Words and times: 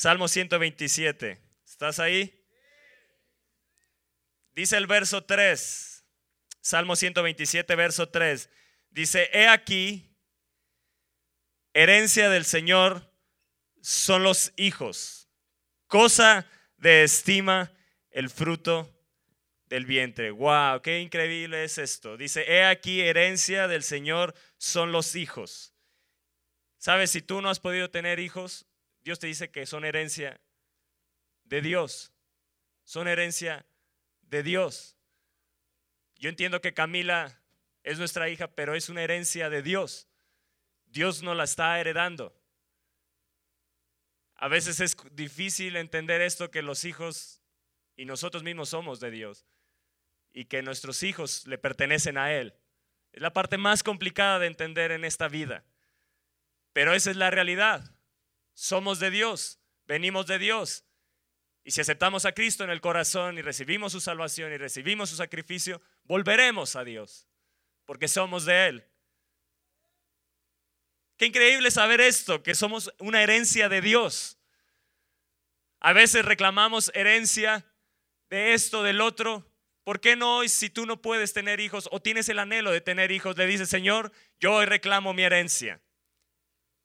Salmo 0.00 0.28
127. 0.28 1.38
¿Estás 1.62 1.98
ahí? 1.98 2.42
Dice 4.54 4.78
el 4.78 4.86
verso 4.86 5.24
3. 5.24 6.06
Salmo 6.62 6.96
127, 6.96 7.74
verso 7.74 8.08
3. 8.08 8.48
Dice, 8.88 9.28
he 9.34 9.46
aquí, 9.46 10.16
herencia 11.74 12.30
del 12.30 12.46
Señor 12.46 13.12
son 13.82 14.22
los 14.22 14.54
hijos, 14.56 15.28
cosa 15.86 16.46
de 16.78 17.02
estima 17.02 17.70
el 18.10 18.30
fruto 18.30 18.90
del 19.66 19.84
vientre. 19.84 20.30
¡Wow! 20.30 20.80
¡Qué 20.80 21.00
increíble 21.00 21.62
es 21.62 21.76
esto! 21.76 22.16
Dice, 22.16 22.50
he 22.50 22.64
aquí, 22.64 23.02
herencia 23.02 23.68
del 23.68 23.82
Señor 23.82 24.34
son 24.56 24.92
los 24.92 25.14
hijos. 25.14 25.74
¿Sabes? 26.78 27.10
Si 27.10 27.20
tú 27.20 27.42
no 27.42 27.50
has 27.50 27.60
podido 27.60 27.90
tener 27.90 28.18
hijos, 28.18 28.69
Dios 29.02 29.18
te 29.18 29.26
dice 29.26 29.50
que 29.50 29.66
son 29.66 29.84
herencia 29.84 30.40
de 31.44 31.60
Dios. 31.60 32.12
Son 32.84 33.08
herencia 33.08 33.66
de 34.22 34.42
Dios. 34.42 34.96
Yo 36.16 36.28
entiendo 36.28 36.60
que 36.60 36.74
Camila 36.74 37.40
es 37.82 37.98
nuestra 37.98 38.28
hija, 38.28 38.48
pero 38.48 38.74
es 38.74 38.88
una 38.88 39.02
herencia 39.02 39.48
de 39.48 39.62
Dios. 39.62 40.08
Dios 40.86 41.22
no 41.22 41.34
la 41.34 41.44
está 41.44 41.80
heredando. 41.80 42.36
A 44.36 44.48
veces 44.48 44.80
es 44.80 44.96
difícil 45.12 45.76
entender 45.76 46.20
esto 46.20 46.50
que 46.50 46.62
los 46.62 46.84
hijos 46.84 47.42
y 47.96 48.06
nosotros 48.06 48.42
mismos 48.42 48.70
somos 48.70 48.98
de 49.00 49.10
Dios 49.10 49.46
y 50.32 50.46
que 50.46 50.62
nuestros 50.62 51.02
hijos 51.02 51.46
le 51.46 51.58
pertenecen 51.58 52.16
a 52.16 52.32
Él. 52.32 52.54
Es 53.12 53.20
la 53.20 53.32
parte 53.32 53.58
más 53.58 53.82
complicada 53.82 54.38
de 54.38 54.46
entender 54.46 54.92
en 54.92 55.04
esta 55.04 55.28
vida. 55.28 55.64
Pero 56.72 56.94
esa 56.94 57.10
es 57.10 57.16
la 57.16 57.30
realidad. 57.30 57.94
Somos 58.60 58.98
de 58.98 59.10
Dios, 59.10 59.58
venimos 59.86 60.26
de 60.26 60.38
Dios. 60.38 60.84
Y 61.64 61.70
si 61.70 61.80
aceptamos 61.80 62.26
a 62.26 62.32
Cristo 62.32 62.62
en 62.62 62.68
el 62.68 62.82
corazón 62.82 63.38
y 63.38 63.40
recibimos 63.40 63.92
su 63.92 64.02
salvación 64.02 64.52
y 64.52 64.58
recibimos 64.58 65.08
su 65.08 65.16
sacrificio, 65.16 65.80
volveremos 66.04 66.76
a 66.76 66.84
Dios, 66.84 67.26
porque 67.86 68.06
somos 68.06 68.44
de 68.44 68.66
Él. 68.66 68.84
Qué 71.16 71.24
increíble 71.24 71.70
saber 71.70 72.02
esto, 72.02 72.42
que 72.42 72.54
somos 72.54 72.92
una 72.98 73.22
herencia 73.22 73.70
de 73.70 73.80
Dios. 73.80 74.38
A 75.78 75.94
veces 75.94 76.26
reclamamos 76.26 76.90
herencia 76.92 77.64
de 78.28 78.52
esto, 78.52 78.82
del 78.82 79.00
otro. 79.00 79.50
¿Por 79.84 80.02
qué 80.02 80.16
no 80.16 80.36
hoy 80.36 80.50
si 80.50 80.68
tú 80.68 80.84
no 80.84 81.00
puedes 81.00 81.32
tener 81.32 81.60
hijos 81.60 81.88
o 81.92 82.02
tienes 82.02 82.28
el 82.28 82.38
anhelo 82.38 82.72
de 82.72 82.82
tener 82.82 83.10
hijos, 83.10 83.38
le 83.38 83.46
dices, 83.46 83.70
Señor, 83.70 84.12
yo 84.38 84.52
hoy 84.52 84.66
reclamo 84.66 85.14
mi 85.14 85.22
herencia? 85.22 85.80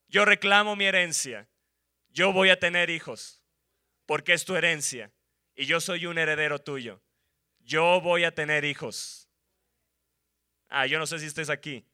Yo 0.07 0.23
reclamo 0.23 0.77
mi 0.77 0.85
herencia. 0.85 1.49
Yo 2.15 2.31
voy 2.31 2.49
a 2.49 2.57
tener 2.57 2.89
hijos 2.89 3.43
porque 4.05 4.31
es 4.31 4.45
tu 4.45 4.55
herencia 4.55 5.11
y 5.53 5.65
yo 5.65 5.81
soy 5.81 6.05
un 6.05 6.17
heredero 6.17 6.59
tuyo. 6.59 7.01
Yo 7.59 7.99
voy 7.99 8.23
a 8.23 8.33
tener 8.33 8.63
hijos. 8.63 9.27
Ah, 10.69 10.85
yo 10.87 10.97
no 10.97 11.07
sé 11.07 11.19
si 11.19 11.25
estés 11.25 11.49
aquí. 11.49 11.85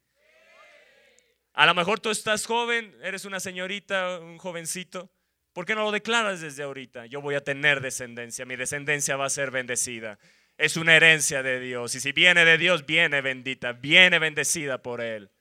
A 1.54 1.66
lo 1.66 1.74
mejor 1.74 2.00
tú 2.00 2.12
estás 2.12 2.46
joven, 2.46 2.96
eres 3.02 3.26
una 3.26 3.40
señorita, 3.40 4.20
un 4.20 4.38
jovencito. 4.38 5.12
¿Por 5.54 5.66
qué 5.66 5.74
no 5.74 5.86
lo 5.86 5.92
declaras 5.92 6.40
desde 6.40 6.62
ahorita? 6.62 7.08
Yo 7.08 7.20
voy 7.20 7.34
a 7.34 7.44
tener 7.44 7.82
descendencia, 7.82 8.46
mi 8.46 8.56
descendencia 8.56 9.18
va 9.18 9.26
a 9.26 9.30
ser 9.32 9.50
bendecida. 9.50 10.20
Es 10.56 10.78
una 10.78 10.96
herencia 10.96 11.42
de 11.42 11.60
Dios. 11.60 11.96
Y 11.96 12.00
si 12.00 12.12
viene 12.12 12.46
de 12.46 12.60
Dios, 12.60 12.86
viene 12.86 13.22
bendita, 13.22 13.74
viene 13.74 14.20
bendecida 14.20 14.84
por 14.84 15.02
Él. 15.02 15.32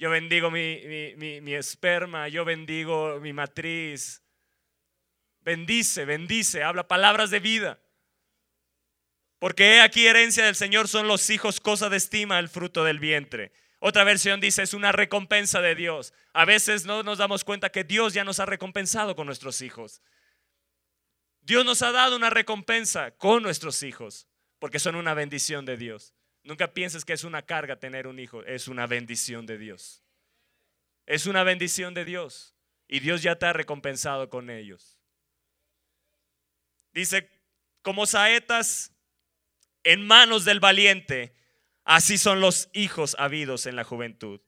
Yo 0.00 0.08
bendigo 0.08 0.50
mi, 0.50 1.52
esperma, 1.52 2.26
yo 2.28 2.46
bendigo 2.46 3.20
mi 3.20 3.34
matriz. 3.34 4.22
Bendice, 5.40 6.06
bendice, 6.06 6.62
habla 6.62 6.88
palabras 6.88 7.28
de 7.28 7.38
vida. 7.38 7.78
Porque 9.38 9.74
he 9.74 9.80
aquí 9.82 10.06
herencia 10.06 10.46
del 10.46 10.56
Señor 10.56 10.88
son 10.88 11.06
los 11.06 11.28
hijos, 11.28 11.60
cosa 11.60 11.90
de 11.90 11.98
estima, 11.98 12.38
el 12.38 12.48
fruto 12.48 12.82
del 12.82 12.98
vientre. 12.98 13.52
Otra 13.78 14.04
versión 14.04 14.40
dice 14.40 14.62
es 14.62 14.72
una 14.72 14.90
recompensa 14.90 15.60
de 15.60 15.74
Dios. 15.74 16.14
A 16.32 16.46
veces 16.46 16.86
no 16.86 17.02
nos 17.02 17.18
damos 17.18 17.44
cuenta 17.44 17.68
que 17.68 17.84
Dios 17.84 18.14
ya 18.14 18.24
nos 18.24 18.40
ha 18.40 18.46
recompensado 18.46 19.14
con 19.14 19.26
nuestros 19.26 19.60
hijos. 19.60 20.00
Dios 21.42 21.66
nos 21.66 21.82
ha 21.82 21.92
dado 21.92 22.16
una 22.16 22.30
recompensa 22.30 23.10
con 23.18 23.42
nuestros 23.42 23.82
hijos, 23.82 24.28
porque 24.58 24.78
son 24.78 24.94
una 24.94 25.12
bendición 25.12 25.66
de 25.66 25.76
Dios. 25.76 26.14
Nunca 26.50 26.74
pienses 26.74 27.04
que 27.04 27.12
es 27.12 27.22
una 27.22 27.42
carga 27.42 27.76
tener 27.76 28.08
un 28.08 28.18
hijo, 28.18 28.42
es 28.42 28.66
una 28.66 28.88
bendición 28.88 29.46
de 29.46 29.56
Dios. 29.56 30.02
Es 31.06 31.26
una 31.26 31.44
bendición 31.44 31.94
de 31.94 32.04
Dios 32.04 32.56
y 32.88 32.98
Dios 32.98 33.22
ya 33.22 33.36
te 33.36 33.46
ha 33.46 33.52
recompensado 33.52 34.28
con 34.30 34.50
ellos. 34.50 34.98
Dice, 36.92 37.30
como 37.82 38.04
saetas 38.04 38.92
en 39.84 40.04
manos 40.04 40.44
del 40.44 40.58
valiente, 40.58 41.36
así 41.84 42.18
son 42.18 42.40
los 42.40 42.68
hijos 42.72 43.14
habidos 43.20 43.66
en 43.66 43.76
la 43.76 43.84
juventud. 43.84 44.40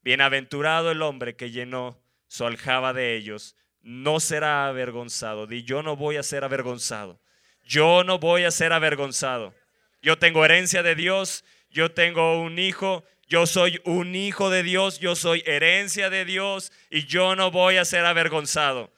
Bienaventurado 0.00 0.90
el 0.90 1.02
hombre 1.02 1.36
que 1.36 1.50
llenó 1.50 2.02
su 2.28 2.46
aljaba 2.46 2.94
de 2.94 3.14
ellos, 3.14 3.56
no 3.82 4.20
será 4.20 4.68
avergonzado. 4.68 5.46
Di, 5.46 5.64
yo 5.64 5.82
no 5.82 5.96
voy 5.96 6.16
a 6.16 6.22
ser 6.22 6.44
avergonzado. 6.44 7.20
Yo 7.62 8.04
no 8.04 8.18
voy 8.18 8.44
a 8.44 8.50
ser 8.50 8.72
avergonzado. 8.72 9.54
Yo 10.02 10.18
tengo 10.18 10.44
herencia 10.44 10.82
de 10.82 10.96
Dios, 10.96 11.44
yo 11.70 11.92
tengo 11.92 12.42
un 12.42 12.58
hijo, 12.58 13.04
yo 13.28 13.46
soy 13.46 13.80
un 13.84 14.16
hijo 14.16 14.50
de 14.50 14.64
Dios, 14.64 14.98
yo 14.98 15.14
soy 15.14 15.44
herencia 15.46 16.10
de 16.10 16.24
Dios 16.24 16.72
y 16.90 17.06
yo 17.06 17.36
no 17.36 17.52
voy 17.52 17.76
a 17.76 17.84
ser 17.84 18.04
avergonzado. 18.04 18.92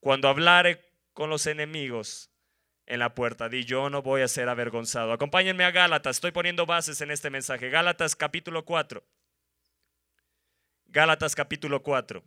Cuando 0.00 0.28
hablare 0.28 0.84
con 1.12 1.30
los 1.30 1.46
enemigos 1.46 2.30
en 2.86 2.98
la 2.98 3.14
puerta, 3.14 3.48
di 3.48 3.64
yo 3.64 3.88
no 3.88 4.02
voy 4.02 4.22
a 4.22 4.28
ser 4.28 4.48
avergonzado. 4.48 5.12
Acompáñenme 5.12 5.62
a 5.62 5.70
Gálatas, 5.70 6.16
estoy 6.16 6.32
poniendo 6.32 6.66
bases 6.66 7.00
en 7.02 7.12
este 7.12 7.30
mensaje. 7.30 7.70
Gálatas 7.70 8.16
capítulo 8.16 8.64
4. 8.64 9.04
Gálatas 10.86 11.36
capítulo 11.36 11.84
4. 11.84 12.24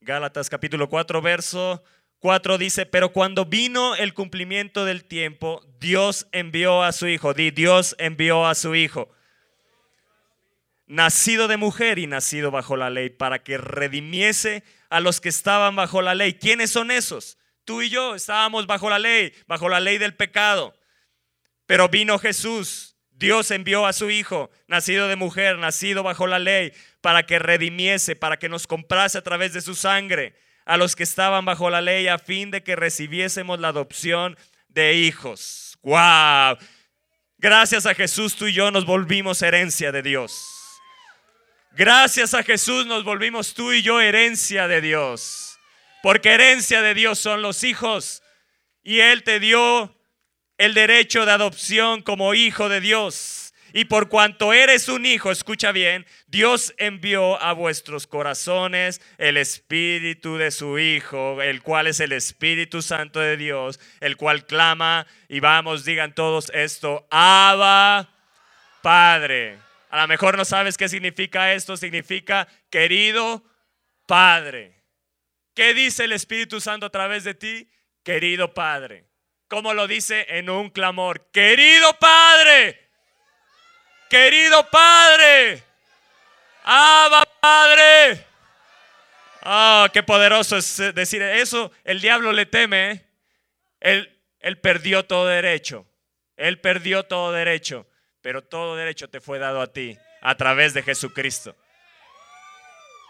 Gálatas 0.00 0.50
capítulo 0.50 0.88
4, 0.88 1.22
verso 1.22 1.84
4 2.24 2.56
dice, 2.56 2.86
pero 2.86 3.12
cuando 3.12 3.44
vino 3.44 3.96
el 3.96 4.14
cumplimiento 4.14 4.86
del 4.86 5.04
tiempo, 5.04 5.62
Dios 5.78 6.26
envió 6.32 6.82
a 6.82 6.92
su 6.92 7.06
hijo. 7.06 7.34
Di, 7.34 7.50
Dios 7.50 7.94
envió 7.98 8.46
a 8.46 8.54
su 8.54 8.74
hijo. 8.74 9.10
Nacido 10.86 11.48
de 11.48 11.58
mujer 11.58 11.98
y 11.98 12.06
nacido 12.06 12.50
bajo 12.50 12.78
la 12.78 12.88
ley, 12.88 13.10
para 13.10 13.42
que 13.42 13.58
redimiese 13.58 14.64
a 14.88 15.00
los 15.00 15.20
que 15.20 15.28
estaban 15.28 15.76
bajo 15.76 16.00
la 16.00 16.14
ley. 16.14 16.32
¿Quiénes 16.32 16.70
son 16.70 16.90
esos? 16.90 17.36
Tú 17.66 17.82
y 17.82 17.90
yo 17.90 18.14
estábamos 18.14 18.66
bajo 18.66 18.88
la 18.88 18.98
ley, 18.98 19.34
bajo 19.46 19.68
la 19.68 19.80
ley 19.80 19.98
del 19.98 20.16
pecado. 20.16 20.74
Pero 21.66 21.90
vino 21.90 22.18
Jesús, 22.18 22.96
Dios 23.10 23.50
envió 23.50 23.84
a 23.84 23.92
su 23.92 24.08
Hijo, 24.08 24.50
nacido 24.66 25.08
de 25.08 25.16
mujer, 25.16 25.58
nacido 25.58 26.02
bajo 26.02 26.26
la 26.26 26.38
ley, 26.38 26.72
para 27.02 27.26
que 27.26 27.38
redimiese, 27.38 28.16
para 28.16 28.38
que 28.38 28.48
nos 28.48 28.66
comprase 28.66 29.18
a 29.18 29.22
través 29.22 29.52
de 29.52 29.60
su 29.60 29.74
sangre 29.74 30.42
a 30.64 30.76
los 30.76 30.96
que 30.96 31.02
estaban 31.02 31.44
bajo 31.44 31.70
la 31.70 31.80
ley 31.80 32.08
a 32.08 32.18
fin 32.18 32.50
de 32.50 32.62
que 32.62 32.76
recibiésemos 32.76 33.60
la 33.60 33.68
adopción 33.68 34.36
de 34.68 34.94
hijos. 34.94 35.78
¡Wow! 35.82 36.58
Gracias 37.38 37.84
a 37.86 37.94
Jesús 37.94 38.36
tú 38.36 38.46
y 38.46 38.52
yo 38.54 38.70
nos 38.70 38.86
volvimos 38.86 39.42
herencia 39.42 39.92
de 39.92 40.02
Dios. 40.02 40.32
Gracias 41.72 42.34
a 42.34 42.42
Jesús 42.42 42.86
nos 42.86 43.04
volvimos 43.04 43.52
tú 43.52 43.72
y 43.72 43.82
yo 43.82 44.00
herencia 44.00 44.68
de 44.68 44.80
Dios. 44.80 45.58
Porque 46.02 46.34
herencia 46.34 46.82
de 46.82 46.94
Dios 46.94 47.18
son 47.18 47.42
los 47.42 47.64
hijos. 47.64 48.22
Y 48.82 49.00
Él 49.00 49.24
te 49.24 49.40
dio 49.40 49.94
el 50.56 50.72
derecho 50.72 51.26
de 51.26 51.32
adopción 51.32 52.02
como 52.02 52.34
hijo 52.34 52.68
de 52.68 52.80
Dios. 52.80 53.43
Y 53.76 53.86
por 53.86 54.08
cuanto 54.08 54.52
eres 54.52 54.88
un 54.88 55.04
hijo, 55.04 55.32
escucha 55.32 55.72
bien, 55.72 56.06
Dios 56.28 56.72
envió 56.78 57.42
a 57.42 57.52
vuestros 57.52 58.06
corazones 58.06 59.00
el 59.18 59.36
Espíritu 59.36 60.36
de 60.36 60.52
su 60.52 60.78
Hijo, 60.78 61.42
el 61.42 61.60
cual 61.60 61.88
es 61.88 61.98
el 61.98 62.12
Espíritu 62.12 62.82
Santo 62.82 63.18
de 63.18 63.36
Dios, 63.36 63.80
el 63.98 64.16
cual 64.16 64.46
clama, 64.46 65.08
y 65.28 65.40
vamos, 65.40 65.84
digan 65.84 66.14
todos 66.14 66.52
esto, 66.54 67.08
Abba, 67.10 68.14
Padre. 68.80 69.58
A 69.90 70.02
lo 70.02 70.06
mejor 70.06 70.36
no 70.36 70.44
sabes 70.44 70.76
qué 70.76 70.88
significa 70.88 71.52
esto, 71.52 71.76
significa 71.76 72.46
querido 72.70 73.42
Padre. 74.06 74.84
¿Qué 75.52 75.74
dice 75.74 76.04
el 76.04 76.12
Espíritu 76.12 76.60
Santo 76.60 76.86
a 76.86 76.90
través 76.90 77.24
de 77.24 77.34
ti? 77.34 77.68
Querido 78.04 78.54
Padre. 78.54 79.08
¿Cómo 79.48 79.74
lo 79.74 79.88
dice? 79.88 80.26
En 80.28 80.48
un 80.48 80.70
clamor. 80.70 81.28
Querido 81.32 81.98
Padre. 81.98 82.83
Querido 84.08 84.68
Padre. 84.70 85.62
Abba 86.64 87.24
Padre. 87.40 88.26
Ah, 89.42 89.88
qué 89.92 90.02
poderoso 90.02 90.56
es 90.56 90.76
decir 90.94 91.20
eso. 91.22 91.70
El 91.84 92.00
diablo 92.00 92.32
le 92.32 92.46
teme. 92.46 92.90
¿eh? 92.90 93.06
Él, 93.80 94.20
él 94.40 94.58
perdió 94.58 95.04
todo 95.04 95.26
derecho. 95.26 95.86
Él 96.36 96.60
perdió 96.60 97.02
todo 97.04 97.32
derecho. 97.32 97.86
Pero 98.22 98.42
todo 98.42 98.76
derecho 98.76 99.08
te 99.08 99.20
fue 99.20 99.38
dado 99.38 99.60
a 99.60 99.72
ti 99.72 99.98
a 100.22 100.34
través 100.36 100.72
de 100.72 100.82
Jesucristo. 100.82 101.54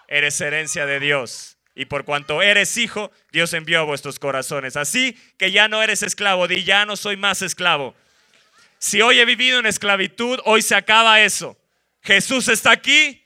eres 0.09 0.41
herencia 0.41 0.85
de 0.87 0.99
Dios. 0.99 1.57
Y 1.77 1.87
por 1.87 2.05
cuanto 2.05 2.43
eres 2.43 2.77
hijo, 2.77 3.11
Dios 3.33 3.53
envió 3.53 3.81
a 3.81 3.85
vuestros 3.85 4.19
corazones. 4.19 4.77
Así 4.77 5.17
que 5.39 5.51
ya 5.51 5.69
no 5.69 5.83
eres 5.83 6.03
esclavo, 6.03 6.47
di 6.47 6.65
ya 6.65 6.87
no 6.87 6.97
soy 6.97 7.17
más 7.17 7.43
esclavo. 7.43 7.95
Si 8.85 9.01
hoy 9.01 9.19
he 9.19 9.25
vivido 9.25 9.61
en 9.61 9.65
esclavitud, 9.65 10.41
hoy 10.45 10.61
se 10.61 10.75
acaba 10.75 11.23
eso. 11.23 11.59
Jesús 12.03 12.49
está 12.49 12.73
aquí 12.73 13.25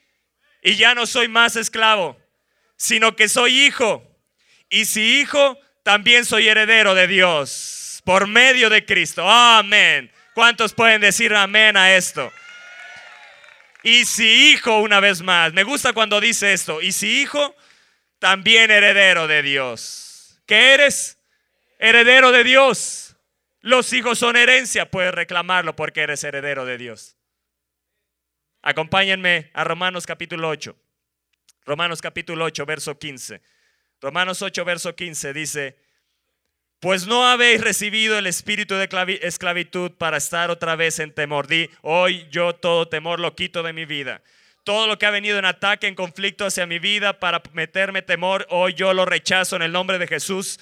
y 0.63 0.77
ya 0.77 0.95
no 0.95 1.05
soy 1.05 1.27
más 1.27 1.57
esclavo, 1.57 2.17
sino 2.77 3.17
que 3.17 3.27
soy 3.27 3.65
hijo. 3.65 4.01
Y 4.69 4.85
si 4.85 5.19
hijo, 5.19 5.59
también 5.83 6.23
soy 6.23 6.47
heredero 6.47 6.95
de 6.95 7.07
Dios 7.07 8.01
por 8.05 8.25
medio 8.25 8.69
de 8.69 8.85
Cristo. 8.85 9.29
Amén. 9.29 10.09
¿Cuántos 10.33 10.73
pueden 10.73 11.01
decir 11.01 11.35
amén 11.35 11.75
a 11.75 11.93
esto? 11.93 12.31
Y 13.83 14.05
si 14.05 14.51
hijo, 14.51 14.79
una 14.79 15.01
vez 15.01 15.21
más, 15.21 15.51
me 15.51 15.63
gusta 15.63 15.91
cuando 15.91 16.21
dice 16.21 16.53
esto, 16.53 16.81
y 16.81 16.93
si 16.93 17.19
hijo, 17.19 17.53
también 18.17 18.71
heredero 18.71 19.27
de 19.27 19.41
Dios. 19.41 20.39
¿Qué 20.45 20.73
eres? 20.75 21.17
Heredero 21.79 22.31
de 22.31 22.45
Dios. 22.45 23.08
Los 23.61 23.91
hijos 23.93 24.19
son 24.19 24.35
herencia, 24.35 24.89
puedes 24.89 25.13
reclamarlo 25.13 25.75
porque 25.75 26.01
eres 26.01 26.23
heredero 26.23 26.65
de 26.65 26.77
Dios. 26.77 27.17
Acompáñenme 28.61 29.51
a 29.53 29.63
Romanos 29.63 30.05
capítulo 30.05 30.49
8. 30.49 30.75
Romanos 31.65 32.01
capítulo 32.01 32.45
8, 32.45 32.65
verso 32.65 32.97
15. 32.97 33.41
Romanos 34.01 34.41
8, 34.41 34.65
verso 34.65 34.95
15 34.95 35.33
dice, 35.33 35.77
pues 36.79 37.05
no 37.07 37.27
habéis 37.27 37.59
recibido 37.59 38.17
el 38.17 38.25
espíritu 38.25 38.75
de 38.75 38.89
esclavitud 39.21 39.91
para 39.91 40.15
estar 40.17 40.49
otra 40.49 40.77
vez 40.77 40.99
en 40.99 41.13
temor. 41.13 41.47
Di, 41.47 41.69
hoy 41.81 42.25
yo 42.31 42.55
todo 42.55 42.87
temor 42.87 43.19
lo 43.19 43.35
quito 43.35 43.63
de 43.63 43.73
mi 43.73 43.83
vida. 43.85 44.21
Todo 44.63 44.87
lo 44.87 44.97
que 44.97 45.05
ha 45.05 45.11
venido 45.11 45.37
en 45.37 45.45
ataque, 45.45 45.87
en 45.87 45.95
conflicto 45.95 46.45
hacia 46.45 46.65
mi 46.65 46.79
vida 46.79 47.19
para 47.19 47.41
meterme 47.51 48.01
temor, 48.01 48.47
hoy 48.49 48.73
yo 48.75 48.93
lo 48.93 49.05
rechazo 49.05 49.57
en 49.57 49.63
el 49.63 49.73
nombre 49.73 49.99
de 49.99 50.07
Jesús. 50.07 50.59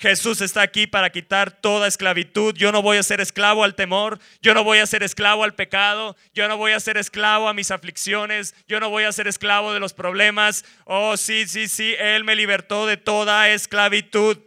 Jesús 0.00 0.40
está 0.40 0.62
aquí 0.62 0.86
para 0.86 1.10
quitar 1.10 1.60
toda 1.60 1.86
esclavitud. 1.86 2.54
Yo 2.56 2.72
no 2.72 2.80
voy 2.80 2.96
a 2.96 3.02
ser 3.02 3.20
esclavo 3.20 3.64
al 3.64 3.74
temor, 3.74 4.18
yo 4.40 4.54
no 4.54 4.64
voy 4.64 4.78
a 4.78 4.86
ser 4.86 5.02
esclavo 5.02 5.44
al 5.44 5.54
pecado, 5.54 6.16
yo 6.32 6.48
no 6.48 6.56
voy 6.56 6.72
a 6.72 6.80
ser 6.80 6.96
esclavo 6.96 7.50
a 7.50 7.52
mis 7.52 7.70
aflicciones, 7.70 8.54
yo 8.66 8.80
no 8.80 8.88
voy 8.88 9.04
a 9.04 9.12
ser 9.12 9.28
esclavo 9.28 9.74
de 9.74 9.80
los 9.80 9.92
problemas. 9.92 10.64
Oh, 10.86 11.18
sí, 11.18 11.46
sí, 11.46 11.68
sí, 11.68 11.94
Él 11.98 12.24
me 12.24 12.34
libertó 12.34 12.86
de 12.86 12.96
toda 12.96 13.50
esclavitud. 13.50 14.38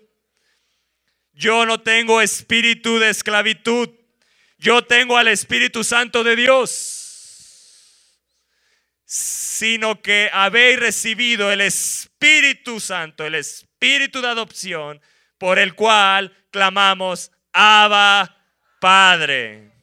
Yo 1.33 1.67
no 1.67 1.79
tengo 1.79 2.19
espíritu 2.19 2.97
de 2.97 3.09
esclavitud, 3.09 3.89
yo 4.57 4.83
tengo 4.83 5.17
al 5.17 5.27
Espíritu 5.27 5.83
Santo 5.83 6.23
de 6.23 6.35
Dios 6.35 6.99
sino 9.05 10.01
que 10.01 10.31
habéis 10.33 10.79
recibido 10.79 11.51
el 11.51 11.61
Espíritu 11.61 12.79
Santo, 12.79 13.23
el 13.23 13.35
Espíritu 13.35 14.19
de 14.19 14.29
adopción, 14.29 14.99
por 15.43 15.59
el 15.59 15.75
cual 15.75 16.33
clamamos, 16.51 17.29
Abba, 17.51 18.33
Padre. 18.79 19.73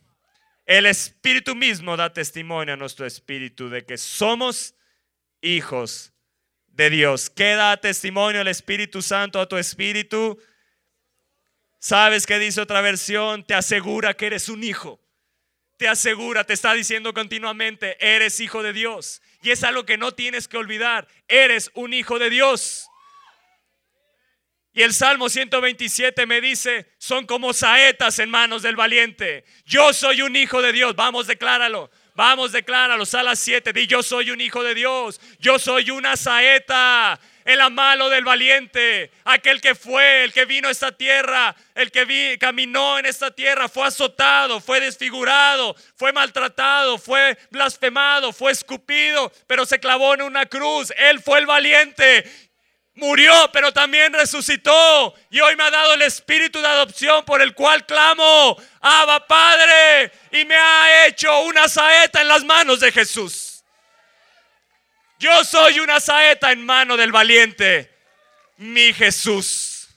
El 0.64 0.86
Espíritu 0.86 1.54
mismo 1.54 1.98
da 1.98 2.14
testimonio 2.14 2.72
a 2.72 2.76
nuestro 2.78 3.04
espíritu 3.04 3.68
de 3.68 3.84
que 3.84 3.98
somos 3.98 4.74
hijos 5.42 6.14
de 6.68 6.88
Dios. 6.88 7.28
¿Qué 7.28 7.56
da 7.56 7.76
testimonio 7.76 8.40
el 8.40 8.48
Espíritu 8.48 9.02
Santo 9.02 9.38
a 9.38 9.46
tu 9.46 9.58
espíritu? 9.58 10.42
¿Sabes 11.78 12.24
qué 12.24 12.38
dice 12.38 12.62
otra 12.62 12.80
versión? 12.80 13.44
Te 13.44 13.52
asegura 13.52 14.14
que 14.14 14.28
eres 14.28 14.48
un 14.48 14.64
hijo. 14.64 14.98
Te 15.76 15.88
asegura, 15.88 16.44
te 16.44 16.54
está 16.54 16.72
diciendo 16.72 17.12
continuamente, 17.12 17.98
eres 18.00 18.40
hijo 18.40 18.62
de 18.62 18.72
Dios. 18.72 19.20
Y 19.42 19.50
es 19.50 19.62
algo 19.62 19.84
que 19.84 19.98
no 19.98 20.12
tienes 20.12 20.48
que 20.48 20.56
olvidar. 20.56 21.06
Eres 21.28 21.70
un 21.74 21.92
hijo 21.92 22.18
de 22.18 22.30
Dios. 22.30 22.89
Y 24.72 24.82
el 24.82 24.94
Salmo 24.94 25.28
127 25.28 26.26
me 26.26 26.40
dice, 26.40 26.86
son 26.98 27.26
como 27.26 27.52
saetas 27.52 28.20
en 28.20 28.30
manos 28.30 28.62
del 28.62 28.76
valiente. 28.76 29.44
Yo 29.64 29.92
soy 29.92 30.22
un 30.22 30.36
hijo 30.36 30.62
de 30.62 30.72
Dios. 30.72 30.94
Vamos, 30.94 31.26
decláralo. 31.26 31.90
Vamos, 32.14 32.52
decláralo. 32.52 33.04
Sala 33.04 33.34
7, 33.34 33.72
di 33.72 33.88
yo 33.88 34.02
soy 34.02 34.30
un 34.30 34.40
hijo 34.40 34.62
de 34.62 34.74
Dios. 34.74 35.20
Yo 35.40 35.58
soy 35.58 35.90
una 35.90 36.16
saeta 36.16 37.18
en 37.44 37.58
la 37.58 37.68
mano 37.68 38.08
del 38.08 38.24
valiente. 38.24 39.10
Aquel 39.24 39.60
que 39.60 39.74
fue, 39.74 40.24
el 40.24 40.32
que 40.32 40.44
vino 40.44 40.68
a 40.68 40.70
esta 40.70 40.92
tierra, 40.92 41.56
el 41.74 41.90
que 41.90 42.04
vi, 42.04 42.38
caminó 42.38 42.98
en 42.98 43.06
esta 43.06 43.30
tierra, 43.30 43.68
fue 43.68 43.86
azotado, 43.86 44.60
fue 44.60 44.80
desfigurado, 44.80 45.74
fue 45.96 46.12
maltratado, 46.12 46.98
fue 46.98 47.36
blasfemado, 47.50 48.32
fue 48.32 48.52
escupido, 48.52 49.32
pero 49.46 49.66
se 49.66 49.80
clavó 49.80 50.14
en 50.14 50.22
una 50.22 50.46
cruz. 50.46 50.92
Él 50.96 51.20
fue 51.20 51.38
el 51.40 51.46
valiente 51.46 52.49
murió, 53.00 53.50
pero 53.52 53.72
también 53.72 54.12
resucitó. 54.12 55.14
Y 55.30 55.40
hoy 55.40 55.56
me 55.56 55.64
ha 55.64 55.70
dado 55.70 55.94
el 55.94 56.02
espíritu 56.02 56.60
de 56.60 56.68
adopción 56.68 57.24
por 57.24 57.42
el 57.42 57.54
cual 57.54 57.84
clamo, 57.86 58.56
Abba 58.80 59.26
Padre, 59.26 60.12
y 60.30 60.44
me 60.44 60.54
ha 60.54 61.06
hecho 61.06 61.40
una 61.40 61.68
saeta 61.68 62.20
en 62.20 62.28
las 62.28 62.44
manos 62.44 62.78
de 62.78 62.92
Jesús. 62.92 63.64
Yo 65.18 65.44
soy 65.44 65.80
una 65.80 65.98
saeta 65.98 66.52
en 66.52 66.64
mano 66.64 66.96
del 66.96 67.10
valiente, 67.10 67.92
mi 68.58 68.92
Jesús. 68.92 69.88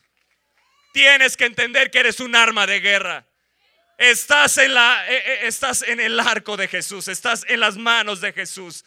Tienes 0.93 1.37
que 1.37 1.45
entender 1.45 1.91
que 1.91 1.99
eres 1.99 2.19
un 2.19 2.35
arma 2.35 2.65
de 2.65 2.79
guerra. 2.79 3.25
Estás 3.97 4.57
en, 4.57 4.73
la, 4.73 5.05
eh, 5.07 5.23
eh, 5.25 5.39
estás 5.43 5.83
en 5.83 5.99
el 5.99 6.19
arco 6.19 6.57
de 6.57 6.67
Jesús, 6.67 7.07
estás 7.07 7.45
en 7.47 7.59
las 7.59 7.77
manos 7.77 8.21
de 8.21 8.33
Jesús 8.33 8.83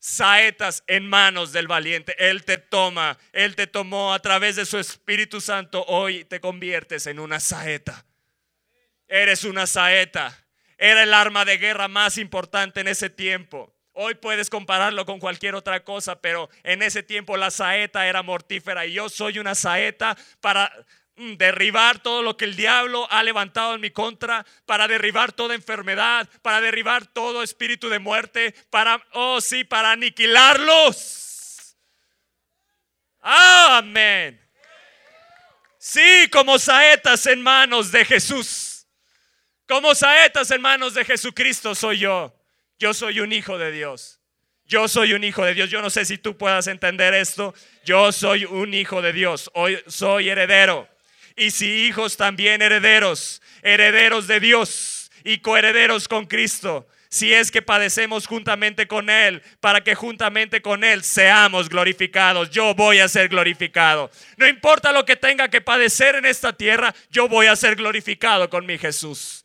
saetas 0.00 0.82
en 0.88 1.06
manos 1.06 1.52
del 1.52 1.68
valiente. 1.68 2.16
Él 2.18 2.44
te 2.44 2.58
toma, 2.58 3.18
Él 3.32 3.54
te 3.54 3.68
tomó 3.68 4.12
a 4.12 4.18
través 4.18 4.56
de 4.56 4.66
su 4.66 4.78
Espíritu 4.78 5.40
Santo. 5.40 5.84
Hoy 5.86 6.24
te 6.24 6.40
conviertes 6.40 7.06
en 7.06 7.20
una 7.20 7.38
saeta. 7.38 8.04
Eres 9.06 9.44
una 9.44 9.66
saeta. 9.66 10.36
Era 10.78 11.02
el 11.02 11.14
arma 11.14 11.44
de 11.44 11.58
guerra 11.58 11.86
más 11.86 12.18
importante 12.18 12.80
en 12.80 12.88
ese 12.88 13.10
tiempo. 13.10 13.72
Hoy 13.92 14.14
puedes 14.14 14.48
compararlo 14.48 15.04
con 15.04 15.18
cualquier 15.18 15.54
otra 15.54 15.84
cosa, 15.84 16.20
pero 16.20 16.48
en 16.62 16.80
ese 16.80 17.02
tiempo 17.02 17.36
la 17.36 17.50
saeta 17.50 18.06
era 18.06 18.22
mortífera 18.22 18.86
y 18.86 18.94
yo 18.94 19.08
soy 19.08 19.38
una 19.38 19.54
saeta 19.54 20.16
para 20.40 20.72
derribar 21.36 22.02
todo 22.02 22.22
lo 22.22 22.36
que 22.36 22.46
el 22.46 22.56
diablo 22.56 23.06
ha 23.10 23.22
levantado 23.22 23.74
en 23.74 23.80
mi 23.80 23.90
contra, 23.90 24.46
para 24.66 24.88
derribar 24.88 25.32
toda 25.32 25.54
enfermedad, 25.54 26.28
para 26.42 26.60
derribar 26.60 27.06
todo 27.06 27.42
espíritu 27.42 27.88
de 27.88 27.98
muerte, 27.98 28.54
para, 28.70 29.04
oh 29.12 29.40
sí, 29.40 29.64
para 29.64 29.92
aniquilarlos. 29.92 31.76
Amén. 33.20 34.40
Sí, 35.78 36.28
como 36.30 36.58
saetas 36.58 37.26
en 37.26 37.42
manos 37.42 37.92
de 37.92 38.04
Jesús. 38.04 38.86
Como 39.68 39.94
saetas 39.94 40.50
en 40.50 40.60
manos 40.60 40.94
de 40.94 41.04
Jesucristo 41.04 41.74
soy 41.74 41.98
yo. 42.00 42.34
Yo 42.78 42.94
soy 42.94 43.20
un 43.20 43.32
hijo 43.32 43.58
de 43.58 43.70
Dios. 43.72 44.20
Yo 44.64 44.88
soy 44.88 45.12
un 45.12 45.24
hijo 45.24 45.44
de 45.44 45.54
Dios. 45.54 45.70
Yo 45.70 45.82
no 45.82 45.90
sé 45.90 46.04
si 46.04 46.18
tú 46.18 46.36
puedas 46.36 46.66
entender 46.66 47.12
esto. 47.14 47.54
Yo 47.84 48.10
soy 48.10 48.46
un 48.46 48.72
hijo 48.72 49.02
de 49.02 49.12
Dios. 49.12 49.50
Hoy 49.54 49.82
soy 49.86 50.28
heredero 50.28 50.88
y 51.40 51.50
si 51.50 51.86
hijos 51.86 52.18
también 52.18 52.60
herederos, 52.60 53.40
herederos 53.62 54.26
de 54.26 54.40
Dios 54.40 55.10
y 55.24 55.38
coherederos 55.38 56.06
con 56.06 56.26
Cristo, 56.26 56.86
si 57.08 57.32
es 57.32 57.50
que 57.50 57.62
padecemos 57.62 58.26
juntamente 58.26 58.86
con 58.86 59.08
Él, 59.08 59.42
para 59.58 59.82
que 59.82 59.94
juntamente 59.94 60.60
con 60.60 60.84
Él 60.84 61.02
seamos 61.02 61.70
glorificados. 61.70 62.50
Yo 62.50 62.74
voy 62.74 62.98
a 62.98 63.08
ser 63.08 63.30
glorificado. 63.30 64.10
No 64.36 64.46
importa 64.46 64.92
lo 64.92 65.06
que 65.06 65.16
tenga 65.16 65.48
que 65.48 65.62
padecer 65.62 66.14
en 66.14 66.26
esta 66.26 66.52
tierra, 66.52 66.94
yo 67.08 67.26
voy 67.26 67.46
a 67.46 67.56
ser 67.56 67.74
glorificado 67.74 68.50
con 68.50 68.66
mi 68.66 68.76
Jesús. 68.76 69.42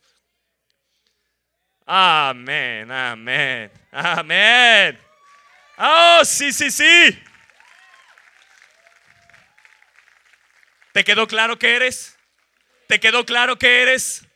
Amén, 1.86 2.92
amén, 2.92 3.70
amén. 3.90 4.98
Oh, 5.78 6.20
sí, 6.24 6.52
sí, 6.52 6.70
sí. 6.70 7.18
¿Te 10.96 11.04
quedó 11.04 11.26
claro 11.26 11.58
que 11.58 11.76
eres? 11.76 12.16
¿Te 12.86 12.98
quedó 13.00 13.26
claro 13.26 13.58
que 13.58 13.82
eres? 13.82 14.26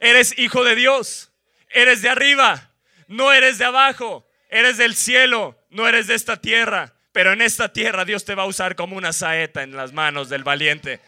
Eres 0.00 0.38
hijo 0.38 0.64
de 0.64 0.74
Dios. 0.74 1.30
Eres 1.68 2.00
de 2.00 2.08
arriba. 2.08 2.70
No 3.08 3.30
eres 3.30 3.58
de 3.58 3.66
abajo. 3.66 4.26
Eres 4.48 4.78
del 4.78 4.94
cielo. 4.94 5.62
No 5.68 5.86
eres 5.86 6.06
de 6.06 6.14
esta 6.14 6.40
tierra. 6.40 6.94
Pero 7.12 7.34
en 7.34 7.42
esta 7.42 7.74
tierra 7.74 8.06
Dios 8.06 8.24
te 8.24 8.34
va 8.34 8.44
a 8.44 8.46
usar 8.46 8.74
como 8.74 8.96
una 8.96 9.12
saeta 9.12 9.62
en 9.62 9.76
las 9.76 9.92
manos 9.92 10.30
del 10.30 10.44
valiente. 10.44 10.98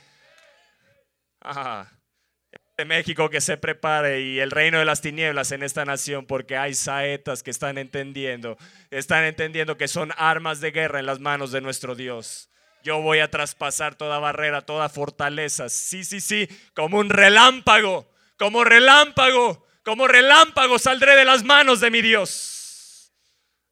De 2.77 2.85
México 2.85 3.31
que 3.31 3.41
se 3.41 3.57
prepare 3.57 4.21
y 4.21 4.39
el 4.39 4.51
reino 4.51 4.81
de 4.81 4.85
las 4.85 5.01
tinieblas 5.01 5.51
en 5.53 5.63
esta 5.63 5.87
nación 5.87 6.27
porque 6.27 6.59
hay 6.59 6.75
saetas 6.75 7.43
que 7.43 7.51
están 7.51 7.79
entendiendo, 7.79 8.59
están 8.91 9.25
entendiendo 9.25 9.79
que 9.79 9.89
son 9.89 10.13
armas 10.19 10.61
de 10.61 10.73
guerra 10.73 10.99
en 10.99 11.07
las 11.07 11.21
manos 11.21 11.53
de 11.53 11.63
nuestro 11.63 11.95
Dios. 11.95 12.51
Yo 12.83 13.01
voy 13.01 13.21
a 13.21 13.31
traspasar 13.31 13.95
toda 13.95 14.19
barrera, 14.19 14.63
toda 14.63 14.89
fortaleza. 14.89 15.69
Sí, 15.69 16.05
sí, 16.05 16.21
sí, 16.21 16.49
como 16.75 16.99
un 16.99 17.11
relámpago, 17.11 18.11
como 18.39 18.65
relámpago, 18.65 19.67
como 19.85 20.09
relámpago 20.09 20.79
saldré 20.79 21.17
de 21.17 21.25
las 21.25 21.45
manos 21.45 21.81
de 21.81 21.91
mi 21.91 22.03
Dios. 22.03 23.13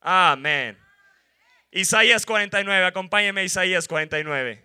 Amén. 0.01 0.79
Isaías 1.71 2.25
49, 2.25 2.87
acompáñeme 2.87 3.43
a 3.43 3.45
Isaías 3.45 3.89
49. 3.89 4.65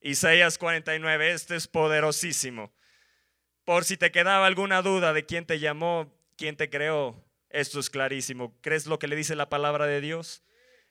Isaías 0.00 0.58
49, 0.58 1.32
este 1.32 1.56
es 1.56 1.66
poderosísimo. 1.66 2.72
Por 3.64 3.84
si 3.84 3.96
te 3.96 4.10
quedaba 4.10 4.46
alguna 4.46 4.82
duda 4.82 5.12
de 5.12 5.26
quién 5.26 5.44
te 5.44 5.58
llamó, 5.58 6.14
quién 6.36 6.56
te 6.56 6.70
creó, 6.70 7.22
esto 7.50 7.80
es 7.80 7.90
clarísimo. 7.90 8.54
¿Crees 8.60 8.86
lo 8.86 8.98
que 8.98 9.08
le 9.08 9.16
dice 9.16 9.34
la 9.34 9.48
palabra 9.48 9.86
de 9.86 10.00
Dios? 10.00 10.42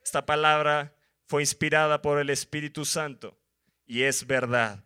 Esta 0.03 0.25
palabra 0.25 0.93
fue 1.27 1.43
inspirada 1.43 2.01
por 2.01 2.19
el 2.19 2.29
Espíritu 2.29 2.86
Santo 2.86 3.38
y 3.86 4.03
es 4.03 4.25
verdad. 4.25 4.84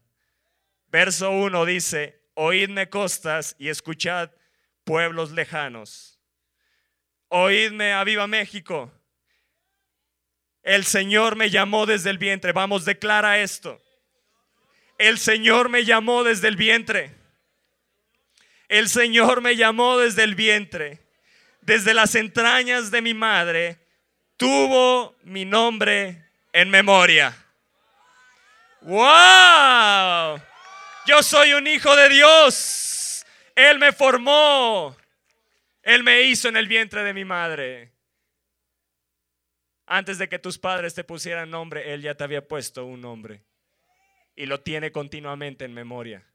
Verso 0.88 1.31
1 1.31 1.65
dice, 1.65 2.21
oídme 2.33 2.89
costas 2.89 3.55
y 3.57 3.69
escuchad 3.69 4.31
pueblos 4.83 5.31
lejanos. 5.31 6.19
Oídme 7.29 7.93
a 7.93 8.03
viva 8.03 8.27
México. 8.27 8.91
El 10.63 10.83
Señor 10.83 11.36
me 11.36 11.50
llamó 11.50 11.86
desde 11.86 12.10
el 12.10 12.17
vientre. 12.17 12.51
Vamos, 12.51 12.86
declara 12.86 13.39
esto. 13.39 13.81
El 14.98 15.17
Señor 15.17 15.69
me 15.69 15.86
llamó 15.86 16.24
desde 16.24 16.48
el 16.48 16.55
vientre. 16.55 17.15
El 18.67 18.89
Señor 18.89 19.41
me 19.41 19.55
llamó 19.55 19.98
desde 19.98 20.24
el 20.24 20.36
vientre. 20.36 21.00
Desde 21.62 21.93
las 21.93 22.15
entrañas 22.15 22.91
de 22.91 23.01
mi 23.01 23.13
madre 23.13 23.79
tuvo 24.38 25.15
mi 25.24 25.45
nombre 25.45 26.30
en 26.53 26.70
memoria. 26.70 27.36
¡Wow! 28.81 30.41
Yo 31.05 31.24
soy 31.24 31.53
un 31.53 31.67
hijo 31.67 31.96
de 31.96 32.10
Dios. 32.10 33.25
Él 33.55 33.79
me 33.79 33.91
formó. 33.91 34.96
Él 35.81 36.03
me 36.03 36.24
hizo 36.24 36.48
en 36.48 36.58
el 36.58 36.67
vientre 36.67 37.03
de 37.03 37.13
mi 37.13 37.25
madre. 37.25 37.91
Antes 39.86 40.17
de 40.17 40.29
que 40.29 40.39
tus 40.39 40.58
padres 40.58 40.93
te 40.93 41.03
pusieran 41.03 41.50
nombre, 41.50 41.93
Él 41.93 42.01
ya 42.01 42.15
te 42.15 42.24
había 42.24 42.48
puesto 42.48 42.86
un 42.86 43.01
nombre. 43.01 43.43
Y 44.36 44.46
lo 44.46 44.62
tiene 44.62 44.91
continuamente 44.91 45.65
en 45.65 45.74
memoria. 45.74 46.25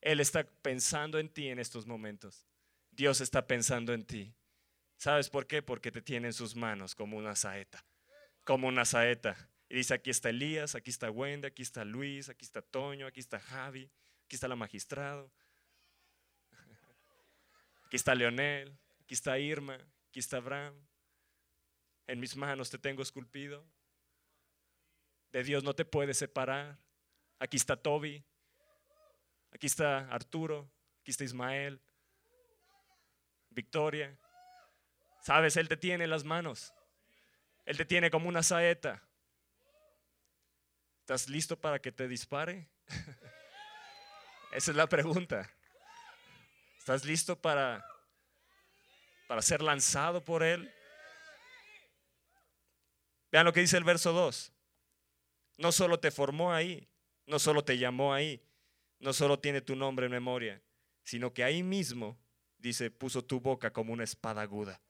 Él 0.00 0.20
está 0.20 0.44
pensando 0.62 1.18
en 1.18 1.28
ti 1.28 1.48
en 1.48 1.58
estos 1.58 1.86
momentos. 1.86 2.46
Dios 2.90 3.20
está 3.20 3.46
pensando 3.46 3.92
en 3.92 4.04
ti. 4.04 4.34
¿Sabes 4.98 5.28
por 5.28 5.46
qué? 5.46 5.62
Porque 5.62 5.90
te 5.90 6.00
tiene 6.00 6.28
en 6.28 6.32
sus 6.32 6.54
manos 6.54 6.94
como 6.94 7.16
una 7.16 7.34
saeta. 7.34 7.84
Como 8.46 8.68
una 8.68 8.86
saeta. 8.86 9.50
Y 9.68 9.74
dice, 9.74 9.92
aquí 9.92 10.10
está 10.10 10.30
Elías, 10.30 10.76
aquí 10.76 10.90
está 10.90 11.10
Wendy, 11.10 11.48
aquí 11.48 11.62
está 11.62 11.84
Luis, 11.84 12.28
aquí 12.28 12.44
está 12.44 12.62
Toño, 12.62 13.06
aquí 13.06 13.18
está 13.18 13.40
Javi, 13.40 13.90
aquí 14.24 14.36
está 14.36 14.46
la 14.46 14.54
magistrado. 14.54 15.30
Aquí 17.84 17.96
está 17.96 18.14
Leonel, 18.14 18.78
aquí 19.02 19.14
está 19.14 19.38
Irma, 19.38 19.74
aquí 20.08 20.20
está 20.20 20.36
Abraham. 20.36 20.74
En 22.06 22.20
mis 22.20 22.36
manos 22.36 22.70
te 22.70 22.78
tengo 22.78 23.02
esculpido. 23.02 23.66
De 25.32 25.42
Dios 25.42 25.64
no 25.64 25.74
te 25.74 25.84
puedes 25.84 26.16
separar. 26.16 26.78
Aquí 27.40 27.56
está 27.56 27.76
Toby, 27.76 28.24
aquí 29.50 29.66
está 29.66 30.08
Arturo, 30.08 30.70
aquí 31.00 31.10
está 31.10 31.24
Ismael, 31.24 31.80
Victoria. 33.50 34.16
Sabes, 35.20 35.56
Él 35.56 35.68
te 35.68 35.76
tiene 35.76 36.04
en 36.04 36.10
las 36.10 36.22
manos. 36.22 36.72
Él 37.66 37.76
te 37.76 37.84
tiene 37.84 38.10
como 38.10 38.28
una 38.28 38.42
saeta. 38.42 39.02
¿Estás 41.00 41.28
listo 41.28 41.60
para 41.60 41.80
que 41.80 41.92
te 41.92 42.08
dispare? 42.08 42.68
Esa 44.52 44.70
es 44.70 44.76
la 44.76 44.88
pregunta. 44.88 45.50
¿Estás 46.78 47.04
listo 47.04 47.40
para, 47.40 47.84
para 49.26 49.42
ser 49.42 49.62
lanzado 49.62 50.24
por 50.24 50.44
Él? 50.44 50.72
Vean 53.32 53.44
lo 53.44 53.52
que 53.52 53.60
dice 53.60 53.76
el 53.76 53.84
verso 53.84 54.12
2. 54.12 54.52
No 55.58 55.72
solo 55.72 55.98
te 55.98 56.12
formó 56.12 56.52
ahí, 56.52 56.88
no 57.26 57.40
solo 57.40 57.64
te 57.64 57.78
llamó 57.78 58.14
ahí, 58.14 58.40
no 59.00 59.12
solo 59.12 59.40
tiene 59.40 59.60
tu 59.60 59.74
nombre 59.74 60.06
en 60.06 60.12
memoria, 60.12 60.62
sino 61.02 61.34
que 61.34 61.42
ahí 61.42 61.62
mismo, 61.62 62.18
dice, 62.58 62.90
puso 62.90 63.24
tu 63.24 63.40
boca 63.40 63.72
como 63.72 63.92
una 63.92 64.04
espada 64.04 64.42
aguda. 64.42 64.80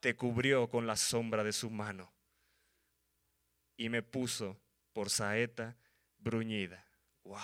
Te 0.00 0.16
cubrió 0.16 0.68
con 0.68 0.86
la 0.86 0.96
sombra 0.96 1.44
de 1.44 1.52
su 1.52 1.70
mano 1.70 2.12
y 3.76 3.88
me 3.88 4.02
puso 4.02 4.60
por 4.92 5.08
saeta 5.08 5.76
bruñida. 6.18 6.86
Wow. 7.24 7.38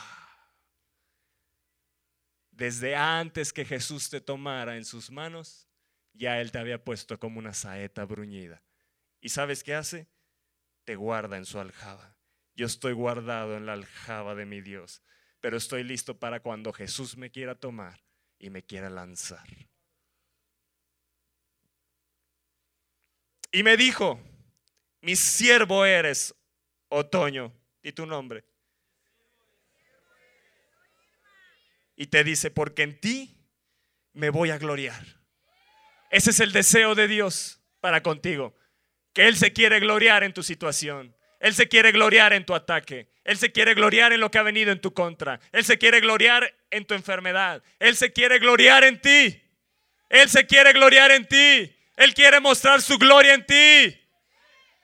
Desde 2.50 2.96
antes 2.96 3.52
que 3.52 3.64
Jesús 3.64 4.10
te 4.10 4.20
tomara 4.20 4.76
en 4.76 4.84
sus 4.84 5.10
manos, 5.10 5.68
ya 6.14 6.40
Él 6.40 6.50
te 6.50 6.58
había 6.58 6.82
puesto 6.82 7.18
como 7.18 7.38
una 7.38 7.52
saeta 7.52 8.04
bruñida. 8.04 8.62
¿Y 9.20 9.28
sabes 9.28 9.62
qué 9.62 9.75
hace? 9.75 10.08
Te 10.84 10.96
guarda 10.96 11.36
en 11.36 11.44
su 11.44 11.58
aljaba. 11.58 12.16
Yo 12.54 12.66
estoy 12.66 12.92
guardado 12.92 13.56
en 13.56 13.66
la 13.66 13.75
aljaba 13.75 14.34
de 14.34 14.46
mi 14.46 14.62
Dios, 14.62 15.02
pero 15.40 15.56
estoy 15.56 15.84
listo 15.84 16.18
para 16.18 16.40
cuando 16.40 16.72
Jesús 16.72 17.16
me 17.16 17.30
quiera 17.30 17.54
tomar 17.54 18.02
y 18.38 18.50
me 18.50 18.62
quiera 18.62 18.88
lanzar. 18.88 19.46
Y 23.56 23.62
me 23.62 23.78
dijo, 23.78 24.20
mi 25.00 25.16
siervo 25.16 25.86
eres, 25.86 26.34
otoño, 26.90 27.54
y 27.82 27.90
tu 27.92 28.04
nombre. 28.04 28.44
Y 31.96 32.08
te 32.08 32.22
dice, 32.22 32.50
porque 32.50 32.82
en 32.82 33.00
ti 33.00 33.34
me 34.12 34.28
voy 34.28 34.50
a 34.50 34.58
gloriar. 34.58 35.02
Ese 36.10 36.32
es 36.32 36.40
el 36.40 36.52
deseo 36.52 36.94
de 36.94 37.08
Dios 37.08 37.62
para 37.80 38.02
contigo. 38.02 38.54
Que 39.14 39.26
Él 39.26 39.38
se 39.38 39.54
quiere 39.54 39.80
gloriar 39.80 40.22
en 40.22 40.34
tu 40.34 40.42
situación. 40.42 41.16
Él 41.40 41.54
se 41.54 41.66
quiere 41.66 41.92
gloriar 41.92 42.34
en 42.34 42.44
tu 42.44 42.54
ataque. 42.54 43.08
Él 43.25 43.38
se 43.38 43.52
quiere 43.52 43.72
gloriar 43.72 44.12
en 44.12 44.20
lo 44.20 44.30
que 44.30 44.36
ha 44.36 44.42
venido 44.42 44.70
en 44.70 44.82
tu 44.82 44.92
contra. 44.92 45.40
Él 45.52 45.64
se 45.64 45.78
quiere 45.78 46.00
gloriar 46.00 46.54
en 46.70 46.84
tu 46.84 46.92
enfermedad. 46.92 47.62
Él 47.78 47.96
se 47.96 48.12
quiere 48.12 48.38
gloriar 48.38 48.84
en 48.84 49.00
ti. 49.00 49.42
Él 50.10 50.28
se 50.28 50.46
quiere 50.46 50.75
gloriar 50.75 51.10
en 51.10 51.26
ti. 51.26 51.75
Él 51.96 52.14
quiere 52.14 52.40
mostrar 52.40 52.82
su 52.82 52.98
gloria 52.98 53.34
en 53.34 53.46
ti. 53.46 54.02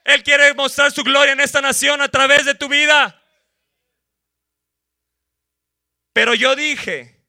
Él 0.03 0.23
quiere 0.23 0.53
mostrar 0.53 0.91
su 0.91 1.03
gloria 1.03 1.33
en 1.33 1.39
esta 1.39 1.61
nación 1.61 2.01
a 2.01 2.09
través 2.09 2.45
de 2.45 2.55
tu 2.55 2.67
vida. 2.67 3.21
Pero 6.11 6.33
yo 6.33 6.55
dije, 6.55 7.23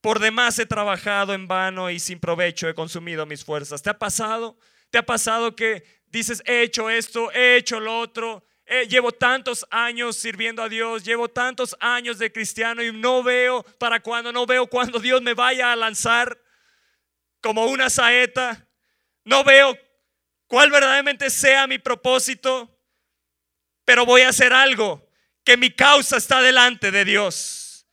por 0.00 0.18
demás 0.18 0.58
he 0.58 0.66
trabajado 0.66 1.34
en 1.34 1.48
vano 1.48 1.90
y 1.90 1.98
sin 1.98 2.20
provecho 2.20 2.68
he 2.68 2.74
consumido 2.74 3.26
mis 3.26 3.44
fuerzas. 3.44 3.82
¿Te 3.82 3.90
ha 3.90 3.98
pasado? 3.98 4.58
¿Te 4.90 4.98
ha 4.98 5.04
pasado 5.04 5.56
que 5.56 5.84
dices, 6.06 6.42
he 6.46 6.62
hecho 6.62 6.88
esto, 6.88 7.32
he 7.32 7.56
hecho 7.56 7.80
lo 7.80 7.98
otro? 7.98 8.44
llevo 8.88 9.10
tantos 9.10 9.66
años 9.70 10.16
sirviendo 10.16 10.62
a 10.62 10.68
Dios, 10.68 11.02
llevo 11.02 11.28
tantos 11.28 11.76
años 11.80 12.18
de 12.18 12.30
cristiano 12.30 12.82
y 12.84 12.92
no 12.92 13.22
veo 13.22 13.64
para 13.78 14.00
cuando, 14.00 14.30
no 14.32 14.46
veo 14.46 14.68
cuando 14.68 15.00
Dios 15.00 15.20
me 15.22 15.34
vaya 15.34 15.72
a 15.72 15.76
lanzar 15.76 16.38
como 17.40 17.66
una 17.66 17.90
saeta. 17.90 18.68
No 19.24 19.44
veo 19.44 19.78
cuál 20.46 20.70
verdaderamente 20.70 21.30
sea 21.30 21.66
mi 21.66 21.78
propósito, 21.78 22.78
pero 23.84 24.06
voy 24.06 24.22
a 24.22 24.28
hacer 24.30 24.52
algo, 24.52 25.08
que 25.44 25.56
mi 25.56 25.70
causa 25.70 26.16
está 26.16 26.40
delante 26.40 26.90
de 26.90 27.04
Dios 27.04 27.86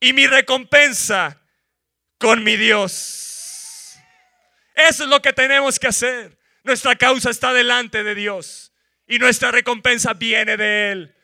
y 0.00 0.12
mi 0.12 0.26
recompensa 0.26 1.40
con 2.18 2.42
mi 2.42 2.56
Dios. 2.56 3.96
Eso 4.74 5.04
es 5.04 5.10
lo 5.10 5.22
que 5.22 5.32
tenemos 5.32 5.78
que 5.78 5.86
hacer. 5.86 6.38
Nuestra 6.64 6.96
causa 6.96 7.30
está 7.30 7.52
delante 7.52 8.02
de 8.02 8.14
Dios 8.14 8.72
y 9.06 9.18
nuestra 9.18 9.50
recompensa 9.50 10.14
viene 10.14 10.56
de 10.56 10.92
Él. 10.92 11.14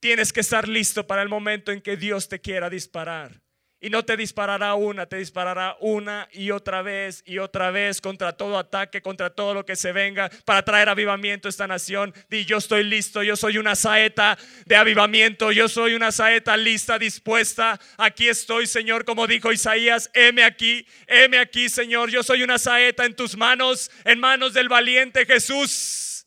Tienes 0.00 0.32
que 0.32 0.40
estar 0.40 0.66
listo 0.66 1.06
para 1.06 1.22
el 1.22 1.28
momento 1.28 1.72
en 1.72 1.82
que 1.82 1.96
Dios 1.96 2.28
te 2.28 2.40
quiera 2.40 2.70
disparar. 2.70 3.41
Y 3.84 3.90
no 3.90 4.04
te 4.04 4.16
disparará 4.16 4.74
una, 4.74 5.06
te 5.06 5.16
disparará 5.16 5.76
una 5.80 6.28
y 6.30 6.52
otra 6.52 6.82
vez 6.82 7.24
y 7.26 7.38
otra 7.38 7.72
vez 7.72 8.00
contra 8.00 8.32
todo 8.32 8.56
ataque, 8.56 9.02
contra 9.02 9.30
todo 9.30 9.54
lo 9.54 9.66
que 9.66 9.74
se 9.74 9.90
venga 9.90 10.30
para 10.44 10.64
traer 10.64 10.88
avivamiento 10.88 11.48
a 11.48 11.50
esta 11.50 11.66
nación. 11.66 12.14
Di, 12.30 12.44
yo 12.44 12.58
estoy 12.58 12.84
listo, 12.84 13.24
yo 13.24 13.34
soy 13.34 13.58
una 13.58 13.74
saeta 13.74 14.38
de 14.66 14.76
avivamiento, 14.76 15.50
yo 15.50 15.68
soy 15.68 15.94
una 15.94 16.12
saeta 16.12 16.56
lista, 16.56 16.96
dispuesta. 16.96 17.80
Aquí 17.96 18.28
estoy, 18.28 18.68
Señor, 18.68 19.04
como 19.04 19.26
dijo 19.26 19.50
Isaías, 19.50 20.12
heme 20.14 20.44
aquí, 20.44 20.86
heme 21.08 21.38
aquí, 21.38 21.68
Señor. 21.68 22.08
Yo 22.08 22.22
soy 22.22 22.44
una 22.44 22.58
saeta 22.58 23.04
en 23.04 23.16
tus 23.16 23.36
manos, 23.36 23.90
en 24.04 24.20
manos 24.20 24.54
del 24.54 24.68
valiente 24.68 25.26
Jesús. 25.26 26.24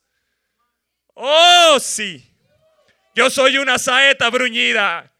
Oh, 1.13 1.77
sí. 1.79 2.29
Yo 3.15 3.29
soy 3.29 3.59
una 3.59 3.79
saeta 3.79 4.29
bruñida 4.29 5.14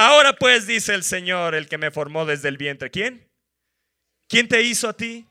Ahora 0.00 0.32
pues 0.32 0.64
dice 0.64 0.94
el 0.94 1.02
Señor, 1.02 1.56
el 1.56 1.66
que 1.66 1.76
me 1.76 1.90
formó 1.90 2.24
desde 2.24 2.46
el 2.46 2.56
vientre. 2.56 2.88
¿Quién? 2.88 3.28
¿Quién 4.28 4.46
te 4.46 4.62
hizo 4.62 4.88
a 4.88 4.92
ti? 4.92 5.26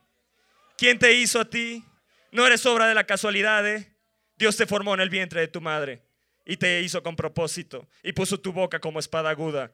¿Quién 0.77 0.99
te 0.99 1.13
hizo 1.13 1.39
a 1.39 1.49
ti? 1.49 1.85
No 2.33 2.45
eres 2.45 2.65
obra 2.65 2.85
de 2.89 2.93
la 2.93 3.05
casualidad, 3.05 3.65
¿eh? 3.65 3.95
Dios 4.35 4.57
te 4.57 4.65
formó 4.65 4.93
en 4.93 4.99
el 4.99 5.09
vientre 5.09 5.39
de 5.39 5.47
tu 5.47 5.61
madre. 5.61 6.03
y 6.45 6.57
te 6.57 6.81
hizo 6.81 7.01
con 7.01 7.15
propósito 7.15 7.87
y 8.03 8.11
puso 8.11 8.41
tu 8.41 8.51
boca 8.51 8.79
como 8.79 8.99
espada 8.99 9.29
aguda. 9.29 9.71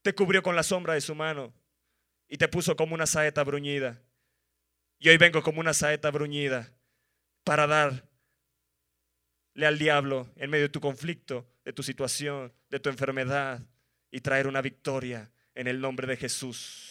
Te 0.00 0.14
cubrió 0.14 0.42
con 0.42 0.56
la 0.56 0.62
sombra 0.62 0.94
de 0.94 1.02
su 1.02 1.14
mano 1.14 1.52
y 2.28 2.38
te 2.38 2.48
puso 2.48 2.76
como 2.76 2.94
una 2.94 3.06
saeta 3.06 3.44
bruñida. 3.44 4.00
Y 4.98 5.10
hoy 5.10 5.18
vengo 5.18 5.42
como 5.42 5.60
una 5.60 5.74
saeta 5.74 6.10
bruñida 6.10 6.72
para 7.44 7.66
darle 7.66 8.02
al 9.66 9.78
diablo 9.78 10.32
en 10.36 10.48
medio 10.48 10.64
de 10.64 10.72
tu 10.72 10.80
conflicto, 10.80 11.46
de 11.62 11.74
tu 11.74 11.82
situación, 11.82 12.54
de 12.72 12.80
tu 12.80 12.88
enfermedad 12.88 13.60
y 14.10 14.22
traer 14.22 14.46
una 14.46 14.62
victoria 14.62 15.30
en 15.54 15.68
el 15.68 15.78
nombre 15.78 16.06
de 16.06 16.16
Jesús. 16.16 16.90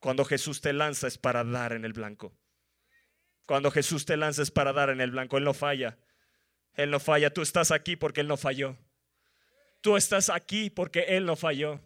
Cuando 0.00 0.26
Jesús 0.26 0.60
te 0.60 0.74
lanza 0.74 1.06
es 1.06 1.16
para 1.16 1.42
dar 1.44 1.72
en 1.72 1.86
el 1.86 1.94
blanco. 1.94 2.36
Cuando 3.46 3.70
Jesús 3.70 4.04
te 4.04 4.18
lanza 4.18 4.42
es 4.42 4.50
para 4.50 4.74
dar 4.74 4.90
en 4.90 5.00
el 5.00 5.12
blanco. 5.12 5.38
Él 5.38 5.44
no 5.44 5.54
falla. 5.54 5.96
Él 6.74 6.90
no 6.90 7.00
falla. 7.00 7.32
Tú 7.32 7.40
estás 7.40 7.70
aquí 7.70 7.96
porque 7.96 8.20
Él 8.20 8.28
no 8.28 8.36
falló. 8.36 8.76
Tú 9.80 9.96
estás 9.96 10.28
aquí 10.28 10.68
porque 10.68 11.06
Él 11.16 11.24
no 11.24 11.34
falló. 11.34 11.80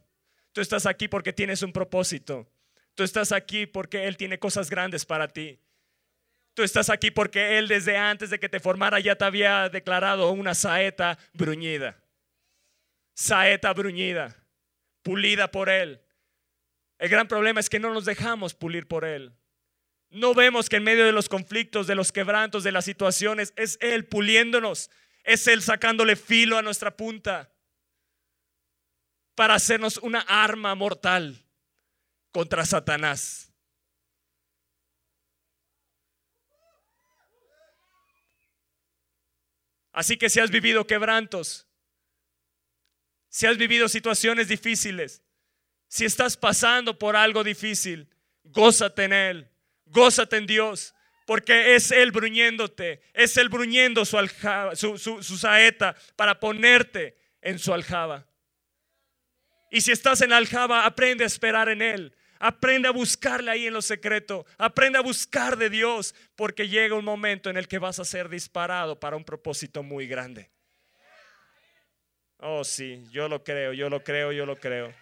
Tú 0.50 0.60
estás 0.60 0.84
aquí 0.84 1.06
porque 1.06 1.32
tienes 1.32 1.62
un 1.62 1.72
propósito. 1.72 2.52
Tú 2.96 3.04
estás 3.04 3.30
aquí 3.30 3.66
porque 3.66 4.08
Él 4.08 4.16
tiene 4.16 4.40
cosas 4.40 4.68
grandes 4.68 5.06
para 5.06 5.28
ti. 5.28 5.60
Tú 6.54 6.62
estás 6.62 6.90
aquí 6.90 7.10
porque 7.10 7.58
Él 7.58 7.68
desde 7.68 7.96
antes 7.96 8.30
de 8.30 8.38
que 8.38 8.48
te 8.48 8.60
formara 8.60 9.00
ya 9.00 9.16
te 9.16 9.24
había 9.24 9.68
declarado 9.68 10.30
una 10.32 10.54
saeta 10.54 11.18
bruñida. 11.32 12.02
Saeta 13.14 13.72
bruñida, 13.72 14.36
pulida 15.02 15.50
por 15.50 15.68
Él. 15.70 16.02
El 16.98 17.08
gran 17.08 17.26
problema 17.26 17.60
es 17.60 17.70
que 17.70 17.80
no 17.80 17.92
nos 17.92 18.04
dejamos 18.04 18.54
pulir 18.54 18.86
por 18.86 19.04
Él. 19.04 19.32
No 20.10 20.34
vemos 20.34 20.68
que 20.68 20.76
en 20.76 20.84
medio 20.84 21.06
de 21.06 21.12
los 21.12 21.28
conflictos, 21.28 21.86
de 21.86 21.94
los 21.94 22.12
quebrantos, 22.12 22.64
de 22.64 22.72
las 22.72 22.84
situaciones, 22.84 23.54
es 23.56 23.78
Él 23.80 24.06
puliéndonos, 24.06 24.90
es 25.24 25.46
Él 25.46 25.62
sacándole 25.62 26.16
filo 26.16 26.58
a 26.58 26.62
nuestra 26.62 26.96
punta 26.96 27.50
para 29.34 29.54
hacernos 29.54 29.96
una 29.98 30.20
arma 30.20 30.74
mortal 30.74 31.46
contra 32.30 32.66
Satanás. 32.66 33.51
Así 39.92 40.16
que 40.16 40.30
si 40.30 40.40
has 40.40 40.50
vivido 40.50 40.86
quebrantos, 40.86 41.66
si 43.28 43.46
has 43.46 43.56
vivido 43.56 43.88
situaciones 43.88 44.48
difíciles, 44.48 45.22
si 45.88 46.04
estás 46.04 46.36
pasando 46.36 46.98
por 46.98 47.16
algo 47.16 47.44
difícil, 47.44 48.08
gózate 48.44 49.04
en 49.04 49.12
Él, 49.12 49.50
gózate 49.84 50.38
en 50.38 50.46
Dios, 50.46 50.94
porque 51.26 51.74
es 51.74 51.90
Él 51.92 52.10
bruñéndote, 52.10 53.02
es 53.12 53.36
Él 53.36 53.48
bruñendo 53.48 54.04
su, 54.04 54.18
aljaba, 54.18 54.74
su, 54.74 54.96
su 54.98 55.38
saeta 55.38 55.94
para 56.16 56.40
ponerte 56.40 57.18
en 57.42 57.58
su 57.58 57.72
aljaba. 57.72 58.26
Y 59.70 59.80
si 59.82 59.92
estás 59.92 60.20
en 60.22 60.32
aljaba, 60.32 60.86
aprende 60.86 61.24
a 61.24 61.26
esperar 61.26 61.68
en 61.68 61.82
Él. 61.82 62.16
Aprende 62.44 62.88
a 62.88 62.90
buscarle 62.90 63.52
ahí 63.52 63.68
en 63.68 63.72
lo 63.72 63.82
secreto. 63.82 64.44
Aprende 64.58 64.98
a 64.98 65.00
buscar 65.00 65.56
de 65.56 65.70
Dios 65.70 66.12
porque 66.34 66.66
llega 66.66 66.96
un 66.96 67.04
momento 67.04 67.50
en 67.50 67.56
el 67.56 67.68
que 67.68 67.78
vas 67.78 68.00
a 68.00 68.04
ser 68.04 68.28
disparado 68.28 68.98
para 68.98 69.14
un 69.14 69.22
propósito 69.22 69.84
muy 69.84 70.08
grande. 70.08 70.50
Oh, 72.38 72.64
sí, 72.64 73.04
yo 73.12 73.28
lo 73.28 73.44
creo, 73.44 73.72
yo 73.72 73.88
lo 73.88 74.02
creo, 74.02 74.32
yo 74.32 74.44
lo 74.44 74.56
creo. 74.56 74.92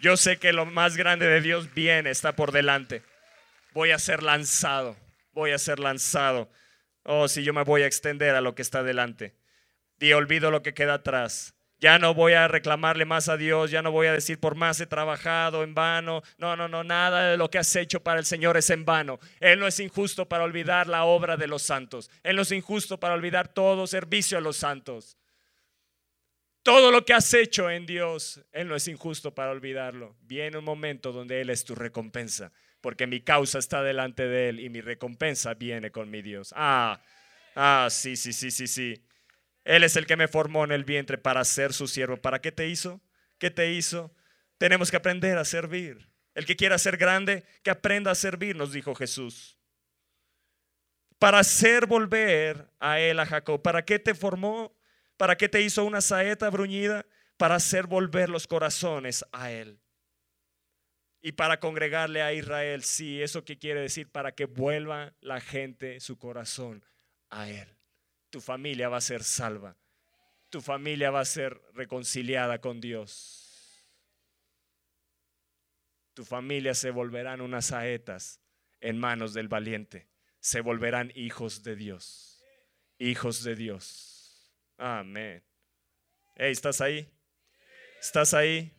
Yo 0.00 0.18
sé 0.18 0.36
que 0.36 0.52
lo 0.52 0.66
más 0.66 0.98
grande 0.98 1.26
de 1.26 1.40
Dios 1.40 1.72
viene, 1.72 2.10
está 2.10 2.36
por 2.36 2.52
delante. 2.52 3.02
Voy 3.72 3.90
a 3.90 3.98
ser 3.98 4.22
lanzado, 4.22 4.98
voy 5.32 5.52
a 5.52 5.58
ser 5.58 5.78
lanzado. 5.78 6.50
Oh, 7.04 7.26
si 7.26 7.42
yo 7.42 7.54
me 7.54 7.64
voy 7.64 7.80
a 7.80 7.86
extender 7.86 8.34
a 8.34 8.42
lo 8.42 8.54
que 8.54 8.60
está 8.60 8.82
delante. 8.82 9.34
Y 9.98 10.12
olvido 10.12 10.50
lo 10.50 10.62
que 10.62 10.74
queda 10.74 10.92
atrás. 10.92 11.53
Ya 11.84 11.98
no 11.98 12.14
voy 12.14 12.32
a 12.32 12.48
reclamarle 12.48 13.04
más 13.04 13.28
a 13.28 13.36
Dios, 13.36 13.70
ya 13.70 13.82
no 13.82 13.92
voy 13.92 14.06
a 14.06 14.12
decir 14.12 14.40
por 14.40 14.54
más 14.54 14.80
he 14.80 14.86
trabajado 14.86 15.62
en 15.62 15.74
vano. 15.74 16.22
No, 16.38 16.56
no, 16.56 16.66
no, 16.66 16.82
nada 16.82 17.32
de 17.32 17.36
lo 17.36 17.50
que 17.50 17.58
has 17.58 17.76
hecho 17.76 18.00
para 18.02 18.18
el 18.18 18.24
Señor 18.24 18.56
es 18.56 18.70
en 18.70 18.86
vano. 18.86 19.20
Él 19.38 19.58
no 19.60 19.66
es 19.66 19.78
injusto 19.80 20.26
para 20.26 20.44
olvidar 20.44 20.86
la 20.86 21.04
obra 21.04 21.36
de 21.36 21.46
los 21.46 21.60
santos. 21.60 22.10
Él 22.22 22.36
no 22.36 22.40
es 22.40 22.52
injusto 22.52 22.98
para 22.98 23.12
olvidar 23.12 23.48
todo 23.48 23.86
servicio 23.86 24.38
a 24.38 24.40
los 24.40 24.56
santos. 24.56 25.18
Todo 26.62 26.90
lo 26.90 27.04
que 27.04 27.12
has 27.12 27.34
hecho 27.34 27.68
en 27.68 27.84
Dios, 27.84 28.40
Él 28.52 28.66
no 28.66 28.76
es 28.76 28.88
injusto 28.88 29.34
para 29.34 29.50
olvidarlo. 29.50 30.16
Viene 30.22 30.56
un 30.56 30.64
momento 30.64 31.12
donde 31.12 31.42
Él 31.42 31.50
es 31.50 31.66
tu 31.66 31.74
recompensa, 31.74 32.50
porque 32.80 33.06
mi 33.06 33.20
causa 33.20 33.58
está 33.58 33.82
delante 33.82 34.26
de 34.26 34.48
Él 34.48 34.60
y 34.60 34.70
mi 34.70 34.80
recompensa 34.80 35.52
viene 35.52 35.90
con 35.90 36.10
mi 36.10 36.22
Dios. 36.22 36.54
Ah, 36.56 37.02
ah, 37.54 37.88
sí, 37.90 38.16
sí, 38.16 38.32
sí, 38.32 38.50
sí, 38.50 38.66
sí. 38.66 39.04
Él 39.64 39.82
es 39.82 39.96
el 39.96 40.06
que 40.06 40.16
me 40.16 40.28
formó 40.28 40.64
en 40.64 40.72
el 40.72 40.84
vientre 40.84 41.18
para 41.18 41.42
ser 41.44 41.72
su 41.72 41.88
siervo. 41.88 42.18
¿Para 42.18 42.40
qué 42.40 42.52
te 42.52 42.68
hizo? 42.68 43.00
¿Qué 43.38 43.50
te 43.50 43.72
hizo? 43.72 44.14
Tenemos 44.58 44.90
que 44.90 44.98
aprender 44.98 45.38
a 45.38 45.44
servir. 45.44 46.08
El 46.34 46.46
que 46.46 46.56
quiera 46.56 46.78
ser 46.78 46.96
grande, 46.96 47.44
que 47.62 47.70
aprenda 47.70 48.10
a 48.10 48.14
servir, 48.14 48.56
nos 48.56 48.72
dijo 48.72 48.94
Jesús. 48.94 49.58
Para 51.18 51.38
hacer 51.38 51.86
volver 51.86 52.68
a 52.78 53.00
Él 53.00 53.18
a 53.20 53.26
Jacob. 53.26 53.62
¿Para 53.62 53.84
qué 53.84 53.98
te 53.98 54.14
formó? 54.14 54.76
¿Para 55.16 55.36
qué 55.36 55.48
te 55.48 55.62
hizo 55.62 55.84
una 55.84 56.00
saeta 56.00 56.50
bruñida? 56.50 57.06
Para 57.36 57.54
hacer 57.54 57.86
volver 57.86 58.28
los 58.28 58.46
corazones 58.46 59.24
a 59.32 59.50
Él. 59.50 59.80
Y 61.22 61.32
para 61.32 61.58
congregarle 61.58 62.20
a 62.20 62.34
Israel, 62.34 62.84
sí, 62.84 63.22
eso 63.22 63.44
que 63.46 63.58
quiere 63.58 63.80
decir, 63.80 64.10
para 64.10 64.32
que 64.32 64.44
vuelva 64.44 65.14
la 65.20 65.40
gente 65.40 65.98
su 66.00 66.18
corazón 66.18 66.84
a 67.30 67.48
Él. 67.48 67.74
Tu 68.34 68.40
familia 68.40 68.88
va 68.88 68.96
a 68.96 69.00
ser 69.00 69.22
salva. 69.22 69.76
Tu 70.50 70.60
familia 70.60 71.12
va 71.12 71.20
a 71.20 71.24
ser 71.24 71.56
reconciliada 71.72 72.60
con 72.60 72.80
Dios. 72.80 73.86
Tu 76.14 76.24
familia 76.24 76.74
se 76.74 76.90
volverán 76.90 77.40
unas 77.40 77.66
saetas 77.66 78.40
en 78.80 78.98
manos 78.98 79.34
del 79.34 79.46
valiente. 79.46 80.08
Se 80.40 80.62
volverán 80.62 81.12
hijos 81.14 81.62
de 81.62 81.76
Dios. 81.76 82.44
Hijos 82.98 83.44
de 83.44 83.54
Dios. 83.54 84.52
Amén. 84.78 85.44
Hey, 86.34 86.50
¿estás 86.50 86.80
ahí? 86.80 87.08
¿Estás 88.00 88.34
ahí? 88.34 88.76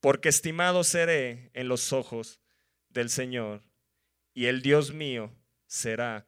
Porque 0.00 0.30
estimado 0.30 0.82
seré 0.82 1.50
en 1.52 1.68
los 1.68 1.92
ojos 1.92 2.40
del 2.88 3.10
Señor 3.10 3.69
y 4.40 4.46
el 4.46 4.62
Dios 4.62 4.92
mío 4.92 5.30
será 5.66 6.26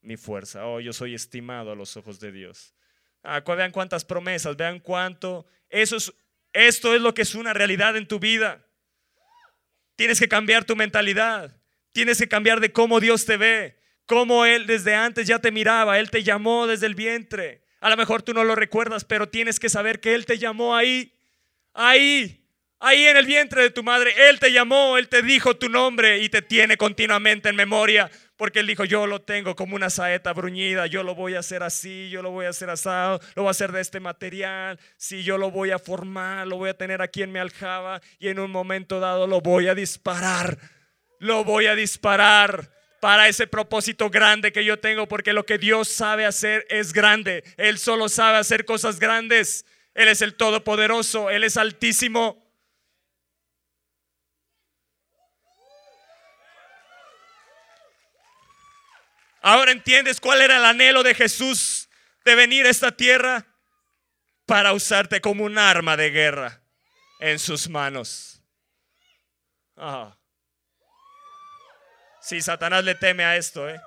mi 0.00 0.16
fuerza. 0.16 0.66
Oh, 0.66 0.80
yo 0.80 0.92
soy 0.92 1.14
estimado 1.14 1.72
a 1.72 1.74
los 1.76 1.96
ojos 1.96 2.20
de 2.20 2.30
Dios. 2.30 2.74
Ah, 3.22 3.40
vean 3.40 3.72
cuántas 3.72 4.04
promesas, 4.04 4.56
vean 4.56 4.80
cuánto. 4.80 5.46
Eso 5.68 5.96
es, 5.96 6.12
esto 6.52 6.94
es 6.94 7.00
lo 7.00 7.14
que 7.14 7.22
es 7.22 7.34
una 7.34 7.52
realidad 7.52 7.96
en 7.96 8.06
tu 8.06 8.18
vida. 8.18 8.66
Tienes 9.96 10.18
que 10.18 10.28
cambiar 10.28 10.64
tu 10.64 10.76
mentalidad. 10.76 11.60
Tienes 11.92 12.18
que 12.18 12.28
cambiar 12.28 12.60
de 12.60 12.72
cómo 12.72 13.00
Dios 13.00 13.24
te 13.24 13.36
ve 13.36 13.78
cómo 14.08 14.46
Él 14.46 14.66
desde 14.66 14.94
antes 14.94 15.28
ya 15.28 15.38
te 15.38 15.52
miraba, 15.52 15.98
Él 15.98 16.10
te 16.10 16.24
llamó 16.24 16.66
desde 16.66 16.86
el 16.86 16.94
vientre. 16.94 17.62
A 17.78 17.90
lo 17.90 17.96
mejor 17.96 18.22
tú 18.22 18.32
no 18.32 18.42
lo 18.42 18.54
recuerdas, 18.54 19.04
pero 19.04 19.28
tienes 19.28 19.60
que 19.60 19.68
saber 19.68 20.00
que 20.00 20.14
Él 20.14 20.24
te 20.24 20.38
llamó 20.38 20.74
ahí, 20.74 21.14
ahí, 21.74 22.37
ahí 22.80 23.06
en 23.06 23.16
el 23.16 23.26
vientre 23.26 23.62
de 23.62 23.70
tu 23.70 23.82
madre. 23.82 24.12
Él 24.28 24.38
te 24.38 24.52
llamó, 24.52 24.98
Él 24.98 25.08
te 25.08 25.22
dijo 25.22 25.56
tu 25.56 25.68
nombre 25.68 26.18
y 26.18 26.28
te 26.28 26.42
tiene 26.42 26.76
continuamente 26.76 27.48
en 27.48 27.56
memoria. 27.56 28.10
Porque 28.36 28.60
Él 28.60 28.68
dijo, 28.68 28.84
yo 28.84 29.06
lo 29.08 29.20
tengo 29.20 29.56
como 29.56 29.74
una 29.74 29.90
saeta 29.90 30.32
bruñida, 30.32 30.86
yo 30.86 31.02
lo 31.02 31.16
voy 31.16 31.34
a 31.34 31.40
hacer 31.40 31.64
así, 31.64 32.08
yo 32.08 32.22
lo 32.22 32.30
voy 32.30 32.46
a 32.46 32.50
hacer 32.50 32.70
asado, 32.70 33.20
lo 33.34 33.42
voy 33.42 33.48
a 33.48 33.50
hacer 33.50 33.72
de 33.72 33.80
este 33.80 33.98
material, 33.98 34.78
si 34.96 35.24
yo 35.24 35.38
lo 35.38 35.50
voy 35.50 35.72
a 35.72 35.78
formar, 35.80 36.46
lo 36.46 36.56
voy 36.56 36.70
a 36.70 36.74
tener 36.74 37.02
aquí 37.02 37.22
en 37.24 37.32
mi 37.32 37.40
aljaba 37.40 38.00
y 38.20 38.28
en 38.28 38.38
un 38.38 38.52
momento 38.52 39.00
dado 39.00 39.26
lo 39.26 39.40
voy 39.40 39.66
a 39.66 39.74
disparar, 39.74 40.56
lo 41.18 41.42
voy 41.42 41.66
a 41.66 41.74
disparar 41.74 42.70
para 43.00 43.26
ese 43.26 43.48
propósito 43.48 44.08
grande 44.08 44.52
que 44.52 44.64
yo 44.64 44.78
tengo, 44.78 45.08
porque 45.08 45.32
lo 45.32 45.44
que 45.44 45.58
Dios 45.58 45.88
sabe 45.88 46.24
hacer 46.24 46.64
es 46.68 46.92
grande. 46.92 47.42
Él 47.56 47.78
solo 47.78 48.08
sabe 48.08 48.38
hacer 48.38 48.64
cosas 48.64 49.00
grandes. 49.00 49.64
Él 49.94 50.08
es 50.08 50.22
el 50.22 50.34
Todopoderoso, 50.34 51.30
Él 51.30 51.44
es 51.44 51.56
altísimo. 51.56 52.47
Ahora 59.40 59.72
entiendes 59.72 60.20
cuál 60.20 60.42
era 60.42 60.56
el 60.56 60.64
anhelo 60.64 61.02
de 61.02 61.14
Jesús 61.14 61.88
de 62.24 62.34
venir 62.34 62.66
a 62.66 62.70
esta 62.70 62.92
tierra 62.92 63.46
para 64.46 64.72
usarte 64.72 65.20
como 65.20 65.44
un 65.44 65.58
arma 65.58 65.96
de 65.96 66.10
guerra 66.10 66.62
en 67.20 67.38
sus 67.38 67.68
manos. 67.68 68.42
Ah. 69.76 70.16
Si 72.20 72.40
Satanás 72.40 72.84
le 72.84 72.94
teme 72.94 73.24
a 73.24 73.36
esto, 73.36 73.68
¿eh? 73.68 73.80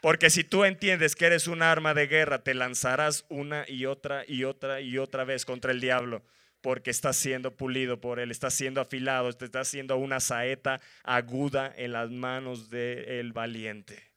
Porque 0.00 0.30
si 0.30 0.42
tú 0.42 0.64
entiendes 0.64 1.14
que 1.14 1.26
eres 1.26 1.46
un 1.46 1.62
arma 1.62 1.94
de 1.94 2.06
guerra, 2.06 2.42
te 2.42 2.54
lanzarás 2.54 3.24
una 3.28 3.64
y 3.68 3.86
otra 3.86 4.24
y 4.26 4.44
otra 4.44 4.80
y 4.80 4.98
otra 4.98 5.24
vez 5.24 5.44
contra 5.44 5.72
el 5.72 5.80
diablo. 5.80 6.22
porque 6.62 6.90
está 6.90 7.12
siendo 7.12 7.56
pulido 7.56 8.00
por 8.00 8.20
Él, 8.20 8.30
está 8.30 8.48
siendo 8.48 8.80
afilado, 8.80 9.32
te 9.32 9.46
está 9.46 9.60
haciendo 9.60 9.96
una 9.96 10.20
saeta 10.20 10.80
aguda 11.02 11.72
en 11.76 11.92
las 11.92 12.08
manos 12.10 12.70
del 12.70 13.32
valiente. 13.32 14.11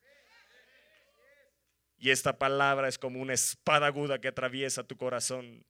Y 2.05 2.11
esta 2.11 2.37
palabra 2.37 2.87
es 2.87 2.99
como 2.99 3.19
una 3.19 3.33
espada 3.33 3.87
aguda 3.87 4.21
que 4.21 4.27
atraviesa 4.27 4.83
tu 4.83 4.95
corazón. 4.95 5.65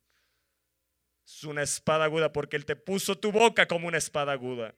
Es 1.25 1.45
una 1.45 1.61
espada 1.61 2.03
aguda 2.03 2.33
porque 2.33 2.57
Él 2.57 2.65
te 2.65 2.75
puso 2.75 3.17
tu 3.17 3.31
boca 3.31 3.69
como 3.69 3.87
una 3.87 3.99
espada 3.99 4.33
aguda. 4.33 4.75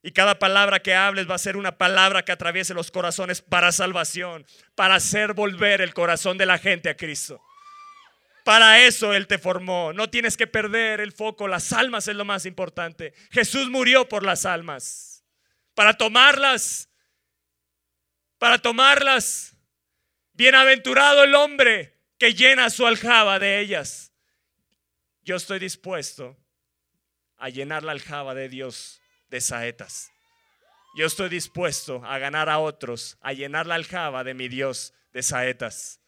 Y 0.00 0.12
cada 0.12 0.38
palabra 0.38 0.78
que 0.78 0.94
hables 0.94 1.28
va 1.28 1.34
a 1.34 1.38
ser 1.38 1.56
una 1.56 1.76
palabra 1.76 2.24
que 2.24 2.30
atraviese 2.30 2.72
los 2.72 2.92
corazones 2.92 3.42
para 3.42 3.72
salvación, 3.72 4.46
para 4.76 4.94
hacer 4.94 5.34
volver 5.34 5.80
el 5.80 5.92
corazón 5.92 6.38
de 6.38 6.46
la 6.46 6.56
gente 6.56 6.88
a 6.88 6.96
Cristo. 6.96 7.42
Para 8.44 8.84
eso 8.86 9.12
Él 9.12 9.26
te 9.26 9.38
formó. 9.38 9.92
No 9.92 10.08
tienes 10.08 10.36
que 10.36 10.46
perder 10.46 11.00
el 11.00 11.10
foco. 11.10 11.48
Las 11.48 11.72
almas 11.72 12.06
es 12.06 12.14
lo 12.14 12.24
más 12.24 12.46
importante. 12.46 13.12
Jesús 13.32 13.70
murió 13.70 14.08
por 14.08 14.22
las 14.22 14.46
almas. 14.46 15.24
Para 15.74 15.94
tomarlas. 15.94 16.88
Para 18.38 18.58
tomarlas. 18.58 19.55
Bienaventurado 20.36 21.24
el 21.24 21.34
hombre 21.34 21.94
que 22.18 22.34
llena 22.34 22.68
su 22.68 22.86
aljaba 22.86 23.38
de 23.38 23.58
ellas. 23.58 24.12
Yo 25.22 25.36
estoy 25.36 25.58
dispuesto 25.58 26.36
a 27.38 27.48
llenar 27.48 27.82
la 27.82 27.92
aljaba 27.92 28.34
de 28.34 28.50
Dios 28.50 29.00
de 29.28 29.40
saetas. 29.40 30.12
Yo 30.94 31.06
estoy 31.06 31.30
dispuesto 31.30 32.04
a 32.04 32.18
ganar 32.18 32.50
a 32.50 32.58
otros, 32.58 33.16
a 33.22 33.32
llenar 33.32 33.66
la 33.66 33.76
aljaba 33.76 34.24
de 34.24 34.34
mi 34.34 34.48
Dios 34.48 34.92
de 35.14 35.22
saetas. 35.22 36.02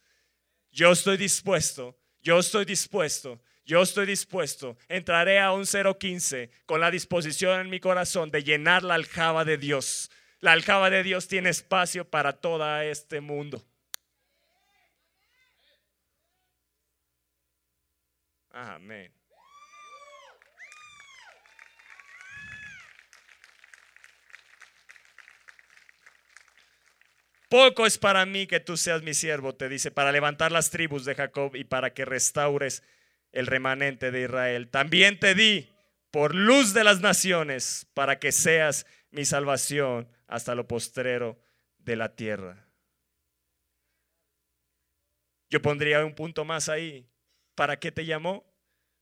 Yo 0.69 0.91
estoy 0.91 1.17
dispuesto, 1.17 1.99
yo 2.21 2.37
estoy 2.37 2.65
dispuesto, 2.65 3.41
yo 3.65 3.81
estoy 3.81 4.05
dispuesto. 4.05 4.77
Entraré 4.89 5.39
a 5.39 5.53
un 5.53 5.65
015 5.65 6.51
con 6.67 6.79
la 6.79 6.91
disposición 6.91 7.61
en 7.61 7.69
mi 7.71 7.79
corazón 7.79 8.29
de 8.29 8.43
llenar 8.43 8.83
la 8.83 8.93
aljaba 8.93 9.43
de 9.43 9.57
Dios. 9.57 10.11
La 10.39 10.51
aljaba 10.51 10.91
de 10.91 11.01
Dios 11.01 11.27
tiene 11.27 11.49
espacio 11.49 12.07
para 12.07 12.33
todo 12.33 12.79
este 12.81 13.21
mundo. 13.21 13.65
Amén. 18.51 19.11
Poco 27.49 27.87
es 27.87 27.97
para 27.97 28.27
mí 28.27 28.45
que 28.45 28.59
tú 28.59 28.77
seas 28.77 29.01
mi 29.01 29.15
siervo, 29.15 29.55
te 29.55 29.69
dice, 29.69 29.89
para 29.89 30.11
levantar 30.11 30.51
las 30.51 30.69
tribus 30.69 31.03
de 31.03 31.15
Jacob 31.15 31.55
y 31.55 31.63
para 31.63 31.95
que 31.95 32.05
restaures 32.05 32.83
el 33.31 33.47
remanente 33.47 34.11
de 34.11 34.21
Israel. 34.21 34.69
También 34.69 35.19
te 35.19 35.33
di 35.33 35.67
por 36.11 36.35
luz 36.35 36.73
de 36.73 36.83
las 36.83 37.01
naciones, 37.01 37.87
para 37.95 38.19
que 38.19 38.31
seas 38.31 38.85
mi 39.09 39.25
salvación 39.25 40.07
hasta 40.27 40.53
lo 40.53 40.67
postrero 40.67 41.39
de 41.79 41.95
la 41.95 42.15
tierra. 42.15 42.67
Yo 45.49 45.59
pondría 45.61 46.05
un 46.05 46.13
punto 46.13 46.45
más 46.45 46.69
ahí. 46.69 47.08
¿Para 47.59 47.77
qué 47.77 47.91
te 47.91 48.05
llamó? 48.05 48.45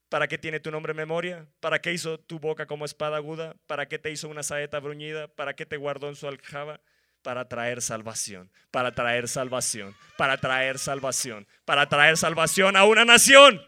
¿Para 0.10 0.28
qué 0.28 0.40
tiene 0.40 0.60
tu 0.60 0.72
nombre 0.72 0.90
en 0.90 0.98
memoria? 0.98 1.46
¿Para 1.60 1.80
qué 1.80 1.94
hizo 1.94 2.20
tu 2.20 2.40
boca 2.40 2.66
como 2.66 2.86
espada 2.86 3.18
aguda? 3.18 3.56
¿Para 3.68 3.88
qué 3.88 4.00
te 4.00 4.10
hizo 4.10 4.30
una 4.30 4.42
saeta 4.42 4.80
bruñida? 4.80 5.28
¿Para 5.28 5.56
qué 5.56 5.68
te 5.68 5.78
guardó 5.78 6.10
en 6.10 6.16
su 6.16 6.28
aljaba? 6.28 6.82
para 7.22 7.48
traer 7.48 7.82
salvación, 7.82 8.50
para 8.72 8.96
traer 8.96 9.28
salvación, 9.28 9.96
para 10.18 10.38
traer 10.38 10.80
salvación, 10.80 11.46
para 11.66 11.88
traer 11.88 12.16
salvación 12.18 12.78
a 12.78 12.86
una 12.86 13.06
nación, 13.06 13.62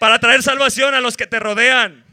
para 0.00 0.18
traer 0.18 0.42
salvación 0.42 0.94
a 0.94 1.00
los 1.00 1.16
que 1.16 1.26
te 1.26 1.38
rodean. 1.38 2.04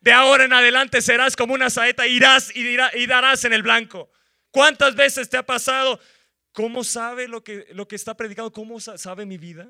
De 0.00 0.12
ahora 0.12 0.44
en 0.44 0.52
adelante 0.52 1.02
serás 1.02 1.36
como 1.36 1.52
una 1.52 1.68
saeta, 1.68 2.06
irás 2.06 2.54
y, 2.54 2.76
y 2.94 3.06
darás 3.06 3.44
en 3.44 3.52
el 3.52 3.62
blanco. 3.62 4.10
¿Cuántas 4.50 4.94
veces 4.94 5.28
te 5.28 5.36
ha 5.36 5.44
pasado? 5.44 5.98
¿Cómo 6.52 6.84
sabe 6.84 7.28
lo 7.28 7.42
que, 7.42 7.66
lo 7.72 7.86
que 7.88 7.96
está 7.96 8.16
predicando? 8.16 8.52
¿Cómo 8.52 8.78
sabe 8.80 9.26
mi 9.26 9.36
vida? 9.36 9.68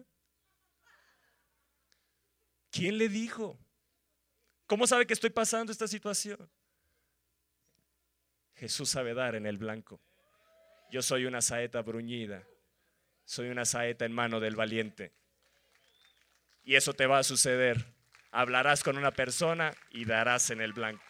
¿Quién 2.72 2.96
le 2.96 3.10
dijo? 3.10 3.58
¿Cómo 4.66 4.86
sabe 4.86 5.06
que 5.06 5.12
estoy 5.12 5.28
pasando 5.28 5.70
esta 5.70 5.86
situación? 5.86 6.50
Jesús 8.56 8.88
sabe 8.88 9.12
dar 9.12 9.34
en 9.34 9.44
el 9.44 9.58
blanco. 9.58 10.00
Yo 10.90 11.02
soy 11.02 11.26
una 11.26 11.42
saeta 11.42 11.82
bruñida. 11.82 12.42
Soy 13.24 13.48
una 13.48 13.66
saeta 13.66 14.06
en 14.06 14.12
mano 14.12 14.40
del 14.40 14.56
valiente. 14.56 15.12
Y 16.64 16.76
eso 16.76 16.94
te 16.94 17.06
va 17.06 17.18
a 17.18 17.24
suceder. 17.24 17.84
Hablarás 18.30 18.82
con 18.82 18.96
una 18.96 19.10
persona 19.10 19.74
y 19.90 20.06
darás 20.06 20.48
en 20.48 20.62
el 20.62 20.72
blanco. 20.72 21.04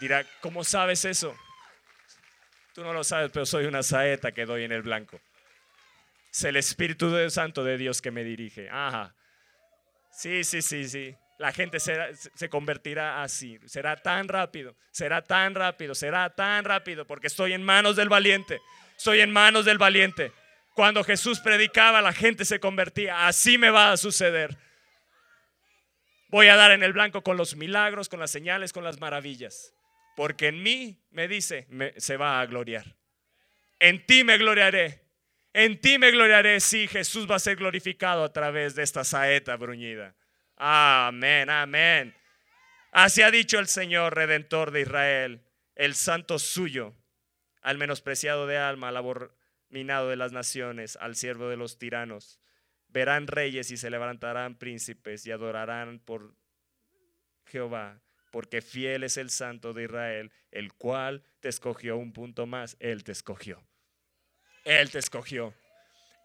Dirá, 0.00 0.26
¿cómo 0.42 0.64
sabes 0.64 1.06
eso? 1.06 1.34
Tú 2.74 2.82
no 2.82 2.92
lo 2.92 3.04
sabes, 3.04 3.30
pero 3.32 3.46
soy 3.46 3.64
una 3.64 3.82
saeta 3.82 4.32
que 4.32 4.44
doy 4.44 4.64
en 4.64 4.72
el 4.72 4.82
blanco. 4.82 5.18
Es 6.30 6.44
el 6.44 6.56
Espíritu 6.56 7.30
Santo 7.30 7.64
de 7.64 7.78
Dios 7.78 8.02
que 8.02 8.10
me 8.10 8.24
dirige. 8.24 8.68
Ajá. 8.68 9.14
Sí, 10.16 10.44
sí, 10.44 10.62
sí, 10.62 10.88
sí 10.88 11.16
la 11.38 11.52
gente 11.52 11.78
se 11.80 12.48
convertirá 12.48 13.22
así. 13.22 13.58
Será 13.66 13.96
tan 13.96 14.28
rápido, 14.28 14.76
será 14.90 15.22
tan 15.22 15.54
rápido, 15.54 15.94
será 15.94 16.30
tan 16.30 16.64
rápido, 16.64 17.06
porque 17.06 17.26
estoy 17.26 17.52
en 17.52 17.62
manos 17.62 17.96
del 17.96 18.08
valiente. 18.08 18.60
Estoy 18.96 19.20
en 19.20 19.30
manos 19.30 19.64
del 19.64 19.78
valiente. 19.78 20.32
Cuando 20.74 21.04
Jesús 21.04 21.40
predicaba, 21.40 22.00
la 22.00 22.12
gente 22.12 22.44
se 22.44 22.60
convertía. 22.60 23.26
Así 23.26 23.58
me 23.58 23.70
va 23.70 23.92
a 23.92 23.96
suceder. 23.96 24.56
Voy 26.28 26.48
a 26.48 26.56
dar 26.56 26.72
en 26.72 26.82
el 26.82 26.92
blanco 26.92 27.22
con 27.22 27.36
los 27.36 27.56
milagros, 27.56 28.08
con 28.08 28.20
las 28.20 28.30
señales, 28.30 28.72
con 28.72 28.84
las 28.84 29.00
maravillas. 29.00 29.72
Porque 30.16 30.48
en 30.48 30.62
mí, 30.62 31.04
me 31.10 31.28
dice, 31.28 31.66
se 31.96 32.16
va 32.16 32.40
a 32.40 32.46
gloriar. 32.46 32.96
En 33.80 34.04
ti 34.06 34.24
me 34.24 34.38
gloriaré. 34.38 35.03
En 35.54 35.80
ti 35.80 35.98
me 35.98 36.10
gloriaré. 36.10 36.58
Sí, 36.58 36.88
Jesús 36.88 37.30
va 37.30 37.36
a 37.36 37.38
ser 37.38 37.56
glorificado 37.56 38.24
a 38.24 38.32
través 38.32 38.74
de 38.74 38.82
esta 38.82 39.04
saeta 39.04 39.56
bruñida. 39.56 40.14
Amén, 40.56 41.48
amén. 41.48 42.14
Así 42.90 43.22
ha 43.22 43.30
dicho 43.30 43.60
el 43.60 43.68
Señor 43.68 44.14
Redentor 44.14 44.72
de 44.72 44.82
Israel, 44.82 45.44
el 45.76 45.94
santo 45.94 46.38
suyo, 46.38 46.94
al 47.62 47.78
menospreciado 47.78 48.46
de 48.46 48.58
alma, 48.58 48.88
al 48.88 48.96
abominado 48.96 50.10
de 50.10 50.16
las 50.16 50.32
naciones, 50.32 50.96
al 51.00 51.14
siervo 51.14 51.48
de 51.48 51.56
los 51.56 51.78
tiranos. 51.78 52.40
Verán 52.88 53.28
reyes 53.28 53.70
y 53.70 53.76
se 53.76 53.90
levantarán 53.90 54.56
príncipes 54.56 55.24
y 55.24 55.30
adorarán 55.30 56.00
por 56.00 56.36
Jehová, 57.46 58.00
porque 58.32 58.60
fiel 58.60 59.04
es 59.04 59.16
el 59.16 59.30
santo 59.30 59.72
de 59.72 59.84
Israel, 59.84 60.32
el 60.50 60.72
cual 60.72 61.22
te 61.40 61.48
escogió 61.48 61.96
un 61.96 62.12
punto 62.12 62.46
más, 62.46 62.76
Él 62.80 63.04
te 63.04 63.12
escogió. 63.12 63.64
Él 64.64 64.90
te 64.90 64.98
escogió. 64.98 65.54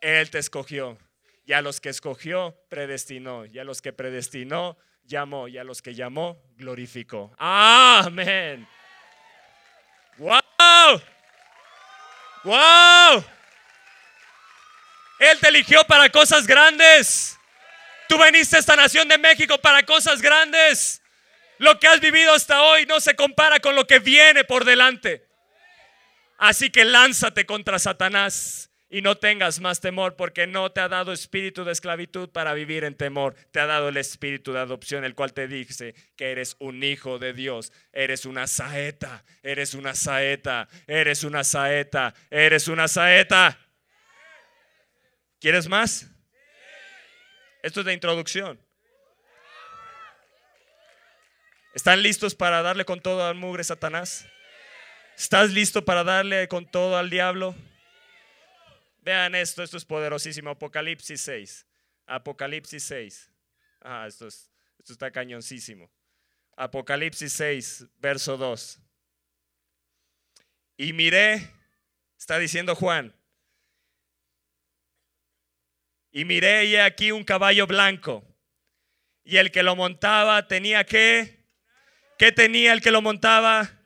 Él 0.02 0.30
te 0.30 0.40
escogió. 0.40 0.98
Y 1.46 1.54
a 1.54 1.62
los 1.62 1.82
que 1.82 1.90
escogió, 1.90 2.56
predestinó. 2.70 3.46
Y 3.46 3.60
a 3.60 3.64
los 3.64 3.82
que 3.82 3.94
predestinó, 3.94 4.78
llamó. 5.04 5.48
Y 5.48 5.58
a 5.58 5.64
los 5.64 5.82
que 5.82 5.94
llamó, 5.94 6.42
glorificó. 6.56 7.34
Amén. 7.38 8.68
¡Wow! 10.18 11.02
¡Wow! 12.44 13.26
Él 15.20 15.38
te 15.40 15.50
eligió 15.50 15.84
para 15.86 16.10
cosas 16.10 16.48
grandes. 16.48 17.38
Tú 18.08 18.18
veniste 18.18 18.56
a 18.56 18.60
esta 18.60 18.76
nación 18.76 19.08
de 19.08 19.18
México 19.18 19.58
para 19.60 19.84
cosas 19.84 20.22
grandes. 20.22 21.02
Lo 21.58 21.78
que 21.78 21.88
has 21.88 22.00
vivido 22.00 22.34
hasta 22.34 22.64
hoy 22.64 22.86
no 22.86 23.00
se 23.02 23.16
compara 23.16 23.60
con 23.60 23.76
lo 23.76 23.86
que 23.86 24.00
viene 24.00 24.46
por 24.46 24.64
delante. 24.64 25.29
Así 26.40 26.70
que 26.70 26.86
lánzate 26.86 27.46
contra 27.46 27.80
Satanás 27.80 28.72
y 28.90 29.02
no 29.02 29.18
tengas 29.18 29.60
más 29.60 29.82
temor 29.82 30.16
porque 30.16 30.48
no 30.48 30.72
te 30.72 30.80
ha 30.80 30.88
dado 30.88 31.12
espíritu 31.12 31.66
de 31.66 31.74
esclavitud 31.74 32.30
para 32.30 32.54
vivir 32.54 32.86
en 32.86 32.96
temor. 32.96 33.36
Te 33.52 33.60
ha 33.60 33.66
dado 33.66 33.90
el 33.90 33.98
espíritu 33.98 34.54
de 34.54 34.60
adopción, 34.60 35.04
el 35.04 35.16
cual 35.16 35.34
te 35.34 35.50
dice 35.50 35.96
que 36.16 36.32
eres 36.32 36.56
un 36.60 36.82
hijo 36.82 37.20
de 37.20 37.34
Dios. 37.34 37.74
Eres 37.92 38.26
una 38.26 38.48
saeta, 38.48 39.26
eres 39.44 39.74
una 39.74 39.94
saeta, 39.94 40.70
eres 40.88 41.26
una 41.26 41.44
saeta, 41.44 42.16
eres 42.30 42.70
una 42.70 42.88
saeta. 42.88 43.60
¿Quieres 45.42 45.68
más? 45.68 46.08
Esto 47.62 47.82
es 47.82 47.86
de 47.86 47.94
introducción. 47.94 48.60
¿Están 51.74 52.02
listos 52.02 52.34
para 52.34 52.62
darle 52.62 52.86
con 52.86 53.02
todo 53.02 53.28
al 53.28 53.36
mugre 53.36 53.66
Satanás? 53.66 54.26
¿Estás 55.20 55.52
listo 55.52 55.84
para 55.84 56.06
darle 56.06 56.48
con 56.48 56.66
todo 56.66 56.96
al 56.98 57.10
diablo? 57.10 57.54
Vean 59.02 59.36
esto, 59.36 59.62
esto 59.62 59.76
es 59.76 59.84
poderosísimo. 59.84 60.50
Apocalipsis 60.50 61.20
6. 61.20 61.68
Apocalipsis 62.06 62.82
6. 62.84 63.30
Ah, 63.82 64.06
esto, 64.08 64.28
es, 64.28 64.50
esto 64.78 64.94
está 64.94 65.12
cañoncísimo. 65.12 65.92
Apocalipsis 66.56 67.34
6, 67.34 67.88
verso 67.98 68.38
2. 68.38 68.80
Y 70.78 70.94
miré, 70.94 71.54
está 72.18 72.40
diciendo 72.40 72.74
Juan, 72.74 73.14
y 76.14 76.24
miré 76.24 76.64
y 76.64 76.78
aquí 76.78 77.12
un 77.12 77.26
caballo 77.26 77.68
blanco, 77.68 78.24
Y 79.26 79.36
el 79.36 79.52
que 79.52 79.64
lo 79.64 79.76
montaba 79.76 80.48
tenía 80.48 80.86
que... 80.86 81.44
¿Qué 82.18 82.32
tenía 82.32 82.72
el 82.72 82.82
que 82.82 82.92
lo 82.92 83.02
montaba? 83.02 83.79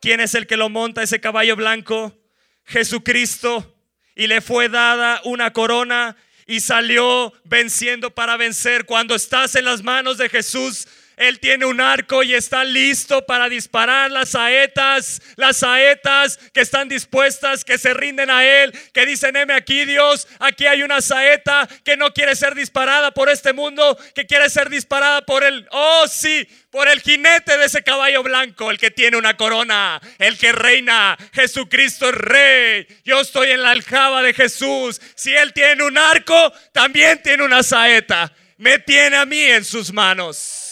¿Quién 0.00 0.20
es 0.20 0.34
el 0.34 0.46
que 0.46 0.56
lo 0.56 0.68
monta 0.68 1.02
ese 1.02 1.20
caballo 1.20 1.56
blanco? 1.56 2.16
Jesucristo. 2.64 3.74
Y 4.14 4.26
le 4.26 4.40
fue 4.40 4.68
dada 4.68 5.20
una 5.24 5.52
corona 5.52 6.16
y 6.46 6.60
salió 6.60 7.32
venciendo 7.44 8.14
para 8.14 8.36
vencer. 8.36 8.86
Cuando 8.86 9.14
estás 9.14 9.54
en 9.56 9.64
las 9.64 9.82
manos 9.82 10.18
de 10.18 10.28
Jesús, 10.28 10.86
él 11.16 11.40
tiene 11.40 11.64
un 11.64 11.80
arco 11.80 12.22
y 12.22 12.34
está 12.34 12.62
listo 12.62 13.24
para 13.24 13.48
disparar 13.48 14.10
las 14.10 14.30
saetas, 14.30 15.22
las 15.36 15.56
saetas 15.56 16.38
que 16.52 16.60
están 16.60 16.90
dispuestas, 16.90 17.64
que 17.64 17.78
se 17.78 17.94
rinden 17.94 18.28
a 18.28 18.44
Él, 18.44 18.78
que 18.92 19.06
dicen, 19.06 19.34
heme 19.34 19.54
aquí 19.54 19.86
Dios, 19.86 20.28
aquí 20.40 20.66
hay 20.66 20.82
una 20.82 21.00
saeta 21.00 21.66
que 21.84 21.96
no 21.96 22.12
quiere 22.12 22.36
ser 22.36 22.54
disparada 22.54 23.12
por 23.12 23.30
este 23.30 23.54
mundo, 23.54 23.96
que 24.14 24.26
quiere 24.26 24.50
ser 24.50 24.68
disparada 24.68 25.22
por 25.22 25.42
el, 25.42 25.66
oh 25.70 26.04
sí, 26.06 26.46
por 26.70 26.86
el 26.86 27.00
jinete 27.00 27.56
de 27.56 27.64
ese 27.64 27.82
caballo 27.82 28.22
blanco, 28.22 28.70
el 28.70 28.76
que 28.78 28.90
tiene 28.90 29.16
una 29.16 29.38
corona, 29.38 29.98
el 30.18 30.36
que 30.36 30.52
reina. 30.52 31.16
Jesucristo 31.32 32.10
es 32.10 32.14
rey. 32.14 32.86
Yo 33.06 33.22
estoy 33.22 33.52
en 33.52 33.62
la 33.62 33.70
aljaba 33.70 34.22
de 34.22 34.34
Jesús. 34.34 35.00
Si 35.14 35.34
Él 35.34 35.54
tiene 35.54 35.82
un 35.82 35.96
arco, 35.96 36.52
también 36.72 37.22
tiene 37.22 37.42
una 37.42 37.62
saeta. 37.62 38.30
Me 38.58 38.78
tiene 38.80 39.16
a 39.16 39.24
mí 39.24 39.40
en 39.40 39.64
sus 39.64 39.90
manos. 39.90 40.65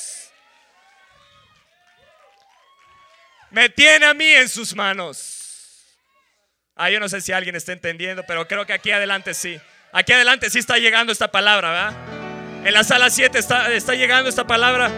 Me 3.55 3.69
tiene 3.69 4.05
a 4.07 4.15
mí 4.15 4.27
en 4.27 4.49
sus 4.49 4.75
manos. 4.75 5.87
Ah, 6.75 6.91
yo 6.91 6.99
no 6.99 7.09
sé 7.09 7.21
si 7.21 7.31
alguien 7.31 7.55
está 7.55 7.73
entendiendo, 7.73 8.25
pero 8.27 8.49
creo 8.49 8.67
que 8.67 8.73
aquí 8.73 8.91
adelante 8.91 9.33
sí. 9.33 9.61
Aquí 9.93 10.13
adelante 10.13 10.51
sí 10.51 10.59
está 10.59 10.77
llegando 10.79 11.13
esta 11.13 11.31
palabra, 11.31 11.71
¿verdad? 11.71 12.67
En 12.67 12.75
la 12.75 12.83
sala 12.83 13.11
7 13.11 13.39
está, 13.39 13.73
está 13.73 13.95
llegando 13.95 14.29
esta 14.29 14.45
palabra. 14.45 14.91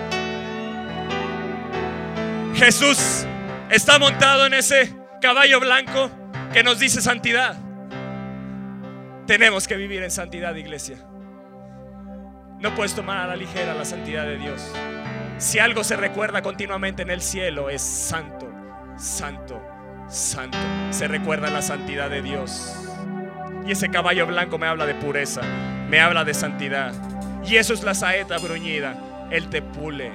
Jesús 2.54 3.26
está 3.68 3.98
montado 3.98 4.46
en 4.46 4.54
ese 4.54 4.90
caballo 5.20 5.60
blanco 5.60 6.10
que 6.54 6.62
nos 6.62 6.78
dice 6.78 7.02
santidad. 7.02 7.58
Tenemos 9.26 9.68
que 9.68 9.76
vivir 9.76 10.02
en 10.02 10.10
santidad, 10.10 10.54
iglesia. 10.54 10.96
No 12.58 12.74
puedes 12.74 12.94
tomar 12.94 13.18
a 13.18 13.26
la 13.26 13.36
ligera 13.36 13.74
la 13.74 13.84
santidad 13.84 14.24
de 14.24 14.38
Dios. 14.38 14.62
Si 15.36 15.58
algo 15.58 15.84
se 15.84 15.96
recuerda 15.96 16.40
continuamente 16.40 17.02
en 17.02 17.10
el 17.10 17.20
cielo 17.20 17.68
es 17.68 17.82
santo, 17.82 18.45
santo, 18.96 19.62
santo. 20.08 20.58
Se 20.90 21.08
recuerda 21.08 21.50
la 21.50 21.62
santidad 21.62 22.10
de 22.10 22.22
Dios. 22.22 22.74
Y 23.66 23.72
ese 23.72 23.90
caballo 23.90 24.26
blanco 24.26 24.58
me 24.58 24.66
habla 24.66 24.86
de 24.86 24.94
pureza, 24.94 25.42
me 25.88 26.00
habla 26.00 26.24
de 26.24 26.34
santidad. 26.34 26.92
Y 27.44 27.56
eso 27.56 27.74
es 27.74 27.82
la 27.82 27.94
saeta 27.94 28.38
bruñida. 28.38 29.28
Él 29.30 29.48
te 29.48 29.60
pule, 29.60 30.12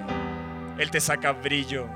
Él 0.78 0.89
te 0.89 1.02
saca 1.02 1.34
brillo, 1.34 1.89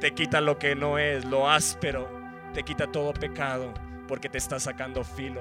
te 0.00 0.12
quita 0.12 0.40
lo 0.40 0.58
que 0.58 0.74
no 0.74 0.98
es, 0.98 1.24
lo 1.24 1.50
áspero, 1.50 2.10
te 2.52 2.62
quita 2.62 2.86
todo 2.86 3.14
pecado, 3.14 3.72
porque 4.06 4.28
te 4.28 4.38
está 4.38 4.60
sacando 4.60 5.02
filo. 5.02 5.40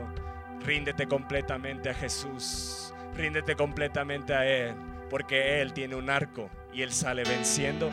Ríndete 0.65 1.05
completamente 1.07 1.89
a 1.89 1.93
Jesús, 1.93 2.93
ríndete 3.13 3.55
completamente 3.55 4.33
a 4.33 4.45
Él, 4.45 4.75
porque 5.09 5.61
Él 5.61 5.73
tiene 5.73 5.95
un 5.95 6.09
arco 6.09 6.49
y 6.73 6.81
Él 6.81 6.91
sale 6.93 7.23
venciendo 7.23 7.89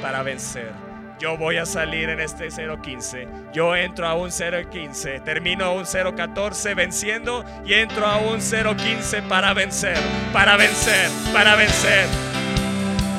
para 0.00 0.22
vencer. 0.22 0.95
Yo 1.18 1.38
voy 1.38 1.56
a 1.56 1.64
salir 1.64 2.10
en 2.10 2.20
este 2.20 2.48
0.15. 2.48 3.52
Yo 3.52 3.74
entro 3.74 4.06
a 4.06 4.14
un 4.14 4.28
0.15. 4.28 5.24
Termino 5.24 5.64
a 5.64 5.72
un 5.72 5.84
0.14 5.84 6.74
venciendo 6.74 7.42
y 7.64 7.72
entro 7.72 8.06
a 8.06 8.18
un 8.18 8.40
0.15 8.40 9.22
para 9.22 9.54
vencer, 9.54 9.96
para 10.34 10.58
vencer, 10.58 11.08
para 11.32 11.56
vencer. 11.56 12.06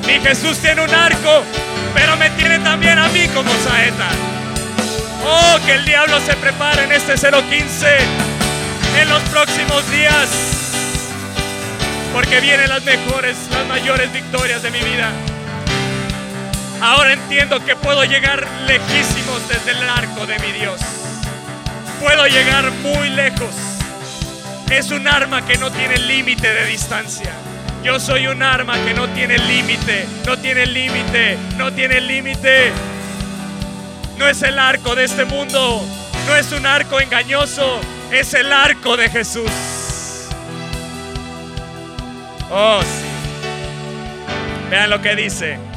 Mi 0.06 0.14
Jesús 0.20 0.58
tiene 0.58 0.82
un 0.82 0.94
arco, 0.94 1.42
pero 1.92 2.16
me 2.16 2.30
tiene 2.30 2.60
también 2.60 2.98
a 2.98 3.08
mí 3.08 3.26
como 3.34 3.50
saeta. 3.50 4.08
Oh, 5.24 5.58
que 5.66 5.74
el 5.74 5.84
diablo 5.84 6.20
se 6.20 6.36
prepare 6.36 6.84
en 6.84 6.92
este 6.92 7.14
0.15 7.14 7.88
en 9.02 9.08
los 9.08 9.22
próximos 9.24 9.90
días 9.90 10.58
porque 12.12 12.40
vienen 12.40 12.68
las 12.68 12.84
mejores, 12.84 13.36
las 13.50 13.66
mayores 13.66 14.12
victorias 14.12 14.62
de 14.62 14.70
mi 14.70 14.78
vida. 14.78 15.12
Ahora 16.80 17.12
entiendo 17.12 17.64
que 17.64 17.74
puedo 17.74 18.04
llegar 18.04 18.46
lejísimos 18.66 19.48
desde 19.48 19.72
el 19.72 19.88
arco 19.88 20.26
de 20.26 20.38
mi 20.38 20.52
Dios. 20.52 20.80
Puedo 22.00 22.26
llegar 22.26 22.70
muy 22.70 23.10
lejos. 23.10 23.54
Es 24.70 24.92
un 24.92 25.08
arma 25.08 25.44
que 25.44 25.58
no 25.58 25.72
tiene 25.72 25.98
límite 25.98 26.52
de 26.52 26.66
distancia. 26.66 27.32
Yo 27.82 27.98
soy 27.98 28.28
un 28.28 28.42
arma 28.42 28.74
que 28.84 28.94
no 28.94 29.08
tiene 29.08 29.38
límite, 29.38 30.06
no 30.24 30.36
tiene 30.36 30.66
límite, 30.66 31.36
no 31.56 31.72
tiene 31.72 32.00
límite. 32.00 32.70
No 34.16 34.28
es 34.28 34.42
el 34.42 34.58
arco 34.58 34.94
de 34.94 35.04
este 35.04 35.24
mundo, 35.24 35.84
no 36.26 36.36
es 36.36 36.52
un 36.52 36.66
arco 36.66 37.00
engañoso, 37.00 37.80
es 38.12 38.34
el 38.34 38.52
arco 38.52 38.96
de 38.96 39.08
Jesús. 39.08 39.50
Oh, 42.50 42.80
sí. 42.82 44.70
Vean 44.70 44.90
lo 44.90 45.00
que 45.00 45.16
dice. 45.16 45.67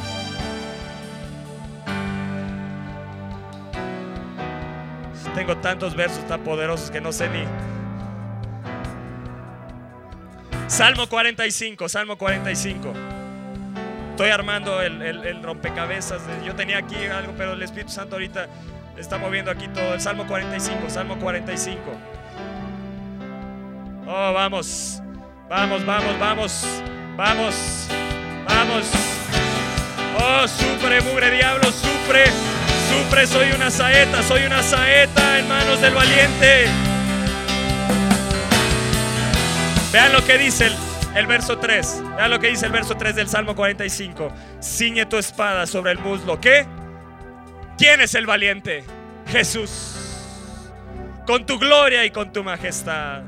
Tengo 5.34 5.56
tantos 5.56 5.94
versos 5.94 6.26
tan 6.26 6.42
poderosos 6.42 6.90
que 6.90 7.00
no 7.00 7.12
sé 7.12 7.28
ni. 7.28 7.44
Salmo 10.66 11.06
45, 11.06 11.88
Salmo 11.88 12.16
45. 12.16 12.92
Estoy 14.10 14.30
armando 14.30 14.80
el, 14.82 15.42
rompecabezas. 15.42 16.22
Yo 16.44 16.54
tenía 16.54 16.78
aquí 16.78 16.96
algo, 17.06 17.32
pero 17.36 17.54
el 17.54 17.62
Espíritu 17.62 17.92
Santo 17.92 18.16
ahorita 18.16 18.46
está 18.96 19.18
moviendo 19.18 19.50
aquí 19.50 19.68
todo. 19.68 19.94
El 19.94 20.00
Salmo 20.00 20.26
45, 20.26 20.90
Salmo 20.90 21.18
45. 21.18 21.80
Oh, 24.06 24.32
vamos. 24.32 25.02
Vamos, 25.48 25.84
vamos, 25.84 26.18
vamos. 26.18 26.82
Vamos. 27.16 27.88
Vamos. 28.46 28.90
Oh, 30.18 30.46
sufre, 30.46 31.00
mugre 31.00 31.30
diablo, 31.30 31.64
sufre. 31.70 32.51
Sufre, 32.92 33.26
soy 33.26 33.52
una 33.52 33.70
saeta, 33.70 34.22
soy 34.22 34.44
una 34.44 34.62
saeta 34.62 35.38
en 35.38 35.48
manos 35.48 35.80
del 35.80 35.94
valiente. 35.94 36.66
Vean 39.90 40.12
lo 40.12 40.22
que 40.22 40.36
dice 40.36 40.70
el, 41.14 41.26
verso 41.26 41.58
3. 41.58 42.02
Vean 42.16 42.30
lo 42.30 42.38
que 42.38 42.48
dice 42.48 42.66
el 42.66 42.72
verso 42.72 42.94
3 42.94 43.14
del 43.16 43.28
Salmo 43.28 43.56
45. 43.56 44.30
Ciñe 44.60 45.06
tu 45.06 45.16
espada 45.16 45.66
sobre 45.66 45.92
el 45.92 46.00
muslo. 46.00 46.38
¿Qué? 46.38 46.66
¿Quién 47.78 48.02
es 48.02 48.14
el 48.14 48.26
valiente? 48.26 48.84
Jesús. 49.26 49.96
Con 51.26 51.46
tu 51.46 51.58
gloria 51.58 52.04
y 52.04 52.10
con 52.10 52.30
tu 52.30 52.44
majestad 52.44 53.22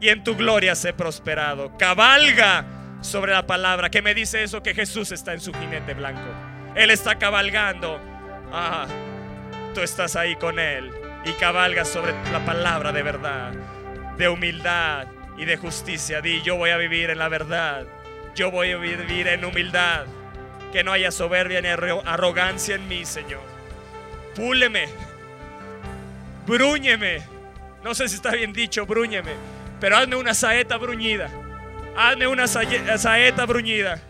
y 0.00 0.10
en 0.10 0.22
tu 0.22 0.36
gloria 0.36 0.76
sé 0.76 0.92
prosperado. 0.92 1.76
Cabalga 1.76 2.64
sobre 3.00 3.32
la 3.32 3.46
palabra. 3.46 3.90
que 3.90 4.00
me 4.00 4.14
dice 4.14 4.44
eso? 4.44 4.62
Que 4.62 4.74
Jesús 4.74 5.10
está 5.10 5.32
en 5.32 5.40
su 5.40 5.52
jinete 5.52 5.94
blanco. 5.94 6.30
Él 6.76 6.90
está 6.92 7.16
cabalgando. 7.16 8.00
Ah, 8.52 8.86
tú 9.78 9.84
estás 9.84 10.16
ahí 10.16 10.34
con 10.34 10.58
Él 10.58 10.90
y 11.24 11.30
cabalgas 11.34 11.86
sobre 11.86 12.12
la 12.32 12.44
palabra 12.44 12.90
de 12.90 13.04
verdad, 13.04 13.52
de 14.16 14.28
humildad 14.28 15.06
y 15.36 15.44
de 15.44 15.56
justicia. 15.56 16.20
Di, 16.20 16.42
yo 16.42 16.56
voy 16.56 16.70
a 16.70 16.76
vivir 16.76 17.10
en 17.10 17.18
la 17.18 17.28
verdad. 17.28 17.86
Yo 18.34 18.50
voy 18.50 18.72
a 18.72 18.76
vivir 18.76 19.28
en 19.28 19.44
humildad. 19.44 20.06
Que 20.72 20.82
no 20.82 20.90
haya 20.90 21.12
soberbia 21.12 21.60
ni 21.60 21.68
arrogancia 21.68 22.74
en 22.74 22.88
mí, 22.88 23.04
Señor. 23.04 23.40
Púleme. 24.34 24.88
Brúñeme. 26.44 27.22
No 27.84 27.94
sé 27.94 28.08
si 28.08 28.16
está 28.16 28.32
bien 28.32 28.52
dicho, 28.52 28.84
brúñeme 28.84 29.34
pero 29.78 29.96
hazme 29.96 30.16
una 30.16 30.34
saeta 30.34 30.76
bruñida. 30.76 31.30
Hazme 31.96 32.26
una 32.26 32.48
saeta 32.48 33.46
bruñida. 33.46 34.00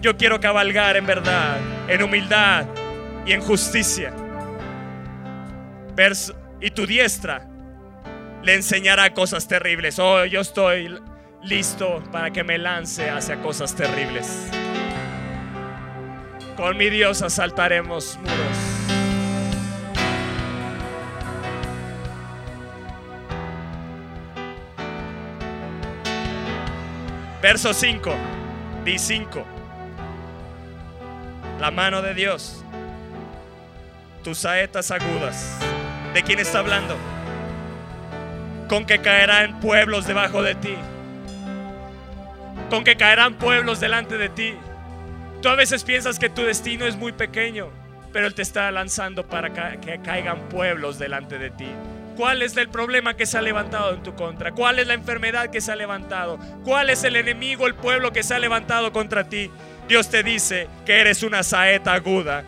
Yo 0.00 0.16
quiero 0.16 0.40
cabalgar 0.40 0.96
en 0.96 1.06
verdad, 1.06 1.56
en 1.86 2.02
humildad 2.02 2.66
y 3.24 3.32
en 3.32 3.40
justicia. 3.40 4.12
Y 6.60 6.70
tu 6.70 6.86
diestra 6.86 7.48
le 8.42 8.54
enseñará 8.54 9.12
cosas 9.14 9.48
terribles. 9.48 9.98
Oh, 9.98 10.24
yo 10.24 10.40
estoy 10.40 10.96
listo 11.42 12.02
para 12.12 12.30
que 12.30 12.44
me 12.44 12.56
lance 12.56 13.10
hacia 13.10 13.42
cosas 13.42 13.74
terribles. 13.74 14.48
Con 16.56 16.76
mi 16.76 16.88
Dios 16.88 17.22
asaltaremos 17.22 18.16
muros. 18.18 18.78
Verso 27.42 27.74
5, 27.74 28.14
di 28.84 28.98
5. 28.98 29.44
La 31.58 31.72
mano 31.72 32.02
de 32.02 32.14
Dios, 32.14 32.64
tus 34.22 34.38
saetas 34.38 34.92
agudas. 34.92 35.58
¿De 36.14 36.22
quién 36.22 36.38
está 36.38 36.60
hablando? 36.60 36.96
Con 38.68 38.86
que 38.86 39.00
caerán 39.00 39.60
pueblos 39.60 40.06
debajo 40.06 40.42
de 40.42 40.54
ti. 40.54 40.74
Con 42.70 42.82
que 42.82 42.96
caerán 42.96 43.34
pueblos 43.34 43.78
delante 43.78 44.16
de 44.16 44.28
ti. 44.30 44.54
Tú 45.42 45.48
a 45.48 45.54
veces 45.54 45.84
piensas 45.84 46.18
que 46.18 46.30
tu 46.30 46.42
destino 46.42 46.86
es 46.86 46.96
muy 46.96 47.12
pequeño, 47.12 47.68
pero 48.12 48.26
Él 48.26 48.34
te 48.34 48.42
está 48.42 48.70
lanzando 48.70 49.26
para 49.26 49.52
que 49.80 50.00
caigan 50.00 50.48
pueblos 50.48 50.98
delante 50.98 51.38
de 51.38 51.50
ti. 51.50 51.68
¿Cuál 52.16 52.42
es 52.42 52.56
el 52.56 52.68
problema 52.68 53.14
que 53.14 53.26
se 53.26 53.38
ha 53.38 53.42
levantado 53.42 53.94
en 53.94 54.02
tu 54.02 54.14
contra? 54.14 54.52
¿Cuál 54.52 54.80
es 54.80 54.88
la 54.88 54.94
enfermedad 54.94 55.50
que 55.50 55.60
se 55.60 55.70
ha 55.70 55.76
levantado? 55.76 56.38
¿Cuál 56.64 56.90
es 56.90 57.04
el 57.04 57.16
enemigo, 57.16 57.66
el 57.66 57.74
pueblo 57.74 58.12
que 58.12 58.24
se 58.24 58.34
ha 58.34 58.38
levantado 58.38 58.92
contra 58.92 59.28
ti? 59.28 59.50
Dios 59.86 60.10
te 60.10 60.22
dice 60.22 60.68
que 60.84 61.00
eres 61.00 61.22
una 61.22 61.42
saeta 61.42 61.92
aguda 61.92 62.42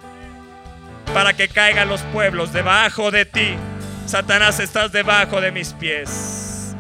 para 1.15 1.33
que 1.35 1.49
caigan 1.49 1.89
los 1.89 2.03
pueblos 2.03 2.53
debajo 2.53 3.11
de 3.11 3.25
ti. 3.25 3.57
Satanás, 4.07 4.61
estás 4.61 4.93
debajo 4.93 5.41
de 5.41 5.53
mis 5.53 5.73
pies. 5.73 6.75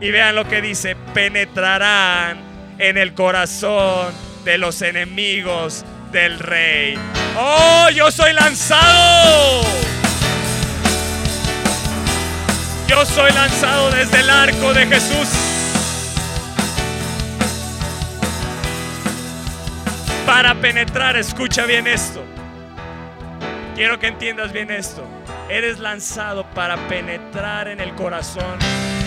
Y 0.00 0.10
vean 0.10 0.34
lo 0.34 0.48
que 0.48 0.60
dice, 0.60 0.96
penetrarán 1.14 2.38
en 2.78 2.96
el 2.98 3.14
corazón 3.14 4.12
de 4.44 4.58
los 4.58 4.82
enemigos 4.82 5.84
del 6.12 6.38
rey. 6.38 6.98
Oh, 7.36 7.88
yo 7.94 8.10
soy 8.10 8.32
lanzado. 8.32 9.62
Yo 12.86 13.04
soy 13.04 13.32
lanzado 13.32 13.90
desde 13.90 14.20
el 14.20 14.30
arco 14.30 14.72
de 14.72 14.86
Jesús. 14.86 15.28
Para 20.24 20.54
penetrar, 20.54 21.16
escucha 21.16 21.66
bien 21.66 21.86
esto. 21.86 22.27
Quiero 23.78 24.00
que 24.00 24.08
entiendas 24.08 24.52
bien 24.52 24.72
esto. 24.72 25.04
Eres 25.48 25.78
lanzado 25.78 26.44
para 26.50 26.88
penetrar 26.88 27.68
en 27.68 27.78
el 27.78 27.94
corazón 27.94 28.58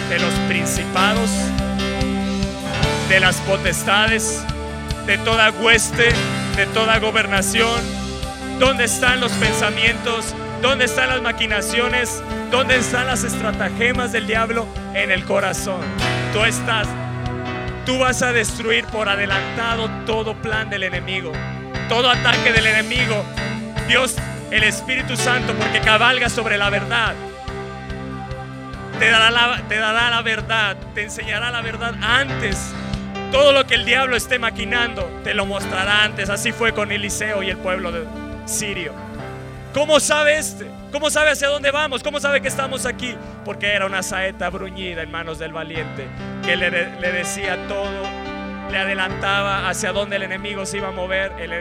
de 0.07 0.17
los 0.17 0.33
principados, 0.47 1.29
de 3.09 3.19
las 3.19 3.35
potestades, 3.41 4.41
de 5.05 5.17
toda 5.17 5.51
hueste, 5.51 6.13
de 6.55 6.65
toda 6.67 6.99
gobernación. 6.99 7.81
¿Dónde 8.59 8.85
están 8.85 9.19
los 9.19 9.33
pensamientos? 9.33 10.33
¿Dónde 10.61 10.85
están 10.85 11.09
las 11.09 11.21
maquinaciones? 11.21 12.23
¿Dónde 12.49 12.77
están 12.77 13.07
las 13.07 13.25
estratagemas 13.25 14.13
del 14.13 14.25
diablo? 14.25 14.65
En 14.93 15.11
el 15.11 15.25
corazón. 15.25 15.81
Tú 16.31 16.45
estás, 16.45 16.87
tú 17.85 17.99
vas 17.99 18.21
a 18.21 18.31
destruir 18.31 18.85
por 18.85 19.09
adelantado 19.09 19.89
todo 20.05 20.33
plan 20.41 20.69
del 20.69 20.83
enemigo, 20.83 21.33
todo 21.89 22.09
ataque 22.09 22.53
del 22.53 22.67
enemigo. 22.67 23.25
Dios, 23.89 24.15
el 24.51 24.63
Espíritu 24.63 25.15
Santo, 25.15 25.53
porque 25.53 25.79
cabalga 25.79 26.29
sobre 26.29 26.57
la 26.57 26.69
verdad, 26.69 27.15
te 29.01 29.09
dará 29.09 29.31
la, 30.11 30.21
verdad, 30.21 30.77
te 30.93 31.03
enseñará 31.03 31.49
la 31.49 31.61
verdad 31.61 31.95
antes. 32.03 32.71
Todo 33.31 33.51
lo 33.51 33.65
que 33.65 33.73
el 33.75 33.85
diablo 33.85 34.15
esté 34.15 34.37
maquinando, 34.37 35.03
te 35.23 35.33
lo 35.33 35.47
mostrará 35.47 36.03
antes. 36.03 36.29
Así 36.29 36.51
fue 36.51 36.73
con 36.73 36.91
Eliseo 36.91 37.41
y 37.41 37.49
el 37.49 37.57
pueblo 37.57 37.91
de 37.91 38.05
Sirio. 38.45 38.93
¿Cómo 39.73 39.99
sabe 39.99 40.37
este? 40.37 40.69
¿Cómo 40.91 41.09
sabe 41.09 41.31
hacia 41.31 41.47
dónde 41.47 41.71
vamos? 41.71 42.03
¿Cómo 42.03 42.19
sabe 42.19 42.41
que 42.41 42.49
estamos 42.49 42.85
aquí? 42.85 43.15
Porque 43.43 43.73
era 43.73 43.85
una 43.85 44.03
saeta 44.03 44.49
bruñida 44.49 45.01
en 45.01 45.09
manos 45.09 45.39
del 45.39 45.53
valiente 45.53 46.07
que 46.45 46.57
le, 46.57 46.69
decía 46.69 47.57
todo, 47.67 48.03
le 48.69 48.77
adelantaba 48.77 49.69
hacia 49.69 49.93
dónde 49.93 50.17
el 50.17 50.23
enemigo 50.23 50.65
se 50.65 50.77
iba 50.77 50.89
a 50.89 50.91
mover. 50.91 51.31
El, 51.39 51.51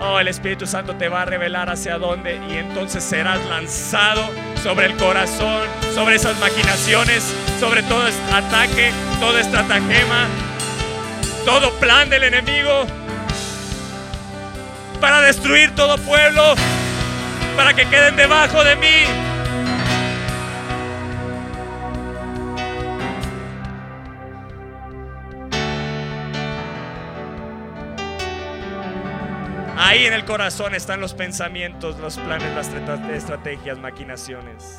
oh, 0.00 0.18
el 0.18 0.28
Espíritu 0.28 0.66
Santo 0.66 0.96
te 0.96 1.08
va 1.08 1.22
a 1.22 1.24
revelar 1.24 1.70
hacia 1.70 1.98
dónde 1.98 2.40
y 2.48 2.56
entonces 2.56 3.04
serás 3.04 3.44
lanzado 3.46 4.28
sobre 4.62 4.86
el 4.86 4.96
corazón, 4.96 5.62
sobre 5.94 6.16
esas 6.16 6.38
maquinaciones, 6.40 7.32
sobre 7.60 7.82
todo 7.84 8.06
este 8.06 8.32
ataque, 8.32 8.90
todo 9.20 9.38
estratagema, 9.38 10.26
todo 11.44 11.70
plan 11.78 12.10
del 12.10 12.24
enemigo 12.24 12.86
para 15.00 15.20
destruir 15.22 15.74
todo 15.74 15.96
pueblo 15.98 16.54
para 17.56 17.74
que 17.74 17.86
queden 17.86 18.16
debajo 18.16 18.62
de 18.64 18.76
mí. 18.76 19.29
Ahí 29.90 30.06
en 30.06 30.12
el 30.12 30.24
corazón 30.24 30.76
están 30.76 31.00
los 31.00 31.14
pensamientos, 31.14 31.98
los 31.98 32.16
planes, 32.16 32.54
las 32.54 32.68
estrategias, 33.12 33.76
maquinaciones. 33.76 34.78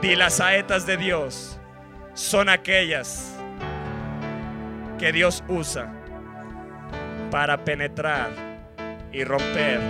Y 0.00 0.16
las 0.16 0.36
saetas 0.36 0.86
de 0.86 0.96
Dios 0.96 1.60
son 2.14 2.48
aquellas 2.48 3.36
que 4.98 5.12
Dios 5.12 5.44
usa 5.48 5.92
para 7.30 7.62
penetrar 7.62 8.30
y 9.12 9.22
romper 9.24 9.80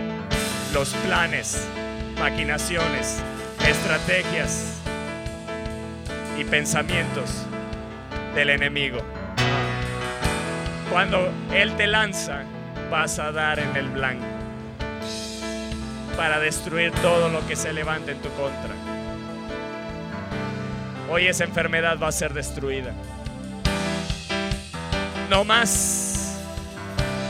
los 0.74 0.92
planes, 1.06 1.64
maquinaciones, 2.18 3.22
estrategias 3.64 4.80
y 6.36 6.42
pensamientos 6.42 7.46
del 8.34 8.50
enemigo. 8.50 8.98
Cuando 10.90 11.32
Él 11.52 11.76
te 11.76 11.86
lanza, 11.86 12.42
vas 12.90 13.18
a 13.18 13.32
dar 13.32 13.58
en 13.58 13.76
el 13.76 13.88
blanco 13.88 14.24
para 16.16 16.40
destruir 16.40 16.92
todo 17.02 17.28
lo 17.28 17.46
que 17.46 17.56
se 17.56 17.72
levante 17.72 18.12
en 18.12 18.18
tu 18.18 18.28
contra. 18.30 18.74
Hoy 21.10 21.26
esa 21.26 21.44
enfermedad 21.44 21.98
va 22.02 22.08
a 22.08 22.12
ser 22.12 22.34
destruida. 22.34 22.92
No 25.30 25.44
más, 25.44 26.38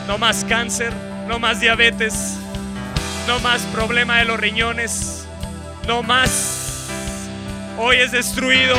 no 0.06 0.18
más 0.18 0.44
cáncer, 0.44 0.92
no 1.28 1.38
más 1.38 1.60
diabetes, 1.60 2.38
no 3.26 3.38
más 3.40 3.62
problema 3.66 4.18
de 4.18 4.24
los 4.24 4.40
riñones. 4.40 5.26
No 5.86 6.02
más. 6.02 6.86
Hoy 7.78 7.96
es 7.96 8.12
destruido. 8.12 8.76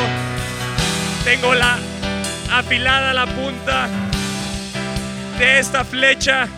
Tengo 1.24 1.54
la 1.54 1.78
afilada 2.52 3.12
la 3.12 3.26
punta 3.26 3.88
de 5.38 5.58
esta 5.58 5.84
flecha 5.84 6.48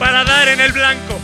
para 0.00 0.24
dar 0.24 0.48
en 0.48 0.60
el 0.60 0.72
blanco. 0.72 1.20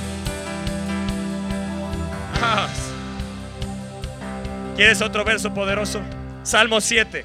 ¿Quieres 4.77 5.03
otro 5.03 5.25
verso 5.25 5.53
poderoso? 5.53 6.01
Salmo 6.45 6.81
7. 6.81 7.25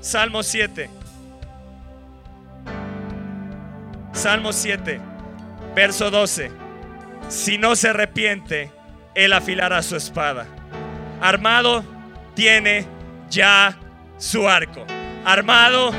Salmo 0.00 0.42
7. 0.42 0.88
Salmo 4.14 4.52
7, 4.52 5.00
verso 5.74 6.10
12 6.10 6.68
si 7.28 7.58
no 7.58 7.76
se 7.76 7.90
arrepiente, 7.90 8.72
él 9.14 9.32
afilará 9.34 9.82
su 9.82 9.96
espada. 9.96 10.46
Armado 11.20 11.84
tiene 12.34 12.86
ya 13.28 13.76
su 14.16 14.48
arco. 14.48 14.86
Armado 15.24 15.92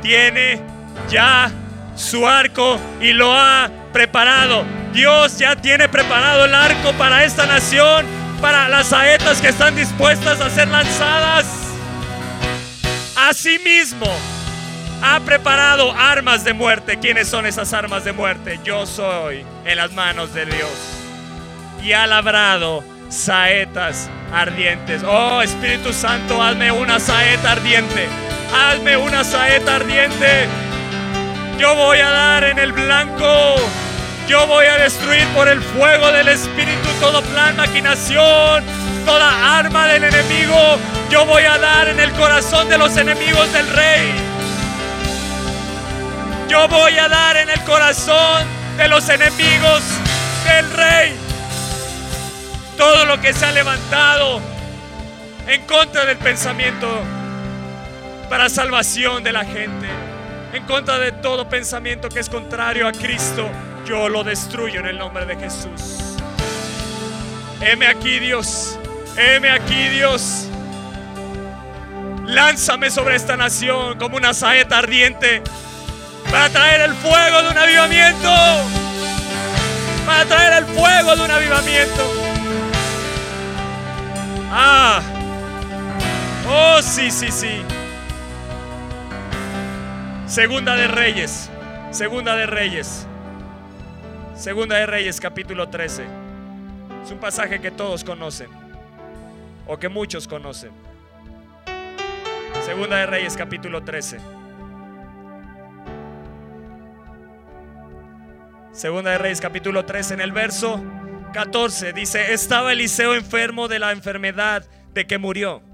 tiene 0.00 0.60
ya 1.08 1.50
su 1.94 2.26
arco 2.26 2.78
y 3.00 3.12
lo 3.12 3.32
ha 3.32 3.70
preparado. 3.92 4.64
Dios 4.92 5.38
ya 5.38 5.56
tiene 5.56 5.88
preparado 5.88 6.44
el 6.44 6.54
arco 6.54 6.92
para 6.94 7.24
esta 7.24 7.46
nación, 7.46 8.06
para 8.40 8.68
las 8.68 8.88
saetas 8.88 9.40
que 9.40 9.48
están 9.48 9.76
dispuestas 9.76 10.40
a 10.40 10.50
ser 10.50 10.68
lanzadas. 10.68 11.46
Asimismo, 13.16 14.06
ha 15.02 15.20
preparado 15.20 15.92
armas 15.92 16.44
de 16.44 16.52
muerte. 16.52 16.98
¿Quiénes 16.98 17.28
son 17.28 17.46
esas 17.46 17.72
armas 17.72 18.04
de 18.04 18.12
muerte? 18.12 18.60
Yo 18.64 18.86
soy 18.86 19.44
en 19.64 19.76
las 19.76 19.92
manos 19.92 20.32
de 20.32 20.46
Dios. 20.46 20.70
Y 21.82 21.92
ha 21.92 22.06
labrado 22.06 22.84
saetas 23.08 24.08
ardientes. 24.32 25.02
Oh 25.04 25.42
Espíritu 25.42 25.92
Santo, 25.92 26.42
hazme 26.42 26.70
una 26.70 27.00
saeta 27.00 27.52
ardiente. 27.52 28.06
Hazme 28.54 28.96
una 28.96 29.24
saeta 29.24 29.76
ardiente. 29.76 30.46
Yo 31.62 31.76
voy 31.76 32.00
a 32.00 32.10
dar 32.10 32.42
en 32.42 32.58
el 32.58 32.72
blanco. 32.72 33.54
Yo 34.26 34.48
voy 34.48 34.66
a 34.66 34.78
destruir 34.78 35.24
por 35.28 35.46
el 35.46 35.62
fuego 35.62 36.10
del 36.10 36.26
Espíritu 36.26 36.88
todo 36.98 37.22
plan, 37.22 37.56
maquinación, 37.56 38.64
toda 39.06 39.60
arma 39.60 39.86
del 39.86 40.02
enemigo. 40.02 40.76
Yo 41.08 41.24
voy 41.24 41.44
a 41.44 41.58
dar 41.58 41.86
en 41.86 42.00
el 42.00 42.10
corazón 42.14 42.68
de 42.68 42.78
los 42.78 42.96
enemigos 42.96 43.52
del 43.52 43.68
rey. 43.68 44.12
Yo 46.48 46.66
voy 46.66 46.98
a 46.98 47.08
dar 47.08 47.36
en 47.36 47.48
el 47.48 47.60
corazón 47.60 48.44
de 48.76 48.88
los 48.88 49.08
enemigos 49.08 49.82
del 50.44 50.68
rey 50.72 51.16
todo 52.76 53.04
lo 53.04 53.20
que 53.20 53.32
se 53.32 53.46
ha 53.46 53.52
levantado 53.52 54.40
en 55.46 55.62
contra 55.66 56.06
del 56.06 56.16
pensamiento 56.16 56.88
para 58.28 58.48
salvación 58.48 59.22
de 59.22 59.30
la 59.30 59.44
gente, 59.44 59.86
en 60.52 60.64
contra 60.64 60.98
de 60.98 61.12
todo 61.12 61.48
pensamiento 61.48 62.08
que 62.08 62.20
es 62.20 62.28
contrario 62.28 62.86
a 62.86 62.92
Cristo, 62.92 63.48
yo 63.86 64.08
lo 64.08 64.22
destruyo 64.22 64.80
en 64.80 64.86
el 64.86 64.98
nombre 64.98 65.24
de 65.24 65.36
Jesús. 65.36 66.16
Heme 67.60 67.86
aquí 67.86 68.18
Dios, 68.18 68.78
heme 69.16 69.50
aquí 69.50 69.88
Dios. 69.88 70.48
Lánzame 72.26 72.90
sobre 72.90 73.16
esta 73.16 73.36
nación 73.36 73.98
como 73.98 74.16
una 74.16 74.34
saeta 74.34 74.78
ardiente 74.78 75.42
para 76.30 76.48
traer 76.50 76.80
el 76.82 76.94
fuego 76.94 77.42
de 77.42 77.48
un 77.48 77.58
avivamiento. 77.58 78.30
para 80.06 80.24
traer 80.24 80.64
el 80.64 80.66
fuego 80.66 81.16
de 81.16 81.22
un 81.22 81.30
avivamiento. 81.30 82.12
Ah, 84.50 85.00
oh, 86.48 86.82
sí, 86.82 87.10
sí, 87.10 87.30
sí. 87.30 87.62
Segunda 90.32 90.74
de 90.76 90.88
Reyes, 90.88 91.50
Segunda 91.90 92.34
de 92.34 92.46
Reyes, 92.46 93.06
Segunda 94.34 94.76
de 94.76 94.86
Reyes, 94.86 95.20
capítulo 95.20 95.68
13. 95.68 96.06
Es 97.04 97.10
un 97.10 97.18
pasaje 97.18 97.60
que 97.60 97.70
todos 97.70 98.02
conocen, 98.02 98.48
o 99.66 99.78
que 99.78 99.90
muchos 99.90 100.26
conocen. 100.26 100.70
Segunda 102.64 102.96
de 102.96 103.04
Reyes, 103.04 103.36
capítulo 103.36 103.82
13. 103.84 104.20
Segunda 108.72 109.10
de 109.10 109.18
Reyes 109.18 109.38
capítulo 109.38 109.84
3 109.84 110.12
en 110.12 110.20
el 110.22 110.32
verso 110.32 110.82
14 111.34 111.92
dice, 111.92 112.32
estaba 112.32 112.72
Eliseo 112.72 113.14
enfermo 113.14 113.68
de 113.68 113.78
la 113.78 113.92
enfermedad 113.92 114.64
de 114.94 115.06
que 115.06 115.18
murió. 115.18 115.71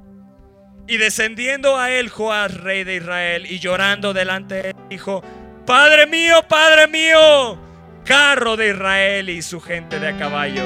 Y 0.89 0.97
descendiendo 0.97 1.77
a 1.77 1.91
él 1.91 2.09
Joás, 2.09 2.55
rey 2.55 2.83
de 2.83 2.97
Israel, 2.97 3.45
y 3.45 3.59
llorando 3.59 4.15
delante 4.15 4.55
de 4.55 4.71
él, 4.71 4.77
dijo, 4.89 5.23
Padre 5.67 6.07
mío, 6.07 6.37
Padre 6.49 6.89
mío, 6.89 7.59
carro 8.07 8.57
de 8.57 8.71
Israel 8.71 9.29
y 9.29 9.43
su 9.43 9.61
gente 9.61 10.01
de 10.01 10.09
a 10.09 10.17
caballo. 10.17 10.65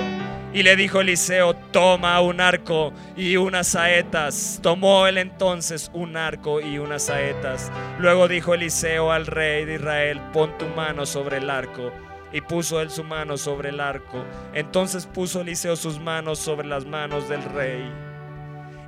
Y 0.54 0.62
le 0.62 0.76
dijo 0.76 1.00
Eliseo, 1.00 1.54
toma 1.54 2.20
un 2.20 2.40
arco 2.40 2.92
y 3.16 3.36
unas 3.36 3.66
saetas. 3.66 4.60
Tomó 4.62 5.08
él 5.08 5.18
entonces 5.18 5.90
un 5.92 6.16
arco 6.16 6.60
y 6.60 6.78
unas 6.78 7.06
saetas. 7.06 7.72
Luego 7.98 8.28
dijo 8.28 8.54
Eliseo 8.54 9.10
al 9.10 9.26
rey 9.26 9.64
de 9.64 9.74
Israel, 9.74 10.20
pon 10.32 10.56
tu 10.56 10.66
mano 10.66 11.04
sobre 11.04 11.38
el 11.38 11.50
arco 11.50 11.90
y 12.32 12.42
puso 12.42 12.80
él 12.80 12.90
su 12.90 13.02
mano 13.02 13.36
sobre 13.36 13.70
el 13.70 13.80
arco. 13.80 14.24
Entonces 14.54 15.06
puso 15.06 15.40
Eliseo 15.40 15.74
sus 15.74 15.98
manos 15.98 16.38
sobre 16.38 16.68
las 16.68 16.84
manos 16.84 17.28
del 17.28 17.42
rey 17.42 18.11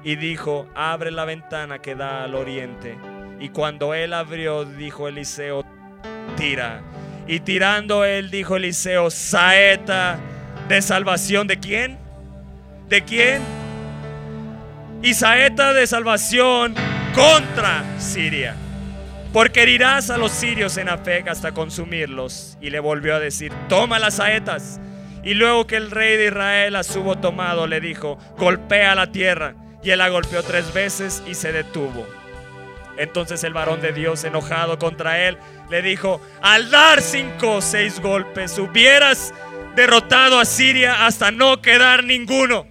y 0.04 0.16
dijo, 0.16 0.68
abre 0.74 1.10
la 1.10 1.24
ventana 1.24 1.80
que 1.80 1.94
da 1.94 2.22
al 2.24 2.34
oriente. 2.34 2.96
Y 3.40 3.48
cuando 3.48 3.94
él 3.94 4.12
abrió, 4.12 4.64
dijo 4.64 5.08
Eliseo, 5.08 5.64
tira. 6.36 6.82
Y 7.26 7.40
tirando 7.40 8.04
él, 8.04 8.30
dijo 8.30 8.56
Eliseo, 8.56 9.10
saeta 9.10 10.18
de 10.68 10.82
salvación. 10.82 11.46
¿De 11.46 11.58
quién? 11.58 11.98
¿De 12.88 13.02
quién? 13.02 13.42
Y 15.02 15.14
saeta 15.14 15.72
de 15.72 15.86
salvación 15.86 16.74
contra 17.14 17.82
Siria 17.98 18.56
porque 19.34 19.62
herirás 19.62 20.10
a 20.10 20.16
los 20.16 20.30
sirios 20.30 20.76
en 20.76 20.88
Afec 20.88 21.26
hasta 21.26 21.50
consumirlos. 21.50 22.56
Y 22.60 22.70
le 22.70 22.78
volvió 22.78 23.16
a 23.16 23.18
decir, 23.18 23.52
toma 23.68 23.98
las 23.98 24.14
saetas. 24.14 24.80
Y 25.24 25.34
luego 25.34 25.66
que 25.66 25.74
el 25.74 25.90
rey 25.90 26.16
de 26.16 26.26
Israel 26.26 26.74
las 26.74 26.94
hubo 26.94 27.18
tomado, 27.18 27.66
le 27.66 27.80
dijo, 27.80 28.16
golpea 28.38 28.94
la 28.94 29.10
tierra. 29.10 29.56
Y 29.84 29.90
él 29.90 29.98
la 29.98 30.08
golpeó 30.08 30.42
tres 30.42 30.72
veces 30.72 31.22
y 31.26 31.34
se 31.34 31.52
detuvo. 31.52 32.06
Entonces 32.96 33.44
el 33.44 33.52
varón 33.52 33.80
de 33.80 33.92
Dios, 33.92 34.24
enojado 34.24 34.78
contra 34.78 35.20
él, 35.20 35.36
le 35.68 35.82
dijo, 35.82 36.20
al 36.40 36.70
dar 36.70 37.02
cinco 37.02 37.56
o 37.56 37.60
seis 37.60 38.00
golpes, 38.00 38.58
hubieras 38.58 39.34
derrotado 39.74 40.38
a 40.38 40.44
Siria 40.44 41.06
hasta 41.06 41.30
no 41.30 41.60
quedar 41.60 42.04
ninguno. 42.04 42.66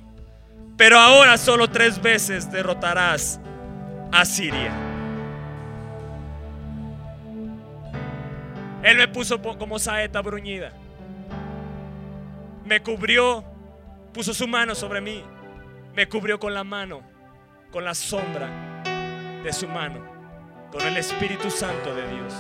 Pero 0.78 0.98
ahora 0.98 1.38
solo 1.38 1.70
tres 1.70 2.02
veces 2.02 2.52
derrotarás 2.52 3.40
a 4.12 4.26
Siria. 4.26 4.72
Él 8.82 8.98
me 8.98 9.08
puso 9.08 9.42
como 9.42 9.78
saeta 9.78 10.22
bruñida. 10.22 10.74
Me 12.66 12.82
cubrió, 12.82 13.44
puso 14.14 14.34
su 14.34 14.48
mano 14.48 14.74
sobre 14.74 15.00
mí. 15.00 15.24
Me 15.96 16.08
cubrió 16.10 16.40
con 16.40 16.54
la 16.54 16.64
mano, 16.64 17.02
con 17.72 17.86
la 17.86 17.94
sombra 17.94 18.82
de 19.44 19.54
su 19.54 19.68
mano, 19.68 20.70
con 20.72 20.82
el 20.82 20.98
Espíritu 20.98 21.52
Santo 21.52 21.94
de 21.94 22.08
Dios. 22.08 22.34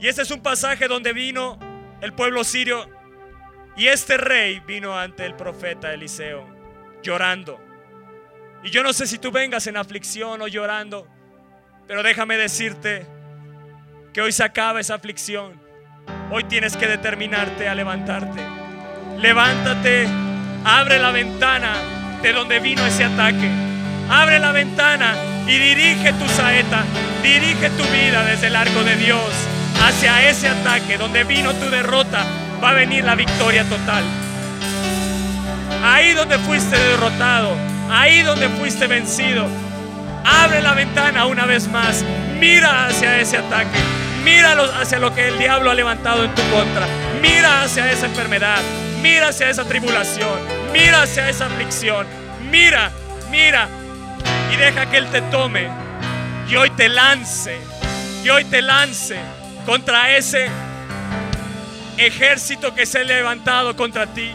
Y 0.00 0.08
este 0.08 0.22
es 0.22 0.30
un 0.30 0.40
pasaje 0.40 0.88
donde 0.88 1.12
vino 1.12 1.58
el 2.00 2.12
pueblo 2.12 2.44
sirio 2.44 2.88
y 3.76 3.88
este 3.88 4.16
rey 4.16 4.60
vino 4.60 4.98
ante 4.98 5.26
el 5.26 5.34
profeta 5.34 5.92
Eliseo 5.92 6.46
llorando. 7.02 7.60
Y 8.62 8.70
yo 8.70 8.82
no 8.82 8.92
sé 8.92 9.06
si 9.06 9.18
tú 9.18 9.30
vengas 9.30 9.66
en 9.66 9.76
aflicción 9.76 10.40
o 10.40 10.48
llorando. 10.48 11.06
Pero 11.86 12.02
déjame 12.02 12.36
decirte 12.36 13.06
que 14.12 14.22
hoy 14.22 14.32
se 14.32 14.42
acaba 14.42 14.80
esa 14.80 14.94
aflicción. 14.94 15.60
Hoy 16.30 16.44
tienes 16.44 16.76
que 16.76 16.86
determinarte 16.86 17.68
a 17.68 17.74
levantarte. 17.74 18.55
Levántate, 19.18 20.06
abre 20.64 20.98
la 20.98 21.10
ventana 21.10 21.72
de 22.22 22.32
donde 22.32 22.60
vino 22.60 22.84
ese 22.86 23.04
ataque. 23.04 23.50
Abre 24.08 24.38
la 24.38 24.52
ventana 24.52 25.14
y 25.46 25.58
dirige 25.58 26.12
tu 26.12 26.28
saeta, 26.28 26.84
dirige 27.22 27.70
tu 27.70 27.84
vida 27.84 28.24
desde 28.24 28.48
el 28.48 28.56
arco 28.56 28.84
de 28.84 28.96
Dios 28.96 29.30
hacia 29.84 30.28
ese 30.28 30.48
ataque 30.48 30.98
donde 30.98 31.24
vino 31.24 31.52
tu 31.54 31.68
derrota. 31.70 32.24
Va 32.62 32.70
a 32.70 32.74
venir 32.74 33.04
la 33.04 33.14
victoria 33.14 33.64
total. 33.64 34.04
Ahí 35.84 36.12
donde 36.12 36.38
fuiste 36.38 36.76
derrotado, 36.76 37.54
ahí 37.90 38.22
donde 38.22 38.48
fuiste 38.48 38.86
vencido, 38.86 39.46
Abre 40.26 40.60
la 40.60 40.74
ventana 40.74 41.26
una 41.26 41.46
vez 41.46 41.68
más. 41.68 42.04
Mira 42.40 42.86
hacia 42.86 43.20
ese 43.20 43.36
ataque. 43.36 43.78
Mira 44.24 44.56
hacia 44.80 44.98
lo 44.98 45.14
que 45.14 45.28
el 45.28 45.38
diablo 45.38 45.70
ha 45.70 45.74
levantado 45.74 46.24
en 46.24 46.34
tu 46.34 46.42
contra. 46.50 46.86
Mira 47.22 47.62
hacia 47.62 47.90
esa 47.92 48.06
enfermedad. 48.06 48.58
Mira 49.02 49.28
hacia 49.28 49.50
esa 49.50 49.64
tribulación. 49.64 50.38
Mira 50.72 51.02
hacia 51.02 51.28
esa 51.28 51.46
aflicción. 51.46 52.06
Mira, 52.50 52.90
mira. 53.30 53.68
Y 54.52 54.56
deja 54.56 54.86
que 54.90 54.98
Él 54.98 55.06
te 55.10 55.22
tome. 55.22 55.68
Y 56.48 56.56
hoy 56.56 56.70
te 56.70 56.88
lance. 56.88 57.58
Y 58.24 58.28
hoy 58.28 58.44
te 58.44 58.62
lance 58.62 59.16
contra 59.64 60.16
ese 60.16 60.48
ejército 61.96 62.74
que 62.74 62.86
se 62.86 62.98
ha 62.98 63.04
levantado 63.04 63.76
contra 63.76 64.06
ti. 64.06 64.32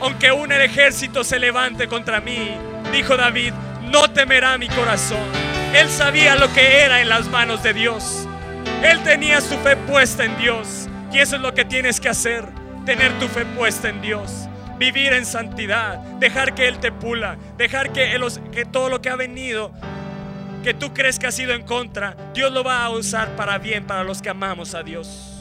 Aunque 0.00 0.32
un 0.32 0.50
ejército 0.52 1.24
se 1.24 1.38
levante 1.38 1.88
contra 1.88 2.20
mí, 2.20 2.56
dijo 2.92 3.16
David, 3.16 3.52
no 3.90 4.10
temerá 4.10 4.56
mi 4.58 4.68
corazón. 4.68 5.26
Él 5.74 5.88
sabía 5.88 6.36
lo 6.36 6.52
que 6.52 6.80
era 6.80 7.00
en 7.00 7.08
las 7.08 7.28
manos 7.28 7.62
de 7.62 7.74
Dios. 7.74 8.26
Él 8.82 9.02
tenía 9.02 9.40
su 9.40 9.56
fe 9.58 9.76
puesta 9.76 10.24
en 10.24 10.36
Dios. 10.38 10.88
Y 11.12 11.18
eso 11.18 11.36
es 11.36 11.42
lo 11.42 11.52
que 11.54 11.64
tienes 11.64 12.00
que 12.00 12.08
hacer, 12.08 12.44
tener 12.84 13.18
tu 13.18 13.28
fe 13.28 13.44
puesta 13.44 13.88
en 13.88 14.00
Dios. 14.00 14.48
Vivir 14.78 15.12
en 15.12 15.26
santidad, 15.26 15.98
dejar 16.18 16.54
que 16.54 16.66
Él 16.66 16.78
te 16.78 16.90
pula, 16.90 17.36
dejar 17.58 17.92
que, 17.92 18.18
que 18.50 18.64
todo 18.64 18.88
lo 18.88 19.02
que 19.02 19.10
ha 19.10 19.16
venido, 19.16 19.72
que 20.62 20.72
tú 20.72 20.94
crees 20.94 21.18
que 21.18 21.26
ha 21.26 21.32
sido 21.32 21.52
en 21.52 21.62
contra, 21.62 22.16
Dios 22.32 22.50
lo 22.52 22.64
va 22.64 22.84
a 22.84 22.90
usar 22.90 23.36
para 23.36 23.58
bien 23.58 23.84
para 23.84 24.04
los 24.04 24.22
que 24.22 24.30
amamos 24.30 24.74
a 24.74 24.82
Dios. 24.82 25.36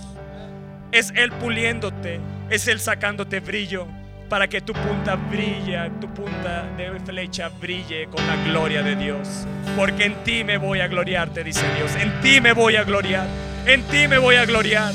Es 0.92 1.14
Él 1.16 1.32
puliéndote, 1.32 2.20
es 2.50 2.68
Él 2.68 2.80
sacándote 2.80 3.40
brillo, 3.40 3.88
para 4.30 4.48
que 4.48 4.62
tu 4.62 4.74
punta 4.74 5.16
brille, 5.16 5.90
tu 6.00 6.08
punta 6.14 6.64
de 6.78 7.00
flecha 7.00 7.50
brille 7.50 8.08
con 8.08 8.26
la 8.28 8.36
gloria 8.46 8.84
de 8.84 8.96
Dios. 8.96 9.46
Porque 9.76 10.06
en 10.06 10.24
ti 10.24 10.44
me 10.44 10.58
voy 10.58 10.82
a 10.82 10.88
gloriar, 10.88 11.30
te 11.30 11.44
dice 11.44 11.66
Dios. 11.76 11.96
En 11.96 12.22
ti 12.22 12.40
me 12.40 12.54
voy 12.54 12.76
a 12.76 12.84
gloriar. 12.84 13.28
En 13.66 13.82
ti 13.84 14.08
me 14.08 14.20
voy 14.20 14.36
a 14.36 14.46
gloriar. 14.46 14.94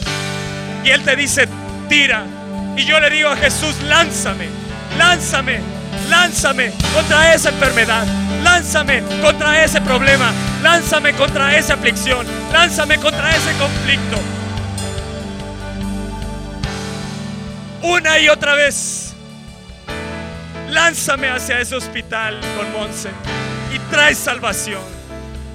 Y 0.85 0.91
Él 0.91 1.03
te 1.03 1.17
dice, 1.17 1.49
tira. 1.89 2.25
Y 2.77 2.85
yo 2.85 2.99
le 3.01 3.11
digo 3.11 3.29
a 3.29 3.37
Jesús, 3.37 3.81
lánzame, 3.83 4.49
lánzame, 4.99 5.61
lánzame 6.09 6.73
contra 6.93 7.35
esa 7.35 7.51
enfermedad. 7.51 8.07
Lánzame 8.43 9.03
contra 9.23 9.65
ese 9.65 9.81
problema. 9.81 10.33
Lánzame 10.63 11.15
contra 11.15 11.57
esa 11.57 11.75
aflicción. 11.75 12.27
Lánzame 12.53 12.99
contra 12.99 13.35
ese 13.35 13.53
conflicto. 13.59 14.19
Una 17.83 18.19
y 18.19 18.29
otra 18.29 18.55
vez 18.55 19.15
lánzame 20.75 21.31
hacia 21.31 21.61
ese 21.61 21.77
hospital 21.77 22.41
con 22.57 22.73
Monse 22.73 23.11
y 23.73 23.79
trae 23.91 24.15
salvación. 24.15 24.83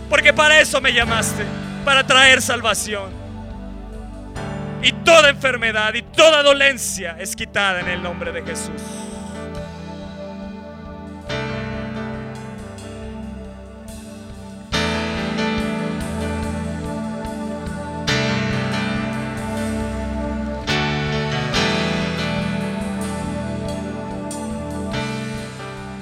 Porque 0.10 0.34
para 0.34 0.60
eso 0.60 0.82
me 0.82 0.94
llamaste, 0.94 1.44
para 1.86 2.08
traer 2.08 2.42
salvación. 2.42 3.19
Y 4.82 4.94
toda 5.04 5.30
enfermedad 5.30 5.94
y 5.94 6.02
toda 6.02 6.42
dolencia 6.42 7.18
es 7.20 7.36
quitada 7.36 7.82
en 7.82 7.90
el 7.90 8.02
nombre 8.02 8.32
de 8.32 8.42
Jesús. 8.44 8.82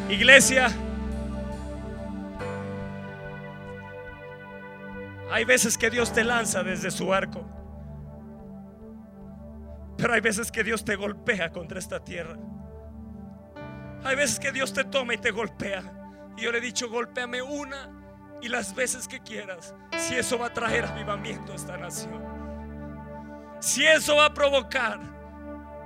Iglesia, 0.09 0.69
hay 5.31 5.45
veces 5.45 5.77
que 5.77 5.89
Dios 5.89 6.13
te 6.13 6.23
lanza 6.23 6.63
desde 6.63 6.91
su 6.91 7.13
arco. 7.13 7.45
Pero 10.07 10.15
hay 10.15 10.21
veces 10.21 10.53
que 10.53 10.63
Dios 10.63 10.85
te 10.85 10.95
golpea 10.95 11.51
contra 11.51 11.79
esta 11.79 12.01
tierra. 12.01 12.37
Hay 14.05 14.15
veces 14.15 14.39
que 14.39 14.53
Dios 14.53 14.71
te 14.71 14.85
toma 14.85 15.15
y 15.15 15.17
te 15.17 15.31
golpea. 15.31 15.83
Y 16.37 16.43
yo 16.43 16.51
le 16.53 16.59
he 16.59 16.61
dicho, 16.61 16.89
golpéame 16.89 17.41
una 17.41 17.89
y 18.41 18.47
las 18.47 18.73
veces 18.73 19.05
que 19.05 19.19
quieras. 19.19 19.75
Si 19.97 20.15
eso 20.15 20.39
va 20.39 20.45
a 20.45 20.53
traer 20.53 20.85
avivamiento 20.85 21.51
a 21.51 21.55
esta 21.55 21.75
nación. 21.75 22.23
Si 23.59 23.85
eso 23.85 24.15
va 24.15 24.27
a 24.27 24.33
provocar 24.33 24.97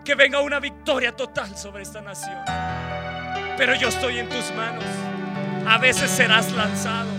que 0.06 0.14
venga 0.14 0.40
una 0.40 0.60
victoria 0.60 1.16
total 1.16 1.58
sobre 1.58 1.82
esta 1.82 2.00
nación. 2.00 2.44
Pero 3.58 3.74
yo 3.74 3.88
estoy 3.88 4.20
en 4.20 4.30
tus 4.30 4.54
manos. 4.54 4.86
A 5.66 5.80
veces 5.80 6.12
serás 6.12 6.52
lanzado, 6.52 7.10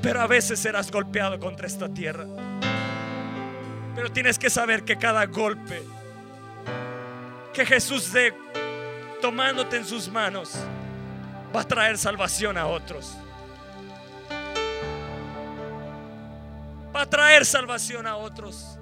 pero 0.00 0.20
a 0.20 0.28
veces 0.28 0.60
serás 0.60 0.88
golpeado 0.88 1.40
contra 1.40 1.66
esta 1.66 1.88
tierra. 1.88 2.26
Pero 3.96 4.12
tienes 4.12 4.38
que 4.38 4.50
saber 4.50 4.84
que 4.84 4.96
cada 4.96 5.26
golpe 5.26 5.82
que 7.52 7.66
Jesús 7.66 8.12
dé 8.12 8.34
tomándote 9.20 9.76
en 9.76 9.84
sus 9.84 10.08
manos 10.08 10.54
va 11.54 11.60
a 11.60 11.64
traer 11.64 11.98
salvación 11.98 12.56
a 12.56 12.66
otros. 12.66 13.16
Va 16.94 17.02
a 17.02 17.06
traer 17.06 17.44
salvación 17.44 18.06
a 18.06 18.16
otros. 18.16 18.78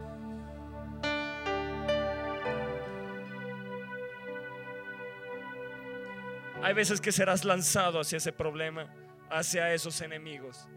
Hay 6.63 6.75
veces 6.75 7.01
que 7.01 7.11
serás 7.11 7.45
lanzado 7.45 8.01
hacia 8.01 8.19
ese 8.19 8.33
problema, 8.33 8.87
hacia 9.31 9.73
esos 9.73 10.01
enemigos. 10.01 10.69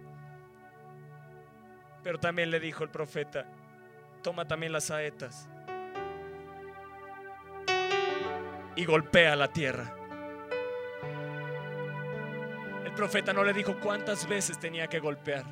Pero 2.03 2.19
también 2.19 2.51
le 2.51 2.59
dijo 2.59 2.83
el 2.83 2.89
profeta, 2.89 3.45
toma 4.21 4.47
también 4.47 4.71
las 4.71 4.85
saetas 4.85 5.47
y 8.75 8.85
golpea 8.85 9.35
la 9.35 9.51
tierra. 9.51 9.95
El 12.85 12.93
profeta 12.93 13.33
no 13.33 13.43
le 13.43 13.53
dijo 13.53 13.79
cuántas 13.79 14.27
veces 14.27 14.59
tenía 14.59 14.87
que 14.87 14.99
golpear. 14.99 15.45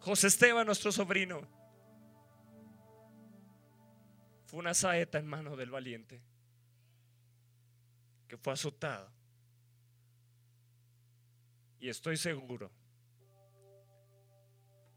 José 0.00 0.26
Esteban, 0.26 0.66
nuestro 0.66 0.92
sobrino, 0.92 1.48
fue 4.44 4.58
una 4.60 4.74
saeta 4.74 5.18
en 5.18 5.26
mano 5.26 5.56
del 5.56 5.70
valiente 5.70 6.20
que 8.28 8.36
fue 8.36 8.52
azotado. 8.52 9.10
Y 11.80 11.88
estoy 11.88 12.18
seguro 12.18 12.70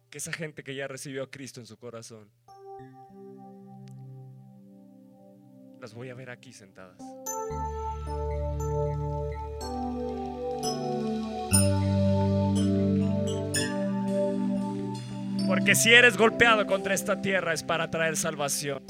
que 0.10 0.18
esa 0.18 0.32
gente 0.32 0.64
que 0.64 0.76
ya 0.76 0.88
recibió 0.88 1.24
a 1.24 1.30
Cristo 1.30 1.60
en 1.60 1.66
su 1.66 1.78
corazón, 1.78 2.30
las 5.80 5.94
voy 5.94 6.10
a 6.10 6.16
ver 6.16 6.30
aquí 6.30 6.54
sentadas. 6.54 6.98
Porque 15.48 15.76
si 15.76 15.94
eres 15.94 16.18
golpeado 16.18 16.66
contra 16.66 16.94
esta 16.94 17.22
tierra 17.22 17.54
es 17.54 17.64
para 17.64 17.90
traer 17.90 18.18
salvación. 18.18 18.84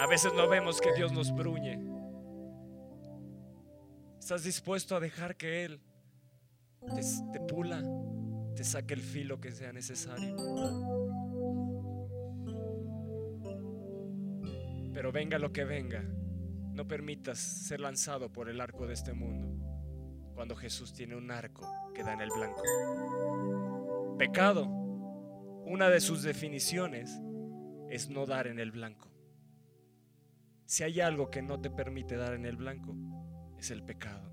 A 0.00 0.06
veces 0.08 0.32
no 0.34 0.48
vemos 0.48 0.80
que 0.80 0.92
Dios 0.94 1.12
nos 1.12 1.34
bruñe. 1.34 1.78
¿Estás 4.18 4.42
dispuesto 4.42 4.96
a 4.96 5.00
dejar 5.00 5.36
que 5.36 5.64
Él 5.64 5.80
te, 7.32 7.40
pula, 7.40 7.82
te 8.54 8.64
saque 8.64 8.94
el 8.94 9.00
filo 9.00 9.40
que 9.40 9.52
sea 9.52 9.72
necesario? 9.72 10.36
Pero 14.92 15.12
venga 15.12 15.38
lo 15.38 15.52
que 15.52 15.64
venga, 15.64 16.02
no 16.02 16.86
permitas 16.86 17.38
ser 17.38 17.80
lanzado 17.80 18.32
por 18.32 18.48
el 18.48 18.60
arco 18.60 18.86
de 18.86 18.94
este 18.94 19.12
mundo 19.12 19.62
cuando 20.34 20.56
Jesús 20.56 20.92
tiene 20.92 21.16
un 21.16 21.30
arco 21.30 21.66
que 21.94 22.02
da 22.02 22.14
en 22.14 22.20
el 22.20 22.30
blanco. 22.30 22.62
Pecado, 24.18 24.66
una 25.66 25.88
de 25.88 26.00
sus 26.00 26.22
definiciones 26.22 27.20
es 27.90 28.08
no 28.08 28.26
dar 28.26 28.46
en 28.46 28.58
el 28.58 28.72
blanco. 28.72 29.10
Si 30.64 30.82
hay 30.84 31.00
algo 31.00 31.30
que 31.30 31.42
no 31.42 31.60
te 31.60 31.70
permite 31.70 32.16
dar 32.16 32.32
en 32.32 32.46
el 32.46 32.56
blanco, 32.56 32.96
es 33.58 33.70
el 33.70 33.82
pecado. 33.82 34.32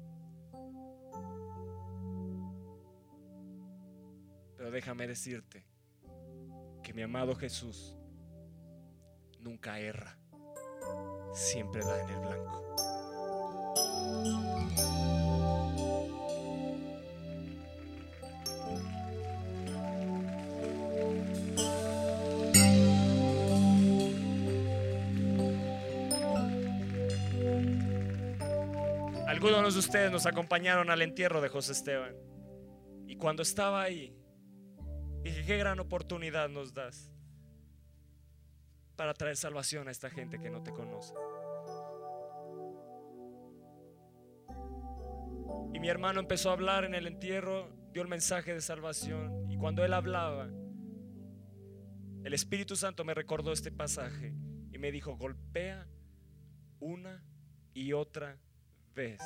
Pero 4.59 4.71
déjame 4.71 5.07
decirte 5.07 5.65
que 6.83 6.93
mi 6.93 7.01
amado 7.01 7.33
Jesús 7.33 7.95
nunca 9.39 9.79
erra, 9.79 10.17
siempre 11.33 11.81
da 11.81 12.03
en 12.03 12.09
el 12.09 12.19
blanco. 12.19 12.75
Algunos 29.25 29.73
de 29.73 29.79
ustedes 29.79 30.11
nos 30.11 30.25
acompañaron 30.25 30.89
al 30.89 31.01
entierro 31.01 31.39
de 31.39 31.47
José 31.47 31.71
Esteban. 31.71 32.13
Y 33.07 33.15
cuando 33.15 33.41
estaba 33.41 33.81
ahí, 33.81 34.13
dije, 35.23 35.45
qué 35.45 35.57
gran 35.57 35.79
oportunidad 35.79 36.49
nos 36.49 36.73
das 36.73 37.11
para 38.95 39.13
traer 39.13 39.37
salvación 39.37 39.87
a 39.87 39.91
esta 39.91 40.09
gente 40.09 40.39
que 40.39 40.49
no 40.49 40.61
te 40.61 40.71
conoce. 40.71 41.13
Y 45.73 45.79
mi 45.79 45.87
hermano 45.87 46.19
empezó 46.19 46.49
a 46.49 46.53
hablar 46.53 46.83
en 46.83 46.93
el 46.95 47.07
entierro, 47.07 47.69
dio 47.93 48.01
el 48.01 48.07
mensaje 48.07 48.53
de 48.53 48.61
salvación. 48.61 49.49
Y 49.49 49.57
cuando 49.57 49.85
él 49.85 49.93
hablaba, 49.93 50.49
el 52.23 52.33
Espíritu 52.33 52.75
Santo 52.75 53.05
me 53.05 53.13
recordó 53.13 53.53
este 53.53 53.71
pasaje 53.71 54.33
y 54.71 54.77
me 54.77 54.91
dijo, 54.91 55.15
golpea 55.15 55.87
una 56.79 57.23
y 57.73 57.93
otra 57.93 58.37
vez. 58.93 59.21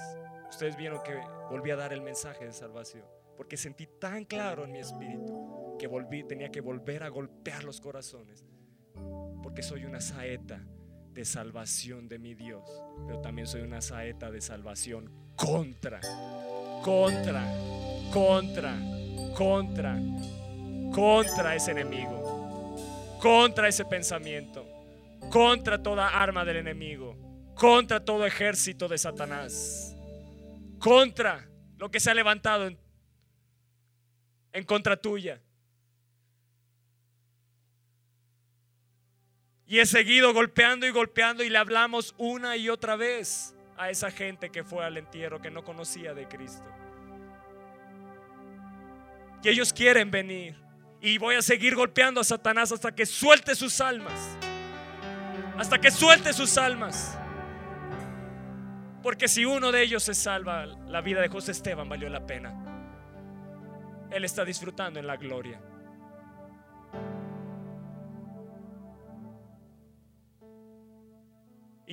Ustedes 0.50 0.78
vieron 0.78 1.02
que 1.04 1.20
volví 1.50 1.72
a 1.72 1.76
dar 1.76 1.94
el 1.94 2.02
mensaje 2.02 2.46
de 2.46 2.54
salvación, 2.54 3.06
porque 3.38 3.58
sentí 3.58 3.88
tan 4.00 4.26
claro 4.26 4.66
en 4.66 4.72
mi 4.72 4.80
espíritu 4.80 5.63
que 5.78 5.88
volví, 5.88 6.24
tenía 6.24 6.50
que 6.50 6.62
volver 6.62 7.04
a 7.04 7.10
golpear 7.10 7.64
los 7.64 7.82
corazones, 7.82 8.46
porque 9.42 9.64
soy 9.64 9.86
una 9.86 10.02
saeta 10.02 10.64
de 11.12 11.26
salvación 11.26 12.08
de 12.08 12.20
mi 12.20 12.34
Dios, 12.34 12.64
pero 13.06 13.22
también 13.22 13.48
soy 13.48 13.62
una 13.62 13.82
saeta 13.82 14.32
de 14.32 14.42
salvación 14.42 15.12
contra, 15.36 16.02
contra, 16.84 17.46
contra, 18.12 18.76
contra, 19.36 20.00
contra 20.94 21.56
ese 21.56 21.72
enemigo, 21.72 22.76
contra 23.22 23.68
ese 23.68 23.86
pensamiento, 23.86 24.66
contra 25.30 25.82
toda 25.82 26.08
arma 26.10 26.46
del 26.46 26.58
enemigo 26.58 27.24
contra 27.54 28.04
todo 28.04 28.26
ejército 28.26 28.88
de 28.88 28.98
Satanás, 28.98 29.96
contra 30.80 31.48
lo 31.78 31.92
que 31.92 32.00
se 32.00 32.12
ha 32.12 32.14
levantado 32.14 32.68
en, 34.52 34.64
contra 34.66 34.98
tuya. 34.98 35.42
Y 39.74 39.80
he 39.80 39.88
seguido 39.88 40.36
golpeando 40.36 40.86
y 40.86 40.92
golpeando 40.92 41.44
y 41.44 41.50
le 41.50 41.58
hablamos 41.58 42.14
una 42.20 42.56
y 42.56 42.70
otra 42.70 42.96
vez 42.96 43.56
a 43.76 43.90
esa 43.90 44.12
gente 44.12 44.52
que 44.52 44.64
fue 44.64 44.86
al 44.86 44.98
entierro, 44.98 45.42
que 45.42 45.50
no 45.50 45.64
conocía 45.64 46.14
de 46.14 46.28
Cristo. 46.28 46.64
Que 49.42 49.50
ellos 49.50 49.74
quieren 49.74 50.12
venir. 50.12 50.56
Y 51.02 51.18
voy 51.18 51.34
a 51.34 51.42
seguir 51.42 51.74
golpeando 51.74 52.22
a 52.22 52.24
Satanás 52.24 52.72
hasta 52.72 52.94
que 52.94 53.08
suelte 53.08 53.56
sus 53.56 53.82
almas. 53.82 54.38
Hasta 55.58 55.82
que 55.82 55.90
suelte 55.90 56.34
sus 56.34 56.56
almas. 56.60 57.18
Porque 59.02 59.28
si 59.28 59.44
uno 59.44 59.72
de 59.72 59.82
ellos 59.82 60.04
se 60.04 60.14
salva, 60.14 60.68
la 60.68 61.02
vida 61.02 61.20
de 61.20 61.30
José 61.30 61.52
Esteban 61.52 61.90
valió 61.90 62.10
la 62.10 62.28
pena. 62.28 62.54
Él 64.12 64.24
está 64.24 64.46
disfrutando 64.46 65.00
en 65.00 65.08
la 65.08 65.18
gloria. 65.18 65.60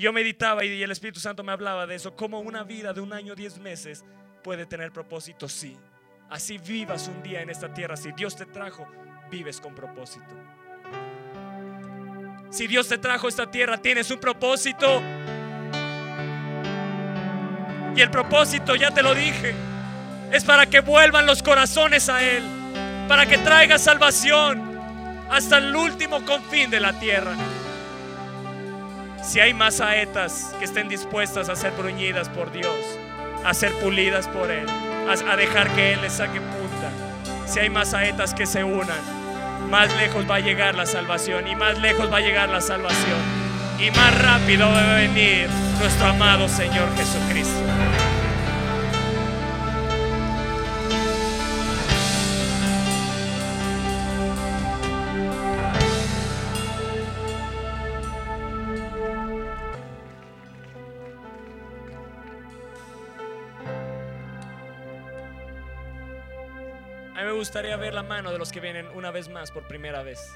Y 0.01 0.05
yo 0.05 0.15
meditaba 0.15 0.65
y 0.65 0.83
el 0.83 0.91
Espíritu 0.93 1.21
Santo 1.21 1.45
me 1.45 1.53
hablaba 1.53 1.87
de 1.87 1.95
eso, 1.95 2.17
como 2.17 2.41
una 2.41 2.63
vida 2.63 2.95
de 2.95 3.03
un 3.03 3.13
año, 3.13 3.35
diez 3.35 3.59
meses 3.59 4.03
puede 4.43 4.65
tener 4.65 4.93
propósito, 4.93 5.47
sí. 5.47 5.77
Así 6.31 6.57
vivas 6.57 7.07
un 7.07 7.23
día 7.23 7.43
en 7.43 7.51
esta 7.51 7.75
tierra, 7.75 7.99
si 7.99 8.11
Dios 8.13 8.35
te 8.35 8.47
trajo, 8.47 8.89
vives 9.31 9.61
con 9.61 9.75
propósito. 9.75 10.25
Si 12.49 12.67
Dios 12.67 12.89
te 12.89 12.97
trajo 12.97 13.29
esta 13.29 13.51
tierra, 13.51 13.77
tienes 13.77 14.11
un 14.11 14.19
propósito. 14.19 15.03
Y 17.95 18.01
el 18.01 18.11
propósito, 18.11 18.77
ya 18.77 18.91
te 18.93 19.03
lo 19.03 19.15
dije, 19.15 19.55
es 20.33 20.45
para 20.45 20.65
que 20.65 20.81
vuelvan 20.81 21.27
los 21.27 21.43
corazones 21.43 22.09
a 22.09 22.23
Él, 22.25 22.43
para 23.07 23.27
que 23.27 23.37
traiga 23.37 23.77
salvación 23.79 24.81
hasta 25.29 25.59
el 25.59 25.77
último 25.77 26.25
confín 26.25 26.71
de 26.71 26.81
la 26.81 26.99
tierra. 26.99 27.37
Si 29.23 29.39
hay 29.39 29.55
más 29.55 29.77
saetas 29.77 30.55
que 30.59 30.65
estén 30.65 30.89
dispuestas 30.89 31.49
a 31.49 31.57
ser 31.57 31.73
bruñidas 31.73 32.29
por 32.29 32.51
Dios, 32.53 32.75
a 33.45 33.55
ser 33.55 33.73
pulidas 33.75 34.27
por 34.29 34.51
Él, 34.51 34.67
a 34.69 35.37
dejar 35.37 35.69
que 35.75 35.93
Él 35.93 36.01
les 36.03 36.15
saque 36.15 36.41
punta, 36.41 36.91
si 37.47 37.61
hay 37.61 37.71
más 37.71 37.91
saetas 37.91 38.35
que 38.35 38.47
se 38.47 38.65
unan, 38.65 39.01
más 39.69 39.95
lejos 39.97 40.29
va 40.29 40.37
a 40.37 40.41
llegar 40.41 40.75
la 40.75 40.87
salvación 40.87 41.47
y 41.47 41.55
más 41.55 41.79
lejos 41.79 42.11
va 42.11 42.17
a 42.17 42.21
llegar 42.21 42.49
la 42.49 42.61
salvación 42.61 43.19
y 43.79 43.91
más 43.91 44.23
rápido 44.23 44.69
va 44.69 44.95
a 44.95 44.97
venir 44.97 45.49
nuestro 45.79 46.07
amado 46.07 46.49
Señor 46.49 46.89
Jesucristo. 46.97 48.10
Gustaría 67.41 67.75
ver 67.79 67.95
la 67.95 68.03
mano 68.03 68.31
de 68.33 68.39
los 68.39 68.53
que 68.53 68.61
vienen 68.61 68.87
una 68.89 69.11
vez 69.11 69.31
más 69.31 69.51
por 69.51 69.67
primera 69.67 70.03
vez. 70.03 70.31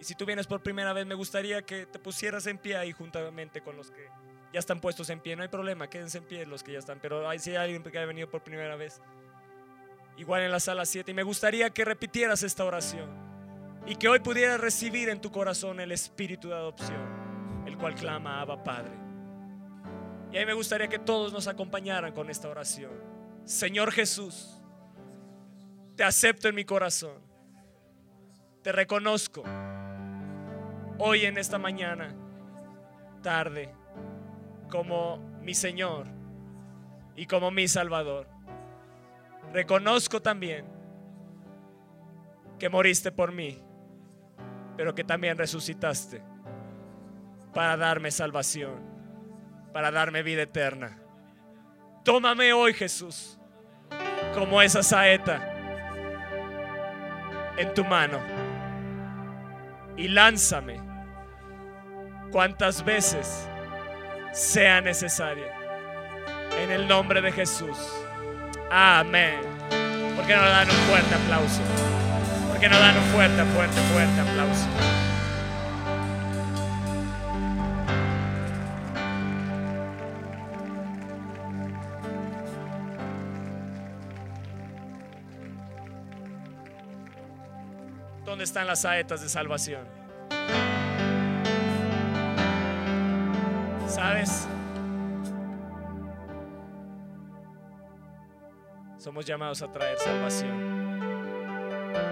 Y 0.00 0.04
si 0.04 0.14
tú 0.14 0.24
vienes 0.24 0.46
por 0.46 0.62
primera 0.62 0.94
vez, 0.94 1.04
me 1.04 1.14
gustaría 1.14 1.60
que 1.60 1.84
te 1.84 1.98
pusieras 1.98 2.46
en 2.46 2.56
pie 2.56 2.78
ahí 2.78 2.92
juntamente 2.92 3.60
con 3.60 3.76
los 3.76 3.90
que 3.90 4.08
ya 4.54 4.58
están 4.58 4.80
puestos 4.80 5.10
en 5.10 5.20
pie. 5.20 5.36
No 5.36 5.42
hay 5.42 5.50
problema, 5.50 5.90
quédense 5.90 6.16
en 6.16 6.24
pie 6.24 6.46
los 6.46 6.62
que 6.62 6.72
ya 6.72 6.78
están. 6.78 6.98
Pero 6.98 7.30
si 7.38 7.50
hay 7.50 7.56
alguien 7.56 7.82
que 7.82 7.98
ha 7.98 8.06
venido 8.06 8.30
por 8.30 8.42
primera 8.42 8.74
vez, 8.74 9.02
igual 10.16 10.40
en 10.44 10.50
la 10.50 10.60
sala 10.60 10.86
7. 10.86 11.10
Y 11.10 11.14
me 11.14 11.22
gustaría 11.22 11.68
que 11.68 11.84
repitieras 11.84 12.42
esta 12.42 12.64
oración. 12.64 13.10
Y 13.86 13.96
que 13.96 14.08
hoy 14.08 14.20
pudieras 14.20 14.58
recibir 14.58 15.10
en 15.10 15.20
tu 15.20 15.30
corazón 15.30 15.78
el 15.78 15.92
espíritu 15.92 16.48
de 16.48 16.54
adopción, 16.54 17.64
el 17.66 17.76
cual 17.76 17.94
clama 17.94 18.40
Abba 18.40 18.64
Padre. 18.64 18.96
Y 20.32 20.38
ahí 20.38 20.46
me 20.46 20.54
gustaría 20.54 20.88
que 20.88 20.98
todos 20.98 21.34
nos 21.34 21.48
acompañaran 21.48 22.14
con 22.14 22.30
esta 22.30 22.48
oración. 22.48 23.07
Señor 23.48 23.92
Jesús, 23.92 24.60
te 25.96 26.04
acepto 26.04 26.48
en 26.48 26.54
mi 26.54 26.66
corazón. 26.66 27.14
Te 28.62 28.72
reconozco 28.72 29.42
hoy 30.98 31.24
en 31.24 31.38
esta 31.38 31.56
mañana, 31.56 32.14
tarde, 33.22 33.74
como 34.70 35.16
mi 35.40 35.54
Señor 35.54 36.08
y 37.16 37.24
como 37.24 37.50
mi 37.50 37.68
Salvador. 37.68 38.28
Reconozco 39.50 40.20
también 40.20 40.66
que 42.58 42.68
moriste 42.68 43.12
por 43.12 43.32
mí, 43.32 43.62
pero 44.76 44.94
que 44.94 45.04
también 45.04 45.38
resucitaste 45.38 46.22
para 47.54 47.78
darme 47.78 48.10
salvación, 48.10 48.78
para 49.72 49.90
darme 49.90 50.22
vida 50.22 50.42
eterna. 50.42 51.02
Tómame 52.08 52.54
hoy, 52.54 52.72
Jesús 52.72 53.38
como 54.32 54.62
esa 54.62 54.82
saeta 54.82 55.42
en 57.58 57.74
tu 57.74 57.84
mano 57.84 58.18
y 59.94 60.08
lánzame 60.08 60.80
cuantas 62.32 62.82
veces 62.82 63.46
sea 64.32 64.80
necesaria. 64.80 65.52
En 66.62 66.70
el 66.70 66.88
nombre 66.88 67.20
de 67.20 67.30
Jesús. 67.30 67.76
Amén. 68.70 69.40
¿Por 70.16 70.26
qué 70.26 70.34
no 70.34 70.48
dan 70.48 70.66
un 70.66 70.76
fuerte 70.88 71.14
aplauso? 71.14 71.60
¿Por 72.48 72.58
qué 72.58 72.70
no 72.70 72.78
dan 72.78 72.96
un 72.96 73.04
fuerte, 73.12 73.44
fuerte, 73.44 73.80
fuerte 73.92 74.20
aplauso? 74.22 74.87
Están 88.48 88.66
las 88.66 88.80
saetas 88.80 89.20
de 89.20 89.28
salvación? 89.28 89.86
¿Sabes? 93.86 94.48
Somos 98.96 99.26
llamados 99.26 99.60
a 99.60 99.70
traer 99.70 99.98
salvación. 99.98 100.78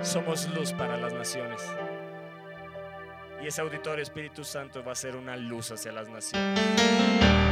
Somos 0.02 0.46
luz 0.54 0.74
para 0.74 0.98
las 0.98 1.14
naciones. 1.14 1.62
Y 3.42 3.46
ese 3.46 3.62
auditorio 3.62 4.02
Espíritu 4.02 4.44
Santo 4.44 4.84
va 4.84 4.92
a 4.92 4.94
ser 4.94 5.16
una 5.16 5.36
luz 5.36 5.72
hacia 5.72 5.92
las 5.92 6.08
naciones. 6.10 7.45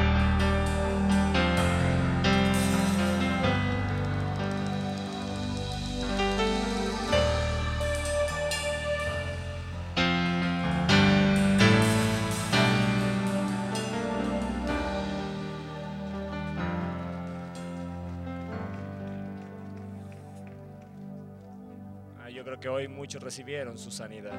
Que 22.65 22.71
hoy 22.71 22.89
muchos 22.89 23.23
recibieron 23.23 23.77
su 23.77 23.91
sanidad. 23.91 24.33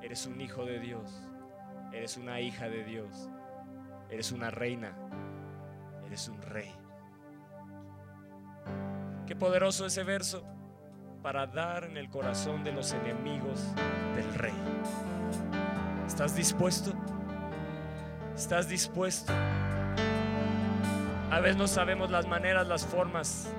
Eres 0.00 0.26
un 0.26 0.40
hijo 0.40 0.64
de 0.64 0.78
Dios, 0.78 1.10
eres 1.92 2.16
una 2.16 2.40
hija 2.40 2.68
de 2.68 2.84
Dios, 2.84 3.28
eres 4.08 4.30
una 4.30 4.48
reina, 4.52 4.96
eres 6.06 6.28
un 6.28 6.40
rey. 6.40 6.70
Qué 9.26 9.34
poderoso 9.34 9.86
ese 9.86 10.04
verso 10.04 10.44
para 11.20 11.48
dar 11.48 11.82
en 11.82 11.96
el 11.96 12.08
corazón 12.08 12.62
de 12.62 12.70
los 12.70 12.92
enemigos 12.92 13.74
del 14.14 14.32
rey. 14.34 14.54
¿Estás 16.06 16.36
dispuesto? 16.36 16.92
¿Estás 18.36 18.68
dispuesto? 18.68 19.32
A 21.32 21.40
veces 21.40 21.56
no 21.56 21.66
sabemos 21.66 22.12
las 22.12 22.28
maneras, 22.28 22.68
las 22.68 22.86
formas 22.86 23.52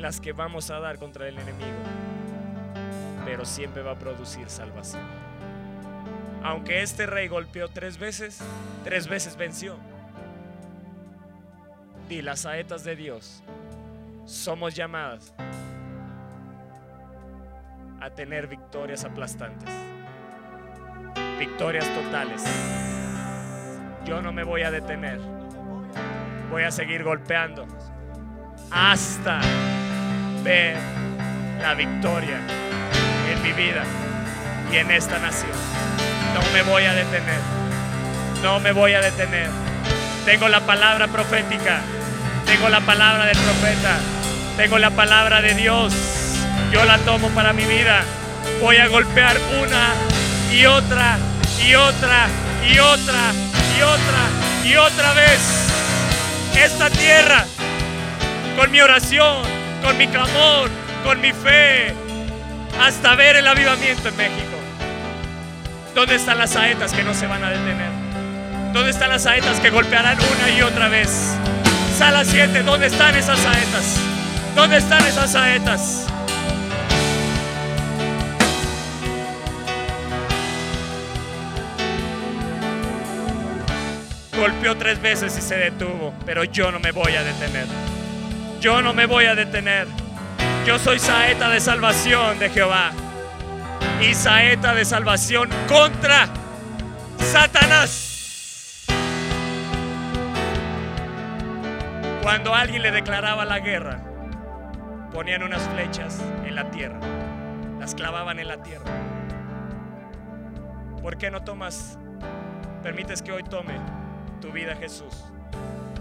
las 0.00 0.20
que 0.20 0.32
vamos 0.32 0.70
a 0.70 0.80
dar 0.80 0.98
contra 0.98 1.28
el 1.28 1.38
enemigo, 1.38 1.78
pero 3.24 3.44
siempre 3.44 3.82
va 3.82 3.92
a 3.92 3.98
producir 3.98 4.48
salvación. 4.48 5.02
Aunque 6.42 6.82
este 6.82 7.06
rey 7.06 7.28
golpeó 7.28 7.68
tres 7.68 7.98
veces, 7.98 8.40
tres 8.82 9.08
veces 9.08 9.36
venció. 9.36 9.76
Y 12.08 12.22
las 12.22 12.40
saetas 12.40 12.82
de 12.82 12.96
Dios 12.96 13.42
somos 14.24 14.74
llamadas 14.74 15.34
a 18.00 18.10
tener 18.10 18.46
victorias 18.46 19.04
aplastantes, 19.04 19.68
victorias 21.38 21.86
totales. 21.94 22.42
Yo 24.06 24.22
no 24.22 24.32
me 24.32 24.42
voy 24.44 24.62
a 24.62 24.70
detener, 24.70 25.20
voy 26.50 26.62
a 26.62 26.70
seguir 26.70 27.04
golpeando 27.04 27.66
hasta 28.70 29.40
ver 30.42 30.76
la 31.60 31.74
victoria 31.74 32.38
en 33.30 33.42
mi 33.42 33.52
vida 33.52 33.82
y 34.72 34.76
en 34.76 34.90
esta 34.90 35.18
nación. 35.18 35.50
No 36.34 36.40
me 36.52 36.62
voy 36.62 36.84
a 36.84 36.92
detener. 36.92 37.40
No 38.42 38.60
me 38.60 38.72
voy 38.72 38.94
a 38.94 39.00
detener. 39.00 39.48
Tengo 40.24 40.48
la 40.48 40.60
palabra 40.60 41.08
profética. 41.08 41.80
Tengo 42.46 42.68
la 42.68 42.80
palabra 42.80 43.26
del 43.26 43.36
profeta. 43.38 43.98
Tengo 44.56 44.78
la 44.78 44.90
palabra 44.90 45.42
de 45.42 45.54
Dios. 45.54 45.94
Yo 46.72 46.84
la 46.84 46.98
tomo 46.98 47.28
para 47.30 47.52
mi 47.52 47.64
vida. 47.64 48.02
Voy 48.60 48.76
a 48.76 48.88
golpear 48.88 49.36
una 49.62 49.94
y 50.52 50.66
otra 50.66 51.18
y 51.66 51.74
otra 51.74 52.28
y 52.68 52.78
otra 52.78 53.32
y 53.78 53.82
otra 53.82 54.64
y 54.64 54.76
otra 54.76 55.12
vez 55.14 55.70
esta 56.56 56.90
tierra 56.90 57.46
con 58.56 58.70
mi 58.70 58.80
oración, 58.80 59.42
con 59.82 59.96
mi 59.98 60.06
clamor, 60.06 60.70
con 61.04 61.20
mi 61.20 61.32
fe, 61.32 61.94
hasta 62.80 63.14
ver 63.14 63.36
el 63.36 63.46
avivamiento 63.46 64.08
en 64.08 64.16
México. 64.16 64.56
¿Dónde 65.94 66.14
están 66.14 66.38
las 66.38 66.50
saetas 66.50 66.92
que 66.92 67.02
no 67.02 67.14
se 67.14 67.26
van 67.26 67.42
a 67.42 67.50
detener? 67.50 67.90
¿Dónde 68.72 68.90
están 68.90 69.10
las 69.10 69.24
saetas 69.24 69.58
que 69.60 69.70
golpearán 69.70 70.18
una 70.18 70.50
y 70.50 70.62
otra 70.62 70.88
vez? 70.88 71.34
Sala 71.98 72.24
7, 72.24 72.62
¿dónde 72.62 72.86
están 72.86 73.16
esas 73.16 73.38
saetas? 73.38 73.96
¿Dónde 74.54 74.78
están 74.78 75.04
esas 75.06 75.32
saetas? 75.32 76.06
golpeó 84.40 84.74
tres 84.76 85.00
veces 85.02 85.36
y 85.36 85.42
se 85.42 85.54
detuvo, 85.54 86.14
pero 86.24 86.44
yo 86.44 86.72
no 86.72 86.80
me 86.80 86.92
voy 86.92 87.14
a 87.14 87.22
detener. 87.22 87.66
Yo 88.60 88.82
no 88.82 88.92
me 88.92 89.06
voy 89.06 89.24
a 89.24 89.34
detener. 89.34 89.88
Yo 90.66 90.78
soy 90.78 90.98
saeta 90.98 91.48
de 91.48 91.60
salvación 91.60 92.38
de 92.38 92.50
Jehová 92.50 92.92
y 94.02 94.12
saeta 94.12 94.74
de 94.74 94.84
salvación 94.84 95.48
contra 95.66 96.28
Satanás. 97.18 98.86
Cuando 102.22 102.54
alguien 102.54 102.82
le 102.82 102.90
declaraba 102.90 103.46
la 103.46 103.60
guerra, 103.60 104.02
ponían 105.10 105.42
unas 105.42 105.66
flechas 105.70 106.20
en 106.44 106.54
la 106.54 106.70
tierra, 106.70 107.00
las 107.78 107.94
clavaban 107.94 108.38
en 108.40 108.48
la 108.48 108.62
tierra. 108.62 108.84
¿Por 111.00 111.16
qué 111.16 111.30
no 111.30 111.42
tomas, 111.42 111.98
permites 112.82 113.22
que 113.22 113.32
hoy 113.32 113.42
tome 113.42 113.72
tu 114.42 114.52
vida 114.52 114.76
Jesús 114.76 115.24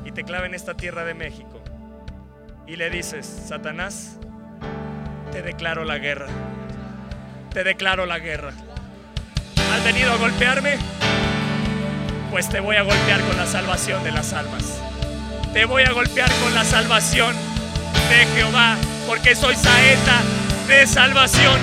y 0.04 0.12
te 0.12 0.26
clave 0.26 0.48
en 0.48 0.56
esta 0.56 0.74
tierra 0.74 1.06
de 1.06 1.14
México 1.14 1.59
y 2.70 2.76
le 2.76 2.92
dices, 2.92 3.26
Satanás, 3.48 4.18
te 5.32 5.42
declaro 5.42 5.86
la 5.86 5.98
guerra, 5.98 6.28
te 7.52 7.64
declaro 7.64 8.06
la 8.06 8.20
guerra. 8.20 8.52
¿Has 9.74 9.84
venido 9.84 10.12
a 10.12 10.18
golpearme? 10.18 10.78
Pues 12.30 12.48
te 12.48 12.60
voy 12.60 12.76
a 12.76 12.84
golpear 12.84 13.22
con 13.22 13.38
la 13.38 13.48
salvación 13.48 14.04
de 14.04 14.12
las 14.12 14.34
almas. 14.34 14.80
Te 15.52 15.66
voy 15.66 15.82
a 15.82 15.92
golpear 15.94 16.30
con 16.44 16.54
la 16.54 16.64
salvación 16.64 17.36
de 18.10 18.26
Jehová, 18.36 18.76
porque 19.08 19.36
soy 19.36 19.56
saeta 19.56 20.22
de 20.68 20.86
salvación. 20.86 21.58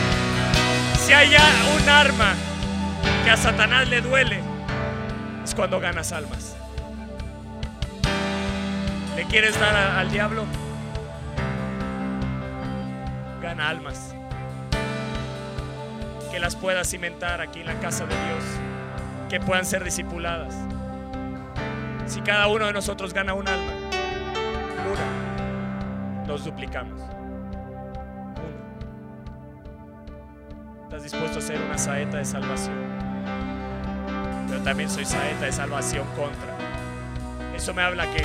Si 0.98 1.12
hay 1.12 1.36
un 1.80 1.88
arma 1.88 2.34
que 3.24 3.30
a 3.30 3.36
Satanás 3.36 3.88
le 3.88 4.00
duele, 4.00 4.40
es 5.44 5.54
cuando 5.54 5.78
ganas 5.78 6.10
almas. 6.10 6.56
¿Le 9.14 9.24
quieres 9.26 9.58
dar 9.60 9.76
al 9.76 10.10
diablo? 10.10 10.65
Almas. 13.60 14.14
Que 16.30 16.38
las 16.38 16.56
puedas 16.56 16.88
cimentar 16.88 17.40
aquí 17.40 17.60
en 17.60 17.66
la 17.66 17.80
casa 17.80 18.06
de 18.06 18.14
Dios. 18.14 18.44
Que 19.28 19.40
puedan 19.40 19.64
ser 19.64 19.84
discipuladas. 19.84 20.54
Si 22.06 22.20
cada 22.20 22.46
uno 22.46 22.66
de 22.66 22.72
nosotros 22.72 23.12
gana 23.12 23.34
un 23.34 23.48
alma, 23.48 23.72
una, 24.92 26.26
nos 26.26 26.44
duplicamos. 26.44 27.00
¿Estás 30.84 31.02
dispuesto 31.02 31.40
a 31.40 31.42
ser 31.42 31.60
una 31.60 31.76
saeta 31.76 32.18
de 32.18 32.24
salvación? 32.24 32.76
Pero 34.48 34.62
también 34.62 34.88
soy 34.88 35.04
saeta 35.04 35.46
de 35.46 35.52
salvación 35.52 36.06
contra. 36.16 36.56
Eso 37.56 37.74
me 37.74 37.82
habla 37.82 38.06
que 38.12 38.24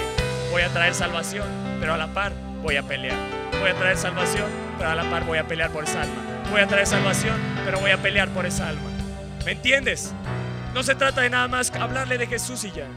voy 0.52 0.62
a 0.62 0.70
traer 0.70 0.94
salvación, 0.94 1.48
pero 1.80 1.94
a 1.94 1.98
la 1.98 2.08
par 2.08 2.34
voy 2.62 2.78
a 2.78 2.84
pelear. 2.84 3.18
Voy 3.60 3.70
a 3.70 3.76
traer 3.76 3.98
salvación, 3.98 4.46
a 4.88 4.96
la 4.96 5.10
par 5.10 5.26
voy 5.26 5.38
a 5.38 5.48
pelear 5.48 5.72
por 5.72 5.84
esa 5.84 6.02
alma. 6.02 6.22
Voy 6.50 6.62
a 6.62 6.68
traer 6.68 6.88
salvación, 6.88 7.40
pero 7.66 7.80
voy 7.80 7.92
a 7.92 7.98
pelear 7.98 8.30
por 8.30 8.46
esa 8.46 8.70
alma. 8.70 8.90
¿Me 9.46 9.54
entiendes? 9.54 10.14
No 10.74 10.84
se 10.84 10.96
trata 10.96 11.22
de 11.22 11.30
nada 11.30 11.48
más 11.48 11.72
hablarle 11.72 12.18
de 12.18 12.28
Jesús 12.28 12.64
y 12.64 12.72
ya. 12.72 12.88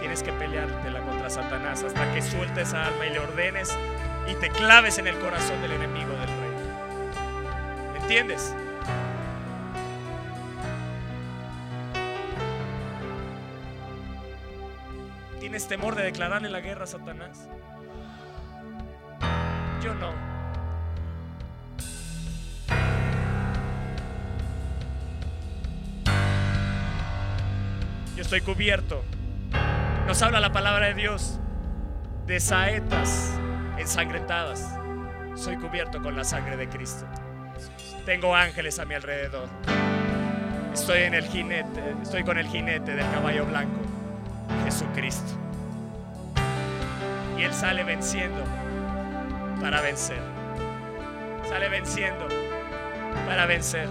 Tienes 0.00 0.22
que 0.22 0.32
peleártela 0.32 1.00
contra 1.00 1.30
Satanás 1.30 1.82
hasta 1.82 2.12
que 2.12 2.22
sueltes 2.22 2.68
esa 2.68 2.86
alma 2.86 3.06
y 3.06 3.10
le 3.10 3.18
ordenes 3.18 3.76
y 4.30 4.34
te 4.34 4.50
claves 4.50 4.98
en 4.98 5.06
el 5.06 5.18
corazón 5.18 5.60
del 5.62 5.72
enemigo 5.72 6.10
del 6.10 6.28
rey 6.28 6.52
entiendes? 8.12 8.54
¿Tienes 15.40 15.66
temor 15.66 15.94
de 15.94 16.02
declararle 16.02 16.50
la 16.50 16.60
guerra 16.60 16.84
a 16.84 16.86
Satanás? 16.86 17.48
Yo 19.82 19.92
no. 19.94 20.12
Yo 28.14 28.22
estoy 28.22 28.42
cubierto. 28.42 29.02
Nos 30.06 30.22
habla 30.22 30.38
la 30.38 30.52
palabra 30.52 30.86
de 30.86 30.94
Dios 30.94 31.40
de 32.26 32.38
saetas 32.38 33.32
ensangrentadas. 33.76 34.78
Soy 35.34 35.56
cubierto 35.56 36.00
con 36.00 36.14
la 36.14 36.22
sangre 36.22 36.56
de 36.56 36.68
Cristo. 36.68 37.04
Tengo 38.06 38.36
ángeles 38.36 38.78
a 38.78 38.84
mi 38.84 38.94
alrededor. 38.94 39.48
Estoy 40.72 41.02
en 41.02 41.14
el 41.14 41.26
jinete, 41.26 41.96
estoy 42.02 42.22
con 42.22 42.38
el 42.38 42.46
jinete 42.46 42.94
del 42.94 43.10
caballo 43.10 43.46
blanco, 43.46 43.80
Jesucristo. 44.64 45.32
Y 47.36 47.42
Él 47.42 47.52
sale 47.52 47.82
venciendo 47.82 48.61
para 49.62 49.80
vencer. 49.80 50.20
Sale 51.48 51.68
venciendo 51.68 52.28
para 53.26 53.46
vencer. 53.46 53.88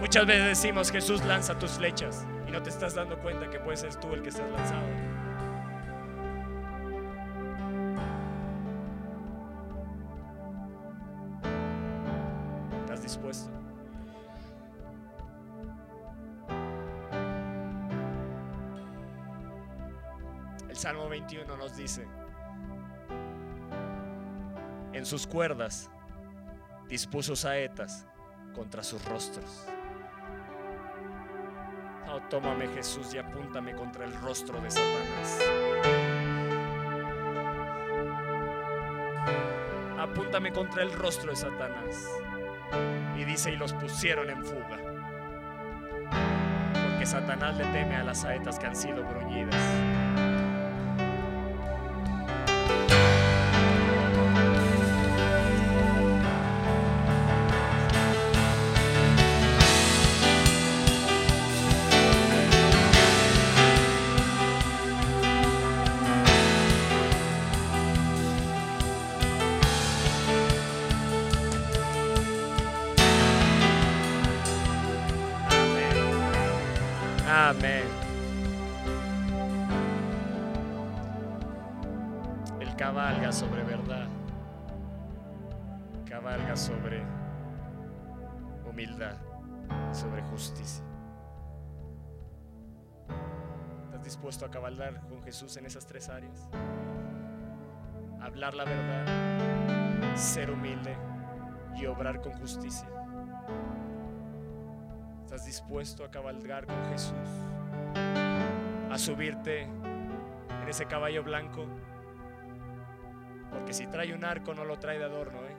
Muchas 0.00 0.26
veces 0.26 0.44
decimos, 0.44 0.90
Jesús 0.90 1.24
lanza 1.24 1.58
tus 1.58 1.72
flechas 1.72 2.26
y 2.46 2.50
no 2.50 2.62
te 2.62 2.68
estás 2.68 2.94
dando 2.94 3.18
cuenta 3.18 3.48
que 3.48 3.58
puedes 3.58 3.80
ser 3.80 3.94
tú 3.94 4.12
el 4.12 4.22
que 4.22 4.28
estás 4.28 4.50
lanzado. 4.50 4.84
dispuesto. 13.06 13.50
El 20.68 20.76
Salmo 20.76 21.08
21 21.08 21.56
nos 21.56 21.76
dice, 21.76 22.06
en 24.96 25.04
sus 25.04 25.26
cuerdas 25.26 25.90
dispuso 26.88 27.36
saetas 27.36 28.06
contra 28.54 28.82
sus 28.82 29.04
rostros. 29.04 29.66
Oh, 32.08 32.20
tómame 32.30 32.68
Jesús 32.68 33.12
y 33.12 33.18
apúntame 33.18 33.74
contra 33.74 34.06
el 34.06 34.14
rostro 34.14 34.58
de 34.60 34.70
Satanás. 34.70 35.40
Apúntame 39.98 40.52
contra 40.52 40.82
el 40.82 40.92
rostro 40.92 41.30
de 41.30 41.36
Satanás. 41.36 42.08
Y 43.18 43.24
dice, 43.24 43.52
y 43.52 43.56
los 43.56 43.74
pusieron 43.74 44.30
en 44.30 44.44
fuga. 44.44 44.78
Porque 46.72 47.04
Satanás 47.04 47.56
le 47.58 47.64
teme 47.66 47.96
a 47.96 48.04
las 48.04 48.22
saetas 48.22 48.58
que 48.58 48.66
han 48.66 48.76
sido 48.76 49.04
bruñidas. 49.04 50.35
Sobre 86.56 87.02
humildad, 88.64 89.18
sobre 89.92 90.22
justicia. 90.22 90.82
¿Estás 93.84 94.02
dispuesto 94.02 94.46
a 94.46 94.50
cabalgar 94.50 95.06
con 95.06 95.22
Jesús 95.22 95.54
en 95.58 95.66
esas 95.66 95.86
tres 95.86 96.08
áreas? 96.08 96.48
Hablar 98.22 98.54
la 98.54 98.64
verdad, 98.64 100.16
ser 100.16 100.50
humilde 100.50 100.96
y 101.74 101.84
obrar 101.84 102.22
con 102.22 102.32
justicia. 102.32 102.88
¿Estás 105.24 105.44
dispuesto 105.44 106.06
a 106.06 106.10
cabalgar 106.10 106.64
con 106.64 106.82
Jesús? 106.86 107.28
A 108.90 108.96
subirte 108.96 109.64
en 109.64 110.68
ese 110.68 110.86
caballo 110.86 111.22
blanco. 111.22 111.66
Porque 113.50 113.74
si 113.74 113.86
trae 113.88 114.14
un 114.14 114.24
arco 114.24 114.54
no 114.54 114.64
lo 114.64 114.78
trae 114.78 114.98
de 114.98 115.04
adorno, 115.04 115.40
¿eh? 115.44 115.55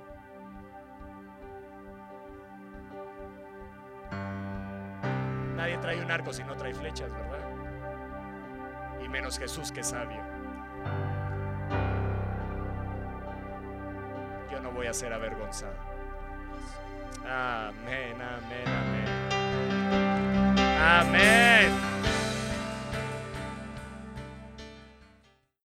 Nadie 5.55 5.77
trae 5.77 6.03
un 6.03 6.11
arco 6.11 6.33
si 6.33 6.43
no 6.43 6.55
trae 6.55 6.73
flechas, 6.73 7.11
¿verdad? 7.11 7.49
Y 9.03 9.09
menos 9.09 9.37
Jesús 9.39 9.71
que 9.71 9.81
es 9.81 9.87
sabio. 9.87 10.21
Yo 14.51 14.59
no 14.61 14.71
voy 14.71 14.87
a 14.87 14.93
ser 14.93 15.13
avergonzado. 15.13 15.75
Amén, 17.25 18.15
amén, 18.21 18.67
amén. 18.67 19.07
Amén. 20.79 21.96